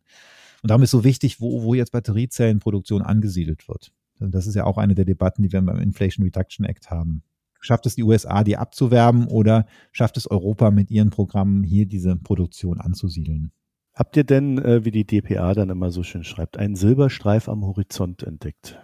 Und 0.62 0.70
darum 0.70 0.84
ist 0.84 0.92
so 0.92 1.04
wichtig, 1.04 1.40
wo, 1.40 1.64
wo 1.64 1.74
jetzt 1.74 1.92
Batteriezellenproduktion 1.92 3.02
angesiedelt 3.02 3.68
wird. 3.68 3.92
Das 4.20 4.46
ist 4.46 4.56
ja 4.56 4.66
auch 4.66 4.78
eine 4.78 4.94
der 4.94 5.06
Debatten, 5.06 5.42
die 5.42 5.52
wir 5.52 5.62
beim 5.62 5.80
Inflation 5.80 6.24
Reduction 6.24 6.66
Act 6.66 6.92
haben. 6.92 7.24
Schafft 7.62 7.86
es 7.86 7.96
die 7.96 8.04
USA, 8.04 8.44
die 8.44 8.58
abzuwerben 8.58 9.28
oder 9.28 9.66
schafft 9.92 10.18
es 10.18 10.30
Europa 10.30 10.72
mit 10.72 10.92
ihren 10.92 11.12
Programmen 11.12 11.64
hier 11.64 11.86
diese 11.86 12.16
Produktion 12.18 12.82
anzusiedeln? 12.82 13.52
Habt 13.94 14.18
ihr 14.18 14.24
denn, 14.24 14.58
äh, 14.58 14.84
wie 14.84 14.92
die 14.92 15.06
DPA 15.06 15.54
dann 15.54 15.70
immer 15.70 15.92
so 15.92 16.04
schön 16.04 16.24
schreibt, 16.24 16.58
einen 16.58 16.76
Silberstreif 16.76 17.48
am 17.48 17.66
Horizont 17.66 18.24
entdeckt? 18.24 18.80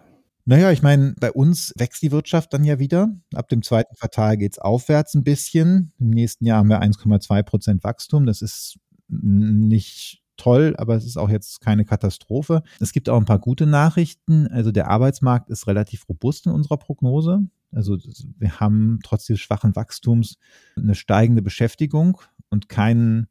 Naja, 0.45 0.71
ich 0.71 0.81
meine, 0.81 1.13
bei 1.19 1.31
uns 1.31 1.73
wächst 1.75 2.01
die 2.01 2.11
Wirtschaft 2.11 2.53
dann 2.53 2.63
ja 2.63 2.79
wieder. 2.79 3.09
Ab 3.33 3.49
dem 3.49 3.63
zweiten 3.63 3.95
Quartal 3.95 4.37
geht 4.37 4.53
es 4.53 4.59
aufwärts 4.59 5.13
ein 5.13 5.25
bisschen. 5.25 5.91
Im 5.99 6.11
nächsten 6.11 6.45
Jahr 6.45 6.59
haben 6.59 6.69
wir 6.69 6.81
1,2 6.81 7.43
Prozent 7.43 7.83
Wachstum. 7.83 8.25
Das 8.25 8.41
ist 8.41 8.79
nicht 9.09 10.21
toll, 10.37 10.75
aber 10.77 10.95
es 10.95 11.05
ist 11.05 11.17
auch 11.17 11.29
jetzt 11.29 11.59
keine 11.59 11.83
Katastrophe. 11.83 12.63
Es 12.79 12.93
gibt 12.93 13.09
auch 13.09 13.17
ein 13.17 13.25
paar 13.25 13.39
gute 13.39 13.65
Nachrichten. 13.65 14.47
Also 14.47 14.71
der 14.71 14.89
Arbeitsmarkt 14.89 15.49
ist 15.49 15.67
relativ 15.67 16.07
robust 16.07 16.45
in 16.45 16.53
unserer 16.53 16.77
Prognose. 16.77 17.41
Also 17.77 17.95
wir 18.39 18.59
haben 18.59 18.97
trotz 19.03 19.27
des 19.27 19.39
schwachen 19.39 19.75
Wachstums 19.75 20.37
eine 20.75 20.95
steigende 20.95 21.43
Beschäftigung 21.43 22.19
und 22.49 22.69
keinen 22.69 23.27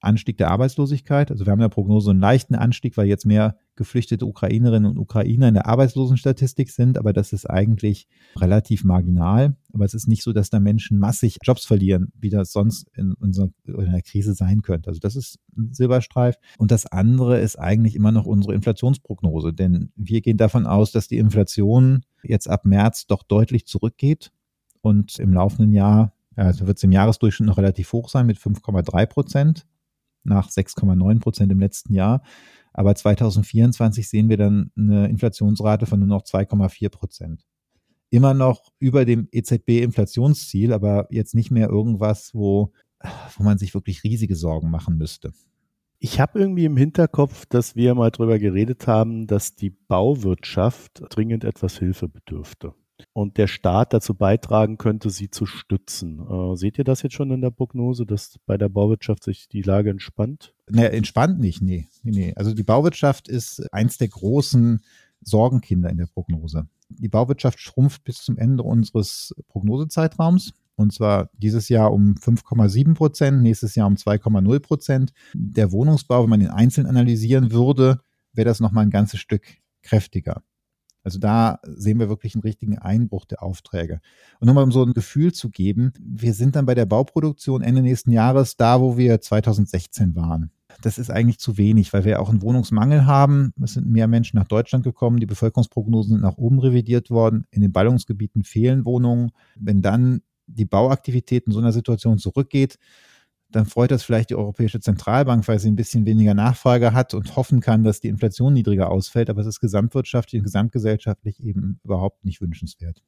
Anstieg 0.00 0.38
der 0.38 0.50
Arbeitslosigkeit. 0.50 1.30
Also 1.30 1.44
wir 1.44 1.50
haben 1.50 1.58
in 1.58 1.64
der 1.64 1.68
Prognose 1.68 2.10
einen 2.10 2.20
leichten 2.20 2.54
Anstieg, 2.54 2.96
weil 2.96 3.06
jetzt 3.06 3.26
mehr 3.26 3.56
geflüchtete 3.74 4.26
Ukrainerinnen 4.26 4.90
und 4.90 4.98
Ukrainer 4.98 5.48
in 5.48 5.54
der 5.54 5.66
Arbeitslosenstatistik 5.66 6.70
sind, 6.70 6.98
aber 6.98 7.12
das 7.12 7.32
ist 7.32 7.48
eigentlich 7.48 8.08
relativ 8.36 8.84
marginal. 8.84 9.56
Aber 9.72 9.84
es 9.84 9.94
ist 9.94 10.08
nicht 10.08 10.22
so, 10.22 10.32
dass 10.32 10.50
da 10.50 10.60
Menschen 10.60 10.98
massig 10.98 11.38
Jobs 11.42 11.64
verlieren, 11.64 12.12
wie 12.18 12.30
das 12.30 12.52
sonst 12.52 12.88
in 12.96 13.12
unserer 13.14 13.50
in 13.66 13.76
einer 13.76 14.02
Krise 14.02 14.34
sein 14.34 14.62
könnte. 14.62 14.88
Also 14.88 15.00
das 15.00 15.16
ist 15.16 15.38
ein 15.56 15.72
Silberstreif. 15.72 16.36
Und 16.58 16.70
das 16.70 16.86
andere 16.86 17.40
ist 17.40 17.56
eigentlich 17.56 17.94
immer 17.94 18.12
noch 18.12 18.26
unsere 18.26 18.54
Inflationsprognose, 18.54 19.52
denn 19.52 19.92
wir 19.96 20.20
gehen 20.20 20.36
davon 20.36 20.66
aus, 20.66 20.92
dass 20.92 21.08
die 21.08 21.18
Inflation 21.18 22.02
jetzt 22.22 22.48
ab 22.48 22.64
März 22.64 23.06
doch 23.06 23.22
deutlich 23.22 23.66
zurückgeht 23.66 24.32
und 24.80 25.18
im 25.18 25.32
laufenden 25.32 25.72
Jahr 25.72 26.12
also 26.38 26.68
wird 26.68 26.76
es 26.76 26.84
im 26.84 26.92
Jahresdurchschnitt 26.92 27.48
noch 27.48 27.58
relativ 27.58 27.92
hoch 27.92 28.08
sein 28.08 28.26
mit 28.26 28.38
5,3 28.38 29.06
Prozent 29.06 29.66
nach 30.28 30.50
6,9 30.50 31.20
Prozent 31.20 31.52
im 31.52 31.60
letzten 31.60 31.94
Jahr. 31.94 32.22
Aber 32.72 32.94
2024 32.94 34.08
sehen 34.08 34.28
wir 34.28 34.36
dann 34.36 34.70
eine 34.76 35.08
Inflationsrate 35.08 35.86
von 35.86 35.98
nur 35.98 36.08
noch 36.08 36.22
2,4 36.22 36.90
Prozent. 36.90 37.46
Immer 38.10 38.34
noch 38.34 38.72
über 38.78 39.04
dem 39.04 39.28
EZB-Inflationsziel, 39.32 40.72
aber 40.72 41.08
jetzt 41.10 41.34
nicht 41.34 41.50
mehr 41.50 41.68
irgendwas, 41.68 42.34
wo, 42.34 42.72
wo 43.36 43.42
man 43.42 43.58
sich 43.58 43.74
wirklich 43.74 44.04
riesige 44.04 44.36
Sorgen 44.36 44.70
machen 44.70 44.96
müsste. 44.96 45.32
Ich 45.98 46.20
habe 46.20 46.38
irgendwie 46.38 46.64
im 46.64 46.76
Hinterkopf, 46.76 47.46
dass 47.46 47.74
wir 47.74 47.94
mal 47.94 48.10
drüber 48.10 48.38
geredet 48.38 48.86
haben, 48.86 49.26
dass 49.26 49.56
die 49.56 49.70
Bauwirtschaft 49.70 51.02
dringend 51.10 51.42
etwas 51.42 51.78
Hilfe 51.78 52.08
bedürfte 52.08 52.74
und 53.12 53.36
der 53.36 53.46
Staat 53.46 53.92
dazu 53.92 54.14
beitragen 54.14 54.78
könnte, 54.78 55.10
sie 55.10 55.30
zu 55.30 55.46
stützen. 55.46 56.20
Äh, 56.20 56.56
seht 56.56 56.78
ihr 56.78 56.84
das 56.84 57.02
jetzt 57.02 57.14
schon 57.14 57.30
in 57.30 57.40
der 57.40 57.50
Prognose, 57.50 58.06
dass 58.06 58.38
bei 58.46 58.56
der 58.56 58.68
Bauwirtschaft 58.68 59.24
sich 59.24 59.48
die 59.48 59.62
Lage 59.62 59.90
entspannt? 59.90 60.54
Naja, 60.68 60.88
entspannt 60.88 61.40
nicht, 61.40 61.62
nee, 61.62 61.88
nee, 62.02 62.10
nee. 62.12 62.32
Also 62.36 62.54
die 62.54 62.64
Bauwirtschaft 62.64 63.28
ist 63.28 63.72
eins 63.72 63.98
der 63.98 64.08
großen 64.08 64.80
Sorgenkinder 65.22 65.90
in 65.90 65.98
der 65.98 66.06
Prognose. 66.06 66.68
Die 66.88 67.08
Bauwirtschaft 67.08 67.60
schrumpft 67.60 68.04
bis 68.04 68.22
zum 68.22 68.38
Ende 68.38 68.62
unseres 68.62 69.34
Prognosezeitraums. 69.48 70.52
Und 70.76 70.92
zwar 70.92 71.28
dieses 71.32 71.68
Jahr 71.68 71.92
um 71.92 72.14
5,7 72.14 72.94
Prozent, 72.94 73.42
nächstes 73.42 73.74
Jahr 73.74 73.88
um 73.88 73.94
2,0 73.94 74.60
Prozent. 74.60 75.12
Der 75.34 75.72
Wohnungsbau, 75.72 76.22
wenn 76.22 76.30
man 76.30 76.40
ihn 76.40 76.48
einzeln 76.48 76.86
analysieren 76.86 77.50
würde, 77.50 78.00
wäre 78.32 78.46
das 78.46 78.60
nochmal 78.60 78.84
ein 78.84 78.90
ganzes 78.90 79.18
Stück 79.18 79.42
kräftiger. 79.82 80.42
Also 81.02 81.18
da 81.18 81.60
sehen 81.62 81.98
wir 81.98 82.08
wirklich 82.08 82.34
einen 82.34 82.42
richtigen 82.42 82.78
Einbruch 82.78 83.24
der 83.24 83.42
Aufträge. 83.42 84.00
Und 84.40 84.46
nochmal 84.46 84.64
um 84.64 84.72
so 84.72 84.84
ein 84.84 84.92
Gefühl 84.92 85.32
zu 85.32 85.50
geben, 85.50 85.92
wir 86.00 86.34
sind 86.34 86.56
dann 86.56 86.66
bei 86.66 86.74
der 86.74 86.86
Bauproduktion 86.86 87.62
Ende 87.62 87.82
nächsten 87.82 88.12
Jahres 88.12 88.56
da, 88.56 88.80
wo 88.80 88.96
wir 88.96 89.20
2016 89.20 90.14
waren. 90.14 90.50
Das 90.82 90.98
ist 90.98 91.10
eigentlich 91.10 91.38
zu 91.38 91.56
wenig, 91.56 91.92
weil 91.92 92.04
wir 92.04 92.20
auch 92.20 92.28
einen 92.28 92.42
Wohnungsmangel 92.42 93.06
haben. 93.06 93.52
Es 93.62 93.74
sind 93.74 93.88
mehr 93.88 94.06
Menschen 94.06 94.38
nach 94.38 94.46
Deutschland 94.46 94.84
gekommen. 94.84 95.18
Die 95.18 95.26
Bevölkerungsprognosen 95.26 96.12
sind 96.12 96.22
nach 96.22 96.36
oben 96.36 96.58
revidiert 96.58 97.10
worden. 97.10 97.46
In 97.50 97.62
den 97.62 97.72
Ballungsgebieten 97.72 98.44
fehlen 98.44 98.84
Wohnungen. 98.84 99.30
Wenn 99.56 99.82
dann 99.82 100.20
die 100.46 100.66
Bauaktivität 100.66 101.46
in 101.46 101.52
so 101.52 101.58
einer 101.58 101.72
Situation 101.72 102.18
zurückgeht, 102.18 102.78
dann 103.50 103.66
freut 103.66 103.90
das 103.90 104.02
vielleicht 104.02 104.30
die 104.30 104.34
Europäische 104.34 104.80
Zentralbank, 104.80 105.48
weil 105.48 105.58
sie 105.58 105.70
ein 105.70 105.76
bisschen 105.76 106.04
weniger 106.04 106.34
Nachfrage 106.34 106.92
hat 106.92 107.14
und 107.14 107.36
hoffen 107.36 107.60
kann, 107.60 107.82
dass 107.82 108.00
die 108.00 108.08
Inflation 108.08 108.52
niedriger 108.52 108.90
ausfällt. 108.90 109.30
Aber 109.30 109.40
es 109.40 109.46
ist 109.46 109.60
gesamtwirtschaftlich 109.60 110.40
und 110.40 110.44
gesamtgesellschaftlich 110.44 111.42
eben 111.42 111.80
überhaupt 111.82 112.24
nicht 112.24 112.40
wünschenswert. 112.40 113.02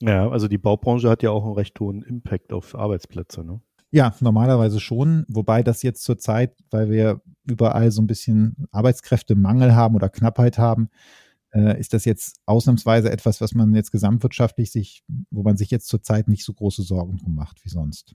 Ja, 0.00 0.28
also 0.28 0.48
die 0.48 0.58
Baubranche 0.58 1.08
hat 1.08 1.22
ja 1.22 1.30
auch 1.30 1.44
einen 1.44 1.54
recht 1.54 1.78
hohen 1.78 2.02
Impact 2.02 2.52
auf 2.52 2.74
Arbeitsplätze, 2.74 3.44
ne? 3.44 3.60
Ja, 3.94 4.14
normalerweise 4.20 4.80
schon. 4.80 5.26
Wobei 5.28 5.62
das 5.62 5.82
jetzt 5.82 6.02
zur 6.02 6.16
Zeit, 6.18 6.56
weil 6.70 6.90
wir 6.90 7.20
überall 7.44 7.90
so 7.90 8.00
ein 8.00 8.06
bisschen 8.06 8.66
Arbeitskräftemangel 8.70 9.74
haben 9.74 9.94
oder 9.94 10.08
Knappheit 10.08 10.56
haben, 10.56 10.88
äh, 11.52 11.78
ist 11.78 11.92
das 11.92 12.06
jetzt 12.06 12.40
ausnahmsweise 12.46 13.12
etwas, 13.12 13.42
was 13.42 13.54
man 13.54 13.74
jetzt 13.74 13.92
gesamtwirtschaftlich 13.92 14.72
sich, 14.72 15.04
wo 15.30 15.42
man 15.42 15.58
sich 15.58 15.70
jetzt 15.70 15.88
zurzeit 15.88 16.26
nicht 16.26 16.44
so 16.44 16.54
große 16.54 16.82
Sorgen 16.82 17.18
drum 17.18 17.34
macht 17.34 17.62
wie 17.64 17.68
sonst. 17.68 18.14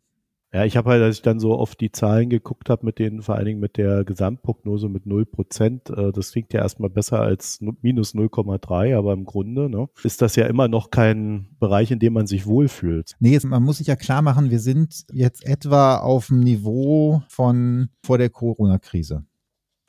Ja, 0.53 0.63
ich 0.63 0.77
habe 0.77 0.89
halt, 0.89 1.03
als 1.03 1.17
ich 1.17 1.21
dann 1.21 1.41
so 1.41 1.53
auf 1.53 1.75
die 1.75 1.91
Zahlen 1.91 2.29
geguckt 2.29 2.69
habe, 2.69 2.85
mit 2.85 2.99
denen 2.99 3.21
vor 3.21 3.35
allen 3.35 3.45
Dingen 3.45 3.59
mit 3.59 3.75
der 3.75 4.05
Gesamtprognose 4.05 4.87
mit 4.87 5.05
0 5.05 5.25
Prozent, 5.25 5.89
äh, 5.89 6.13
das 6.13 6.31
klingt 6.31 6.53
ja 6.53 6.61
erstmal 6.61 6.89
besser 6.89 7.19
als 7.19 7.59
minus 7.81 8.15
0,3, 8.15 8.97
aber 8.97 9.11
im 9.11 9.25
Grunde 9.25 9.69
ne, 9.69 9.89
ist 10.03 10.21
das 10.21 10.37
ja 10.37 10.45
immer 10.45 10.69
noch 10.69 10.89
kein 10.89 11.49
Bereich, 11.59 11.91
in 11.91 11.99
dem 11.99 12.13
man 12.13 12.27
sich 12.27 12.45
wohlfühlt. 12.45 13.17
Nee, 13.19 13.37
man 13.43 13.61
muss 13.61 13.79
sich 13.79 13.87
ja 13.87 13.97
klar 13.97 14.21
machen, 14.21 14.49
wir 14.49 14.61
sind 14.61 15.05
jetzt 15.11 15.45
etwa 15.45 15.97
auf 15.97 16.27
dem 16.27 16.39
Niveau 16.39 17.23
von 17.27 17.89
vor 18.01 18.17
der 18.17 18.29
Corona-Krise. 18.29 19.25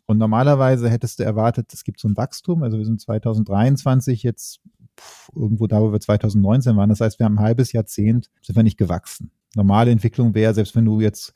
Und 0.07 0.19
normalerweise 0.19 0.91
hättest 0.91 1.21
du 1.21 1.23
erwartet, 1.23 1.73
es 1.73 1.85
gibt 1.85 2.01
so 2.01 2.09
ein 2.09 2.17
Wachstum. 2.17 2.63
Also 2.63 2.79
wir 2.79 2.85
sind 2.85 3.01
2023 3.01 4.23
jetzt 4.23 4.61
irgendwo 5.37 5.67
da, 5.67 5.83
wo 5.83 5.93
wir 5.93 6.01
2019 6.01 6.77
waren. 6.77 6.89
Das 6.89 7.01
heißt, 7.01 7.19
wir 7.21 7.27
haben 7.27 7.39
ein 7.39 7.45
halbes 7.45 7.73
Jahrzehnt, 7.73 8.31
sind 8.41 8.57
wir 8.57 8.63
nicht 8.63 8.79
gewachsen 8.79 9.31
normale 9.55 9.91
Entwicklung 9.91 10.35
wäre, 10.35 10.55
selbst 10.55 10.77
wenn 10.77 10.85
du 10.85 11.01
jetzt 11.01 11.33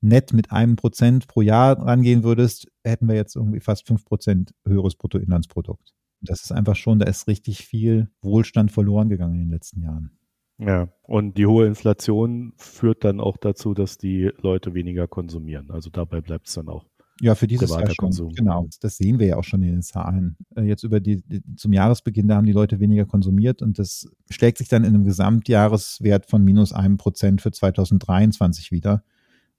nett 0.00 0.32
mit 0.32 0.50
einem 0.50 0.76
Prozent 0.76 1.28
pro 1.28 1.42
Jahr 1.42 1.78
rangehen 1.78 2.24
würdest, 2.24 2.66
hätten 2.84 3.08
wir 3.08 3.14
jetzt 3.14 3.36
irgendwie 3.36 3.60
fast 3.60 3.86
fünf 3.86 4.04
Prozent 4.04 4.52
höheres 4.66 4.96
Bruttoinlandsprodukt. 4.96 5.94
Das 6.20 6.42
ist 6.42 6.52
einfach 6.52 6.76
schon, 6.76 6.98
da 6.98 7.06
ist 7.06 7.28
richtig 7.28 7.64
viel 7.64 8.10
Wohlstand 8.20 8.70
verloren 8.72 9.08
gegangen 9.08 9.34
in 9.34 9.40
den 9.40 9.50
letzten 9.50 9.82
Jahren. 9.82 10.10
Ja, 10.58 10.88
und 11.02 11.38
die 11.38 11.46
hohe 11.46 11.66
Inflation 11.66 12.52
führt 12.56 13.04
dann 13.04 13.20
auch 13.20 13.36
dazu, 13.36 13.74
dass 13.74 13.98
die 13.98 14.30
Leute 14.40 14.74
weniger 14.74 15.08
konsumieren. 15.08 15.70
Also 15.70 15.90
dabei 15.90 16.20
bleibt 16.20 16.46
es 16.46 16.54
dann 16.54 16.68
auch. 16.68 16.86
Ja, 17.22 17.36
für 17.36 17.46
dieses 17.46 17.70
Jahr 17.70 17.86
schon. 17.86 17.94
Konsum. 17.96 18.34
Genau, 18.34 18.66
das 18.80 18.96
sehen 18.96 19.20
wir 19.20 19.28
ja 19.28 19.36
auch 19.36 19.44
schon 19.44 19.62
in 19.62 19.70
den 19.70 19.82
Zahlen. 19.82 20.36
Äh, 20.56 20.62
jetzt 20.62 20.82
über 20.82 20.98
die, 20.98 21.22
zum 21.54 21.72
Jahresbeginn, 21.72 22.26
da 22.26 22.34
haben 22.34 22.46
die 22.46 22.52
Leute 22.52 22.80
weniger 22.80 23.06
konsumiert 23.06 23.62
und 23.62 23.78
das 23.78 24.08
schlägt 24.28 24.58
sich 24.58 24.66
dann 24.66 24.82
in 24.82 24.92
einem 24.92 25.04
Gesamtjahreswert 25.04 26.26
von 26.26 26.42
minus 26.42 26.72
einem 26.72 26.96
Prozent 26.96 27.40
für 27.40 27.52
2023 27.52 28.72
wieder. 28.72 29.04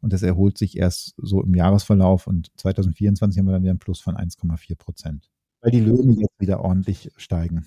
Und 0.01 0.11
das 0.11 0.23
erholt 0.23 0.57
sich 0.57 0.77
erst 0.77 1.15
so 1.15 1.41
im 1.41 1.55
Jahresverlauf 1.55 2.27
und 2.27 2.51
2024 2.57 3.39
haben 3.39 3.45
wir 3.45 3.53
dann 3.53 3.63
wieder 3.63 3.73
ein 3.73 3.79
Plus 3.79 4.01
von 4.01 4.17
1,4 4.17 4.75
Prozent. 4.75 5.31
Weil 5.61 5.71
die 5.71 5.79
Löhne 5.79 6.11
jetzt 6.19 6.37
wieder 6.39 6.59
ordentlich 6.59 7.11
steigen. 7.15 7.65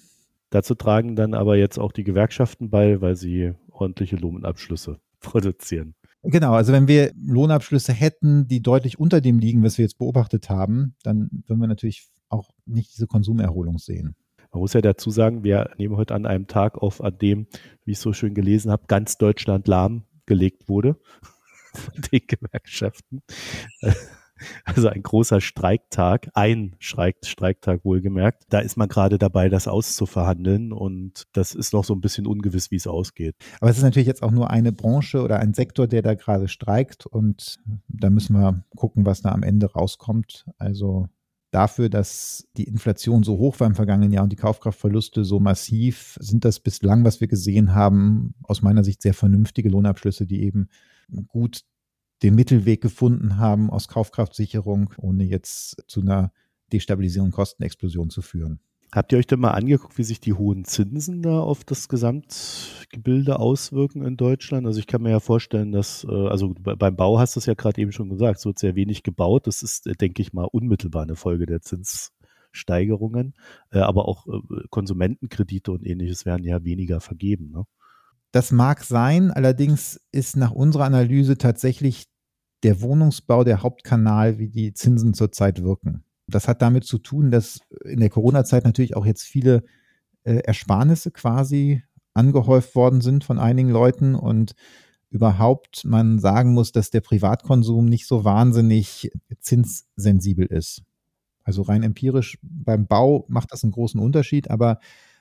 Dazu 0.51 0.75
tragen 0.75 1.17
dann 1.17 1.33
aber 1.33 1.57
jetzt 1.57 1.79
auch 1.79 1.93
die 1.93 2.05
Gewerkschaften 2.05 2.69
bei, 2.69 3.01
weil 3.01 3.17
sie 3.17 3.55
ordentliche 3.71 4.17
Lohnabschlüsse 4.17 4.99
produzieren. 5.21 5.95
Genau, 6.29 6.55
also 6.55 6.73
wenn 6.73 6.89
wir 6.89 7.13
Lohnabschlüsse 7.17 7.93
hätten, 7.93 8.49
die 8.49 8.61
deutlich 8.61 8.99
unter 8.99 9.21
dem 9.21 9.39
liegen, 9.39 9.63
was 9.63 9.79
wir 9.79 9.85
jetzt 9.85 9.99
beobachtet 9.99 10.51
haben, 10.51 10.95
dann 11.05 11.31
würden 11.47 11.61
wir 11.61 11.69
natürlich 11.69 12.09
auch 12.29 12.51
nicht 12.65 12.93
diese 12.95 13.07
Konsumerholung 13.07 13.79
sehen. 13.79 14.17
Man 14.53 14.61
muss 14.61 14.73
ja 14.73 14.81
dazu 14.81 15.11
sagen, 15.11 15.45
wir 15.45 15.71
nehmen 15.79 15.97
heute 15.97 16.15
an 16.15 16.27
einem 16.27 16.47
Tag 16.47 16.79
auf, 16.79 17.03
an 17.03 17.17
dem, 17.19 17.47
wie 17.85 17.93
ich 17.93 17.99
so 17.99 18.13
schön 18.13 18.35
gelesen 18.35 18.71
habe, 18.71 18.87
ganz 18.89 19.19
Deutschland 19.19 19.69
lahmgelegt 19.69 20.69
wurde 20.69 20.97
von 21.75 22.03
den 22.11 22.23
Gewerkschaften. 22.27 23.23
Also 24.65 24.89
ein 24.89 25.03
großer 25.03 25.41
Streiktag, 25.41 26.29
ein 26.35 26.77
Streik, 26.79 27.17
Streiktag 27.25 27.85
wohlgemerkt. 27.85 28.45
Da 28.51 28.59
ist 28.59 28.77
man 28.77 28.89
gerade 28.89 29.19
dabei, 29.19 29.49
das 29.49 29.69
auszuverhandeln 29.69 30.73
und 30.73 31.25
das 31.33 31.55
ist 31.55 31.73
noch 31.73 31.85
so 31.85 31.95
ein 31.95 32.01
bisschen 32.01 32.27
ungewiss, 32.27 32.71
wie 32.71 32.77
es 32.77 32.87
ausgeht. 32.87 33.37
Aber 33.61 33.71
es 33.71 33.79
ist 33.79 33.83
natürlich 33.83 34.07
jetzt 34.07 34.23
auch 34.23 34.31
nur 34.31 34.51
eine 34.51 34.73
Branche 34.73 35.23
oder 35.23 35.39
ein 35.39 35.55
Sektor, 35.55 35.87
der 35.87 36.03
da 36.03 36.15
gerade 36.15 36.49
streikt 36.49 37.07
und 37.07 37.59
da 37.89 38.11
müssen 38.11 38.35
wir 38.37 38.65
gucken, 38.75 39.07
was 39.07 39.23
da 39.23 39.31
am 39.31 39.43
Ende 39.43 39.73
rauskommt. 39.73 40.47
Also 40.59 41.09
dafür, 41.51 41.89
dass 41.89 42.47
die 42.57 42.65
Inflation 42.65 43.23
so 43.23 43.39
hoch 43.39 43.61
war 43.61 43.67
im 43.67 43.75
vergangenen 43.75 44.13
Jahr 44.13 44.25
und 44.25 44.33
die 44.33 44.37
Kaufkraftverluste 44.37 45.25
so 45.25 45.41
massiv, 45.41 46.19
sind 46.21 46.45
das 46.45 46.61
bislang, 46.61 47.05
was 47.05 47.21
wir 47.21 47.29
gesehen 47.29 47.75
haben, 47.75 48.35
aus 48.43 48.63
meiner 48.63 48.85
Sicht 48.85 49.01
sehr 49.01 49.15
vernünftige 49.15 49.71
Lohnabschlüsse, 49.71 50.27
die 50.27 50.43
eben 50.43 50.69
gut 51.29 51.63
den 52.23 52.35
Mittelweg 52.35 52.81
gefunden 52.81 53.39
haben 53.39 53.71
aus 53.71 53.89
Kaufkraftsicherung, 53.89 54.91
ohne 54.99 55.25
jetzt 55.25 55.85
zu 55.87 56.01
einer 56.01 56.33
Destabilisierung, 56.73 57.31
Kostenexplosion 57.31 58.11
zu 58.11 58.23
führen. 58.23 58.61
Habt 58.93 59.13
ihr 59.13 59.19
euch 59.19 59.27
denn 59.27 59.41
mal 59.41 59.51
angeguckt, 59.51 59.99
wie 59.99 60.05
sich 60.05 60.21
die 60.21 60.33
hohen 60.33 60.65
Zinsen 60.65 61.21
da 61.21 61.41
auf 61.41 61.65
das 61.65 61.89
Gesamtgebilde 61.89 63.39
auswirken 63.39 64.03
in 64.03 64.17
Deutschland? 64.17 64.67
Also 64.67 64.79
ich 64.79 64.87
kann 64.87 65.03
mir 65.03 65.11
ja 65.11 65.21
vorstellen, 65.21 65.73
dass, 65.73 66.07
äh, 66.09 66.29
also 66.29 66.55
beim 66.55 66.97
Bau 66.97 67.19
hast 67.19 67.37
du 67.37 67.41
es 67.41 67.47
ja 67.47 67.55
gerade 67.55 67.81
eben 67.81 67.93
schon 67.93 68.09
gesagt, 68.09 68.39
es 68.39 68.47
wird 68.47 68.59
sehr 68.59 68.77
wenig 68.77 69.03
gebaut. 69.03 69.49
Das 69.49 69.63
ist, 69.63 69.91
denke 70.01 70.23
ich 70.23 70.33
mal, 70.33 70.45
unmittelbar 70.51 71.03
eine 71.03 71.17
Folge 71.17 71.47
der 71.47 71.61
Zinssteigerungen. 71.61 73.35
Äh, 73.71 73.81
aber 73.81 74.07
auch 74.07 74.27
äh, 74.29 74.39
Konsumentenkredite 74.71 75.73
und 75.73 75.85
ähnliches 75.85 76.25
werden 76.25 76.45
ja 76.45 76.65
weniger 76.65 77.01
vergeben. 77.01 77.51
Ne? 77.51 77.65
Das 78.37 78.53
mag 78.53 78.85
sein, 78.85 79.31
allerdings 79.31 79.99
ist 80.13 80.37
nach 80.37 80.51
unserer 80.51 80.85
Analyse 80.85 81.39
tatsächlich 81.39 82.05
der 82.65 82.83
Wohnungsbau 82.83 83.45
der 83.45 83.63
Hauptkanal, 83.63 84.39
wie 84.39 84.51
die 84.51 84.75
Zinsen 84.75 85.15
zurzeit 85.15 85.63
wirken. 85.63 86.05
Das 86.27 86.47
hat 86.47 86.61
damit 86.61 86.85
zu 86.85 86.99
tun, 86.99 87.31
dass 87.31 87.61
in 87.83 87.99
der 87.99 88.11
Corona-Zeit 88.11 88.65
natürlich 88.65 88.95
auch 88.95 89.07
jetzt 89.07 89.23
viele 89.23 89.65
äh, 90.25 90.35
Ersparnisse 90.41 91.13
quasi 91.13 91.83
angehäuft 92.13 92.75
worden 92.75 93.01
sind 93.01 93.25
von 93.25 93.39
einigen 93.39 93.71
Leuten 93.71 94.15
und 94.15 94.55
überhaupt 95.09 95.87
man 95.87 96.19
sagen 96.19 96.53
muss, 96.53 96.73
dass 96.73 96.91
der 96.91 97.01
Privatkonsum 97.01 97.87
nicht 97.87 98.07
so 98.07 98.27
wahnsinnig 98.27 99.13
zinssensibel 99.41 100.45
ist. 100.45 100.83
Also 101.43 101.63
rein 101.63 101.83
empirisch 101.83 102.37
beim 102.43 102.87
Bau 102.87 103.25
macht 103.29 103.53
das 103.53 103.63
einen 103.63 103.73
großen 103.73 103.99
Unterschied, 103.99 104.51
aber 104.51 104.79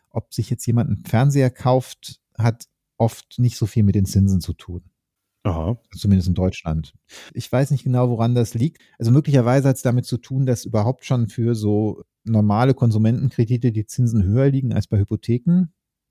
ob 0.09 0.33
sich 0.33 0.49
jetzt 0.49 0.65
jemand 0.65 0.89
einen 0.89 1.05
Fernseher 1.05 1.49
kauft, 1.49 2.19
hat 2.37 2.65
oft 2.97 3.39
nicht 3.39 3.57
so 3.57 3.65
viel 3.65 3.83
mit 3.83 3.95
den 3.95 4.05
Zinsen 4.05 4.41
zu 4.41 4.53
tun. 4.53 4.83
Aha. 5.45 5.77
Zumindest 5.95 6.27
in 6.27 6.33
Deutschland. 6.33 6.93
Ich 7.33 7.51
weiß 7.51 7.69
nicht 7.69 7.83
genau, 7.83 8.09
woran 8.09 8.33
das 8.33 8.55
liegt. 8.55 8.81
Also 8.97 9.11
möglicherweise 9.11 9.69
hat 9.69 9.75
es 9.75 9.83
damit 9.83 10.05
zu 10.05 10.17
tun, 10.17 10.47
dass 10.47 10.65
überhaupt 10.65 11.05
schon 11.05 11.29
für 11.29 11.53
so 11.53 12.03
normale 12.23 12.73
Konsumentenkredite 12.73 13.71
die 13.71 13.85
Zinsen 13.85 14.23
höher 14.23 14.49
liegen 14.49 14.73
als 14.73 14.87
bei 14.87 14.97
Hypotheken. 14.97 15.67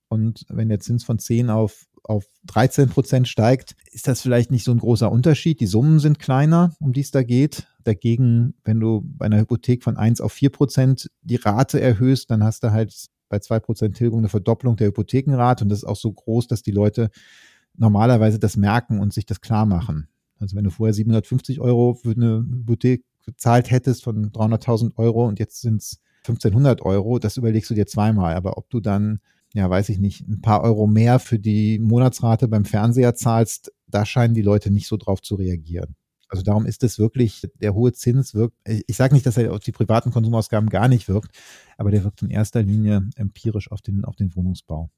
Und 0.09 0.45
wenn 0.49 0.69
der 0.69 0.79
Zins 0.79 1.03
von 1.03 1.19
10 1.19 1.51
auf, 1.51 1.87
auf 2.05 2.27
13 2.45 2.89
Prozent 2.89 3.27
steigt, 3.27 3.75
ist 3.91 4.07
das 4.07 4.21
vielleicht 4.21 4.53
nicht 4.53 4.63
so 4.63 4.71
ein 4.71 4.79
großer 4.79 5.11
Unterschied. 5.11 5.59
Die 5.59 5.67
Summen 5.67 5.99
sind 5.99 6.21
kleiner, 6.21 6.73
um 6.79 6.93
die 6.93 7.01
es 7.01 7.11
da 7.11 7.25
geht. 7.25 7.67
Dagegen, 7.83 8.55
wenn 8.65 8.79
du 8.79 9.03
bei 9.05 9.27
einer 9.27 9.41
Hypothek 9.41 9.83
von 9.83 9.97
1 9.97 10.21
auf 10.21 10.33
4 10.33 10.51
Prozent 10.51 11.11
die 11.23 11.37
Rate 11.37 11.81
erhöhst, 11.81 12.31
dann 12.31 12.45
hast 12.45 12.63
du 12.63 12.71
halt 12.71 13.09
bei 13.29 13.39
2% 13.39 13.95
Tilgung 13.95 14.21
eine 14.21 14.29
Verdopplung 14.29 14.77
der 14.77 14.89
Hypothekenrate 14.89 15.65
und 15.65 15.69
das 15.71 15.81
ist 15.81 15.85
auch 15.85 15.97
so 15.97 16.13
groß, 16.13 16.47
dass 16.47 16.63
die 16.63 16.73
Leute 16.73 17.11
normalerweise 17.77 18.39
das 18.39 18.57
merken 18.57 19.01
und 19.01 19.13
sich 19.13 19.27
das 19.27 19.41
klar 19.41 19.67
machen. 19.67 20.09
Also 20.39 20.57
wenn 20.57 20.65
du 20.65 20.71
vorher 20.71 20.95
750 20.95 21.61
Euro 21.61 21.95
für 21.95 22.13
eine 22.13 22.45
Hypothek 22.49 23.05
gezahlt 23.25 23.71
hättest 23.71 24.05
von 24.05 24.31
300.000 24.31 24.97
Euro 24.97 25.27
und 25.27 25.39
jetzt 25.39 25.61
sind 25.61 25.81
es 25.81 26.01
1500 26.27 26.83
Euro, 26.83 27.19
das 27.19 27.37
überlegst 27.37 27.71
du 27.71 27.75
dir 27.75 27.87
zweimal. 27.87 28.35
Aber 28.35 28.57
ob 28.59 28.71
du 28.71 28.81
dann, 28.81 29.21
ja, 29.53 29.69
weiß 29.69 29.89
ich 29.91 29.99
nicht, 29.99 30.27
ein 30.29 30.41
paar 30.41 30.63
Euro 30.63 30.87
mehr 30.87 31.19
für 31.19 31.39
die 31.39 31.79
Monatsrate 31.79 32.49
beim 32.49 32.65
Fernseher 32.65 33.15
zahlst, 33.15 33.73
da 33.87 34.05
scheinen 34.05 34.35
die 34.35 34.43
Leute 34.43 34.71
nicht 34.71 34.87
so 34.87 34.97
drauf 34.97 35.23
zu 35.23 35.35
reagieren. 35.35 35.97
Also 36.35 36.43
darum 36.43 36.67
ist 36.67 36.83
es 36.83 36.99
wirklich, 36.99 37.49
der 37.61 37.75
hohe 37.75 37.93
Zins 37.93 38.35
wirkt, 38.35 38.57
ich 38.67 38.97
sage 38.97 39.15
nicht, 39.15 39.25
dass 39.25 39.37
er 39.37 39.53
auf 39.53 39.61
die 39.61 39.71
privaten 39.71 40.11
Konsumausgaben 40.11 40.69
gar 40.69 40.89
nicht 40.89 41.07
wirkt, 41.07 41.31
aber 41.79 41.93
der 41.93 42.03
wirkt 42.03 42.23
in 42.23 42.31
erster 42.31 42.61
Linie 42.61 43.09
empirisch 43.15 43.71
auf 43.71 43.83
den, 43.83 44.05
auf 44.05 44.17
den 44.17 44.35
Wohnungsbau. 44.35 44.91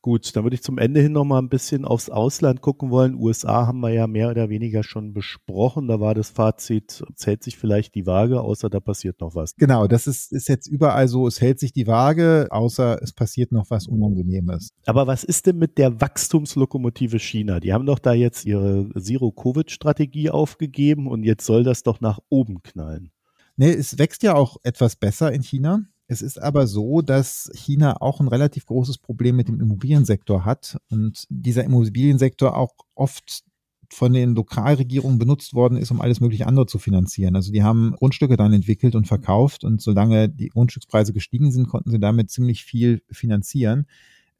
Gut, 0.00 0.36
dann 0.36 0.44
würde 0.44 0.54
ich 0.54 0.62
zum 0.62 0.78
Ende 0.78 1.00
hin 1.00 1.10
noch 1.10 1.24
mal 1.24 1.40
ein 1.40 1.48
bisschen 1.48 1.84
aufs 1.84 2.08
Ausland 2.08 2.60
gucken 2.60 2.90
wollen. 2.90 3.16
USA 3.16 3.66
haben 3.66 3.80
wir 3.80 3.90
ja 3.90 4.06
mehr 4.06 4.30
oder 4.30 4.48
weniger 4.48 4.84
schon 4.84 5.12
besprochen. 5.12 5.88
Da 5.88 5.98
war 5.98 6.14
das 6.14 6.30
Fazit, 6.30 7.02
zählt 7.16 7.42
sich 7.42 7.58
vielleicht 7.58 7.96
die 7.96 8.06
Waage, 8.06 8.40
außer 8.40 8.70
da 8.70 8.78
passiert 8.78 9.20
noch 9.20 9.34
was. 9.34 9.56
Genau, 9.56 9.88
das 9.88 10.06
ist, 10.06 10.32
ist 10.32 10.48
jetzt 10.48 10.68
überall 10.68 11.08
so, 11.08 11.26
es 11.26 11.40
hält 11.40 11.58
sich 11.58 11.72
die 11.72 11.88
Waage, 11.88 12.46
außer 12.50 13.02
es 13.02 13.12
passiert 13.12 13.50
noch 13.50 13.70
was 13.70 13.88
Unangenehmes. 13.88 14.70
Aber 14.86 15.08
was 15.08 15.24
ist 15.24 15.46
denn 15.46 15.58
mit 15.58 15.78
der 15.78 16.00
Wachstumslokomotive 16.00 17.18
China? 17.18 17.58
Die 17.58 17.72
haben 17.72 17.86
doch 17.86 17.98
da 17.98 18.12
jetzt 18.12 18.44
ihre 18.44 18.88
Zero-Covid-Strategie 18.96 20.30
aufgegeben 20.30 21.08
und 21.08 21.24
jetzt 21.24 21.44
soll 21.44 21.64
das 21.64 21.82
doch 21.82 22.00
nach 22.00 22.20
oben 22.28 22.62
knallen. 22.62 23.10
Nee, 23.56 23.72
es 23.72 23.98
wächst 23.98 24.22
ja 24.22 24.36
auch 24.36 24.58
etwas 24.62 24.94
besser 24.94 25.32
in 25.32 25.42
China. 25.42 25.82
Es 26.10 26.22
ist 26.22 26.40
aber 26.40 26.66
so, 26.66 27.02
dass 27.02 27.50
China 27.54 28.00
auch 28.00 28.20
ein 28.20 28.28
relativ 28.28 28.64
großes 28.64 28.96
Problem 28.96 29.36
mit 29.36 29.48
dem 29.48 29.60
Immobiliensektor 29.60 30.46
hat 30.46 30.78
und 30.90 31.24
dieser 31.28 31.64
Immobiliensektor 31.64 32.56
auch 32.56 32.74
oft 32.94 33.44
von 33.90 34.14
den 34.14 34.34
Lokalregierungen 34.34 35.18
benutzt 35.18 35.52
worden 35.52 35.76
ist, 35.76 35.90
um 35.90 36.00
alles 36.00 36.20
mögliche 36.20 36.46
andere 36.46 36.66
zu 36.66 36.78
finanzieren. 36.78 37.36
Also 37.36 37.52
die 37.52 37.62
haben 37.62 37.94
Grundstücke 37.96 38.36
dann 38.38 38.54
entwickelt 38.54 38.94
und 38.94 39.06
verkauft 39.06 39.64
und 39.64 39.82
solange 39.82 40.30
die 40.30 40.48
Grundstückspreise 40.48 41.12
gestiegen 41.12 41.52
sind, 41.52 41.68
konnten 41.68 41.90
sie 41.90 42.00
damit 42.00 42.30
ziemlich 42.30 42.64
viel 42.64 43.02
finanzieren. 43.10 43.86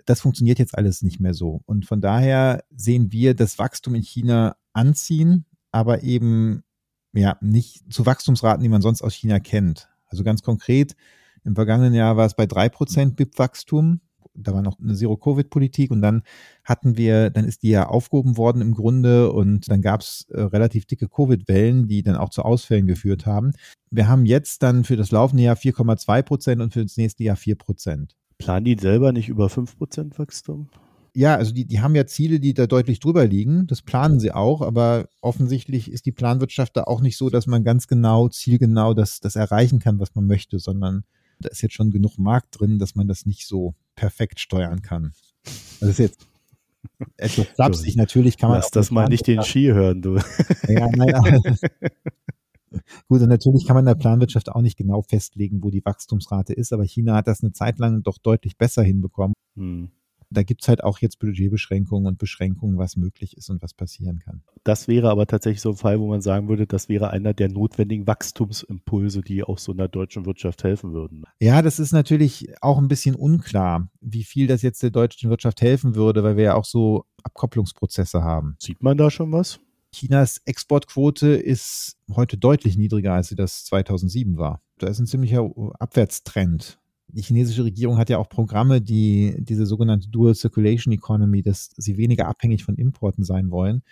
Das 0.06 0.22
funktioniert 0.22 0.58
jetzt 0.58 0.76
alles 0.76 1.02
nicht 1.02 1.20
mehr 1.20 1.34
so. 1.34 1.60
Und 1.66 1.84
von 1.84 2.00
daher 2.00 2.64
sehen 2.74 3.12
wir 3.12 3.34
das 3.34 3.58
Wachstum 3.58 3.94
in 3.94 4.02
China 4.02 4.56
anziehen, 4.72 5.44
aber 5.70 6.02
eben 6.02 6.62
ja 7.12 7.36
nicht 7.42 7.92
zu 7.92 8.06
Wachstumsraten, 8.06 8.62
die 8.62 8.70
man 8.70 8.82
sonst 8.82 9.02
aus 9.02 9.14
China 9.14 9.38
kennt. 9.38 9.88
Also 10.06 10.24
ganz 10.24 10.42
konkret, 10.42 10.94
im 11.44 11.54
vergangenen 11.54 11.94
Jahr 11.94 12.16
war 12.16 12.26
es 12.26 12.34
bei 12.34 12.46
drei 12.46 12.68
Prozent 12.68 13.16
BIP-Wachstum. 13.16 14.00
Da 14.34 14.52
war 14.54 14.62
noch 14.62 14.78
eine 14.78 14.94
Zero-Covid-Politik 14.94 15.90
und 15.90 16.00
dann 16.00 16.22
hatten 16.62 16.96
wir, 16.96 17.30
dann 17.30 17.44
ist 17.44 17.64
die 17.64 17.70
ja 17.70 17.88
aufgehoben 17.88 18.36
worden 18.36 18.62
im 18.62 18.72
Grunde 18.72 19.32
und 19.32 19.68
dann 19.68 19.82
gab 19.82 20.02
es 20.02 20.26
äh, 20.30 20.40
relativ 20.40 20.86
dicke 20.86 21.08
Covid-Wellen, 21.08 21.88
die 21.88 22.02
dann 22.02 22.14
auch 22.14 22.30
zu 22.30 22.42
Ausfällen 22.42 22.86
geführt 22.86 23.26
haben. 23.26 23.52
Wir 23.90 24.06
haben 24.06 24.26
jetzt 24.26 24.62
dann 24.62 24.84
für 24.84 24.96
das 24.96 25.10
laufende 25.10 25.42
Jahr 25.42 25.56
4,2 25.56 26.22
Prozent 26.22 26.62
und 26.62 26.72
für 26.72 26.82
das 26.82 26.96
nächste 26.96 27.24
Jahr 27.24 27.36
4 27.36 27.56
Prozent. 27.56 28.14
Planen 28.38 28.64
die 28.64 28.76
selber 28.78 29.12
nicht 29.12 29.28
über 29.28 29.48
5 29.48 29.76
Prozent 29.76 30.18
Wachstum? 30.18 30.68
Ja, 31.14 31.34
also 31.34 31.52
die, 31.52 31.64
die 31.64 31.80
haben 31.80 31.96
ja 31.96 32.06
Ziele, 32.06 32.38
die 32.38 32.54
da 32.54 32.68
deutlich 32.68 33.00
drüber 33.00 33.26
liegen. 33.26 33.66
Das 33.66 33.82
planen 33.82 34.20
sie 34.20 34.30
auch, 34.30 34.62
aber 34.62 35.08
offensichtlich 35.20 35.90
ist 35.90 36.06
die 36.06 36.12
Planwirtschaft 36.12 36.76
da 36.76 36.84
auch 36.84 37.00
nicht 37.00 37.16
so, 37.16 37.28
dass 37.28 37.48
man 37.48 37.64
ganz 37.64 37.88
genau, 37.88 38.28
zielgenau 38.28 38.94
das, 38.94 39.18
das 39.18 39.34
erreichen 39.34 39.80
kann, 39.80 39.98
was 39.98 40.14
man 40.14 40.26
möchte, 40.26 40.60
sondern 40.60 41.02
da 41.40 41.48
ist 41.48 41.62
jetzt 41.62 41.74
schon 41.74 41.90
genug 41.90 42.18
Markt 42.18 42.60
drin, 42.60 42.78
dass 42.78 42.94
man 42.94 43.06
das 43.06 43.26
nicht 43.26 43.46
so 43.46 43.74
perfekt 43.94 44.40
steuern 44.40 44.82
kann. 44.82 45.12
Das 45.80 45.90
ist 45.90 45.98
jetzt 45.98 46.26
etwas 47.16 47.46
flapsig. 47.46 47.96
Natürlich 47.96 48.36
kann 48.36 48.50
man. 48.50 48.60
Lass 48.60 48.70
das 48.70 48.90
mal 48.90 49.08
nicht 49.08 49.26
den 49.26 49.42
Ski 49.42 49.68
hören, 49.72 50.02
du. 50.02 50.16
Ja, 50.68 50.88
naja. 50.88 51.22
Gut, 53.08 53.22
und 53.22 53.28
natürlich 53.28 53.66
kann 53.66 53.74
man 53.74 53.84
in 53.84 53.86
der 53.86 53.94
Planwirtschaft 53.94 54.50
auch 54.50 54.60
nicht 54.60 54.76
genau 54.76 55.02
festlegen, 55.02 55.62
wo 55.62 55.70
die 55.70 55.84
Wachstumsrate 55.84 56.52
ist, 56.52 56.72
aber 56.72 56.84
China 56.84 57.16
hat 57.16 57.26
das 57.26 57.42
eine 57.42 57.52
Zeit 57.52 57.78
lang 57.78 58.02
doch 58.02 58.18
deutlich 58.18 58.58
besser 58.58 58.82
hinbekommen. 58.82 59.34
Hm 59.56 59.90
da 60.30 60.42
gibt 60.42 60.62
es 60.62 60.68
halt 60.68 60.84
auch 60.84 60.98
jetzt 60.98 61.18
Budgetbeschränkungen 61.18 62.06
und 62.06 62.18
Beschränkungen, 62.18 62.78
was 62.78 62.96
möglich 62.96 63.36
ist 63.36 63.50
und 63.50 63.62
was 63.62 63.74
passieren 63.74 64.18
kann. 64.18 64.42
Das 64.64 64.88
wäre 64.88 65.10
aber 65.10 65.26
tatsächlich 65.26 65.60
so 65.60 65.70
ein 65.70 65.76
Fall, 65.76 66.00
wo 66.00 66.08
man 66.08 66.20
sagen 66.20 66.48
würde, 66.48 66.66
das 66.66 66.88
wäre 66.88 67.10
einer 67.10 67.34
der 67.34 67.48
notwendigen 67.48 68.06
Wachstumsimpulse, 68.06 69.22
die 69.22 69.42
auch 69.42 69.58
so 69.58 69.72
einer 69.72 69.88
deutschen 69.88 70.26
Wirtschaft 70.26 70.64
helfen 70.64 70.92
würden. 70.92 71.24
Ja, 71.40 71.62
das 71.62 71.78
ist 71.78 71.92
natürlich 71.92 72.54
auch 72.60 72.78
ein 72.78 72.88
bisschen 72.88 73.14
unklar, 73.14 73.90
wie 74.00 74.24
viel 74.24 74.46
das 74.46 74.62
jetzt 74.62 74.82
der 74.82 74.90
deutschen 74.90 75.30
Wirtschaft 75.30 75.62
helfen 75.62 75.94
würde, 75.94 76.22
weil 76.22 76.36
wir 76.36 76.44
ja 76.44 76.54
auch 76.54 76.64
so 76.64 77.04
Abkopplungsprozesse 77.22 78.22
haben. 78.22 78.56
Sieht 78.58 78.82
man 78.82 78.96
da 78.96 79.10
schon 79.10 79.32
was? 79.32 79.60
Chinas 79.92 80.42
Exportquote 80.44 81.28
ist 81.28 81.96
heute 82.14 82.36
deutlich 82.36 82.76
niedriger, 82.76 83.14
als 83.14 83.28
sie 83.28 83.36
das 83.36 83.64
2007 83.64 84.36
war. 84.36 84.60
Da 84.78 84.88
ist 84.88 84.98
ein 84.98 85.06
ziemlicher 85.06 85.50
Abwärtstrend 85.78 86.78
die 87.08 87.22
chinesische 87.22 87.64
Regierung 87.64 87.98
hat 87.98 88.10
ja 88.10 88.18
auch 88.18 88.28
Programme, 88.28 88.80
die 88.80 89.36
diese 89.38 89.66
sogenannte 89.66 90.08
Dual 90.08 90.34
Circulation 90.34 90.92
Economy, 90.92 91.42
dass 91.42 91.70
sie 91.76 91.96
weniger 91.96 92.28
abhängig 92.28 92.64
von 92.64 92.76
Importen 92.76 93.24
sein 93.24 93.50
wollen. 93.50 93.82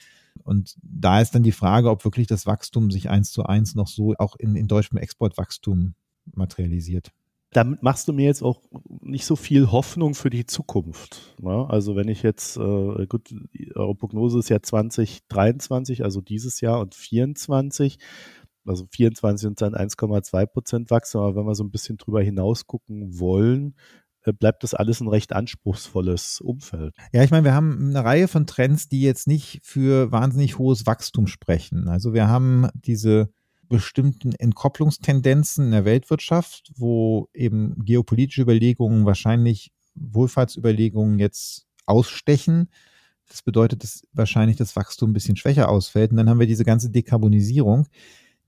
Und 0.45 0.77
da 0.83 1.21
ist 1.21 1.35
dann 1.35 1.43
die 1.43 1.53
Frage, 1.53 1.91
ob 1.91 2.05
wirklich 2.05 2.27
das 2.27 2.47
Wachstum 2.47 2.91
sich 2.91 3.09
eins 3.09 3.33
zu 3.33 3.45
eins 3.45 3.75
noch 3.75 3.89
so 3.89 4.15
auch 4.19 4.37
in, 4.37 4.55
in 4.55 4.69
deutschem 4.69 4.99
Exportwachstum 4.99 5.95
materialisiert. 6.35 7.11
Damit 7.53 7.83
machst 7.83 8.07
du 8.07 8.13
mir 8.13 8.27
jetzt 8.27 8.43
auch 8.43 8.61
nicht 9.01 9.25
so 9.25 9.35
viel 9.35 9.71
Hoffnung 9.71 10.15
für 10.15 10.29
die 10.29 10.45
Zukunft. 10.45 11.35
Ne? 11.41 11.67
Also 11.71 11.97
wenn 11.97 12.09
ich 12.09 12.23
jetzt, 12.23 12.59
äh, 12.59 13.07
gut, 13.07 13.35
eure 13.75 13.95
Prognose 13.95 14.41
ist 14.41 14.51
ja 14.51 14.61
2023, 14.61 16.05
also 16.05 16.21
dieses 16.21 16.61
Jahr 16.61 16.81
und 16.81 16.93
2024 16.93 17.99
also 18.67 18.87
24 18.91 19.49
und 19.49 19.61
dann 19.61 19.75
1,2 19.75 20.47
Prozent 20.47 20.91
Wachstum. 20.91 21.23
Aber 21.23 21.37
wenn 21.37 21.47
wir 21.47 21.55
so 21.55 21.65
ein 21.65 21.71
bisschen 21.71 21.97
drüber 21.97 22.23
hinaus 22.23 22.67
gucken 22.67 23.19
wollen, 23.19 23.75
äh, 24.23 24.33
bleibt 24.33 24.63
das 24.63 24.75
alles 24.75 25.01
ein 25.01 25.09
recht 25.09 25.33
anspruchsvolles 25.33 26.41
Umfeld. 26.41 26.95
Ja, 27.13 27.23
ich 27.23 27.31
meine, 27.31 27.45
wir 27.45 27.55
haben 27.55 27.91
eine 27.91 28.05
Reihe 28.05 28.29
von 28.29 28.47
Trends, 28.47 28.89
die 28.89 29.01
jetzt 29.01 29.27
nicht 29.27 29.61
für 29.63 30.13
wahnsinnig 30.13 30.59
hohes 30.59 30.87
Wachstum 30.87 31.27
sprechen. 31.27 31.89
Also 31.89 32.13
wir 32.13 32.29
haben 32.29 32.69
diese 32.75 33.31
bestimmten 33.69 34.33
Entkopplungstendenzen 34.33 35.67
in 35.67 35.71
der 35.73 35.85
Weltwirtschaft, 35.85 36.73
wo 36.77 37.29
eben 37.35 37.85
geopolitische 37.85 38.43
Überlegungen 38.43 39.07
wahrscheinlich 39.07 39.73
Wohlfahrtsüberlegungen 39.95 41.19
jetzt 41.19 41.67
ausstechen. 41.87 42.69
Das 43.29 43.43
bedeutet, 43.43 43.83
dass 43.83 44.03
wahrscheinlich 44.13 44.57
das 44.57 44.77
Wachstum 44.77 45.11
ein 45.11 45.15
bisschen 45.15 45.37
schwächer 45.37 45.69
ausfällt. 45.69 46.13
Und 46.13 46.17
dann 46.17 46.29
haben 46.29 46.39
wir 46.39 46.47
diese 46.47 46.65
ganze 46.65 46.91
Dekarbonisierung, 46.91 47.89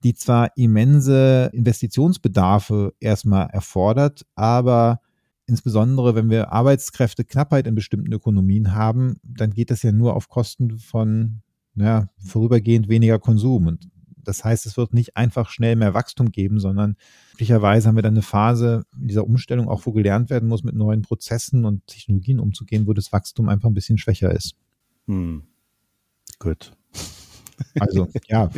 die 0.03 0.13
zwar 0.13 0.55
immense 0.55 1.49
Investitionsbedarfe 1.53 2.93
erstmal 2.99 3.47
erfordert, 3.47 4.25
aber 4.35 5.01
insbesondere 5.45 6.15
wenn 6.15 6.29
wir 6.29 6.51
Arbeitskräfteknappheit 6.51 7.67
in 7.67 7.75
bestimmten 7.75 8.13
Ökonomien 8.13 8.73
haben, 8.73 9.17
dann 9.23 9.51
geht 9.51 9.71
das 9.71 9.83
ja 9.83 9.91
nur 9.91 10.15
auf 10.15 10.29
Kosten 10.29 10.77
von 10.77 11.41
ja, 11.75 12.07
vorübergehend 12.17 12.87
weniger 12.87 13.19
Konsum. 13.19 13.67
Und 13.67 13.89
das 14.23 14.43
heißt, 14.43 14.65
es 14.65 14.77
wird 14.77 14.93
nicht 14.93 15.17
einfach 15.17 15.49
schnell 15.49 15.75
mehr 15.75 15.93
Wachstum 15.93 16.31
geben, 16.31 16.59
sondern 16.59 16.95
möglicherweise 17.33 17.87
haben 17.87 17.95
wir 17.95 18.03
dann 18.03 18.13
eine 18.13 18.21
Phase 18.21 18.85
dieser 18.95 19.25
Umstellung 19.25 19.67
auch, 19.67 19.85
wo 19.85 19.91
gelernt 19.91 20.29
werden 20.29 20.47
muss, 20.47 20.63
mit 20.63 20.75
neuen 20.75 21.01
Prozessen 21.01 21.65
und 21.65 21.87
Technologien 21.87 22.39
umzugehen, 22.39 22.87
wo 22.87 22.93
das 22.93 23.11
Wachstum 23.11 23.49
einfach 23.49 23.69
ein 23.69 23.73
bisschen 23.73 23.97
schwächer 23.97 24.31
ist. 24.31 24.55
Hm. 25.07 25.43
Gut. 26.37 26.71
Also, 27.79 28.07
ja. 28.27 28.49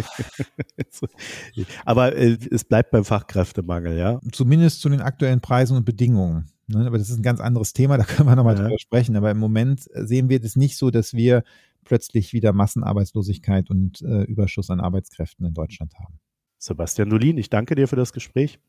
Aber 1.85 2.15
äh, 2.15 2.37
es 2.51 2.63
bleibt 2.63 2.91
beim 2.91 3.05
Fachkräftemangel, 3.05 3.97
ja? 3.97 4.19
Zumindest 4.31 4.81
zu 4.81 4.89
den 4.89 5.01
aktuellen 5.01 5.41
Preisen 5.41 5.77
und 5.77 5.85
Bedingungen. 5.85 6.49
Ne? 6.67 6.85
Aber 6.85 6.97
das 6.97 7.09
ist 7.09 7.17
ein 7.17 7.23
ganz 7.23 7.39
anderes 7.39 7.73
Thema, 7.73 7.97
da 7.97 8.03
können 8.03 8.27
wir 8.27 8.35
nochmal 8.35 8.55
ja. 8.55 8.63
drüber 8.63 8.79
sprechen. 8.79 9.15
Aber 9.15 9.31
im 9.31 9.37
Moment 9.37 9.87
sehen 9.93 10.29
wir 10.29 10.39
das 10.39 10.55
nicht 10.55 10.77
so, 10.77 10.91
dass 10.91 11.13
wir 11.13 11.43
plötzlich 11.83 12.33
wieder 12.33 12.53
Massenarbeitslosigkeit 12.53 13.69
und 13.69 14.01
äh, 14.01 14.23
Überschuss 14.23 14.69
an 14.69 14.79
Arbeitskräften 14.79 15.45
in 15.45 15.53
Deutschland 15.53 15.93
haben. 15.99 16.19
Sebastian 16.57 17.09
Dolin, 17.09 17.37
ich 17.37 17.49
danke 17.49 17.75
dir 17.75 17.87
für 17.87 17.95
das 17.95 18.13
Gespräch. 18.13 18.59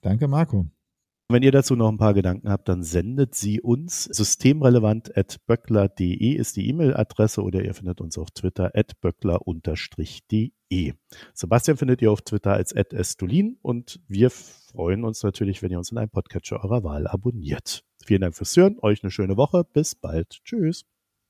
Danke, 0.00 0.28
Marco. 0.28 0.66
Wenn 1.28 1.42
ihr 1.42 1.50
dazu 1.50 1.74
noch 1.74 1.88
ein 1.88 1.98
paar 1.98 2.14
Gedanken 2.14 2.48
habt, 2.50 2.68
dann 2.68 2.84
sendet 2.84 3.34
sie 3.34 3.60
uns. 3.60 4.04
Systemrelevant.böckler.de 4.04 6.32
ist 6.32 6.56
die 6.56 6.68
E-Mail-Adresse 6.68 7.42
oder 7.42 7.64
ihr 7.64 7.74
findet 7.74 8.00
uns 8.00 8.16
auf 8.16 8.30
Twitter 8.30 8.70
at 8.74 8.92
böckler-de. 9.00 10.52
Sebastian 11.34 11.76
findet 11.76 12.00
ihr 12.00 12.12
auf 12.12 12.22
Twitter 12.22 12.52
als 12.52 12.72
at 12.76 12.92
estulin 12.92 13.58
und 13.60 13.98
wir 14.06 14.30
freuen 14.30 15.02
uns 15.02 15.24
natürlich, 15.24 15.62
wenn 15.62 15.72
ihr 15.72 15.78
uns 15.78 15.90
in 15.90 15.98
einem 15.98 16.10
Podcatcher 16.10 16.62
eurer 16.62 16.84
Wahl 16.84 17.08
abonniert. 17.08 17.82
Vielen 18.04 18.20
Dank 18.20 18.36
fürs 18.36 18.56
Hören, 18.56 18.76
euch 18.80 19.02
eine 19.02 19.10
schöne 19.10 19.36
Woche, 19.36 19.64
bis 19.64 19.96
bald. 19.96 20.44
Tschüss. 20.44 20.84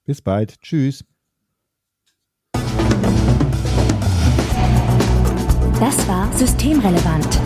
Bis 0.04 0.20
bald. 0.20 0.60
Tschüss. 0.60 1.06
Das 5.80 6.06
war 6.06 6.30
Systemrelevant 6.36 7.45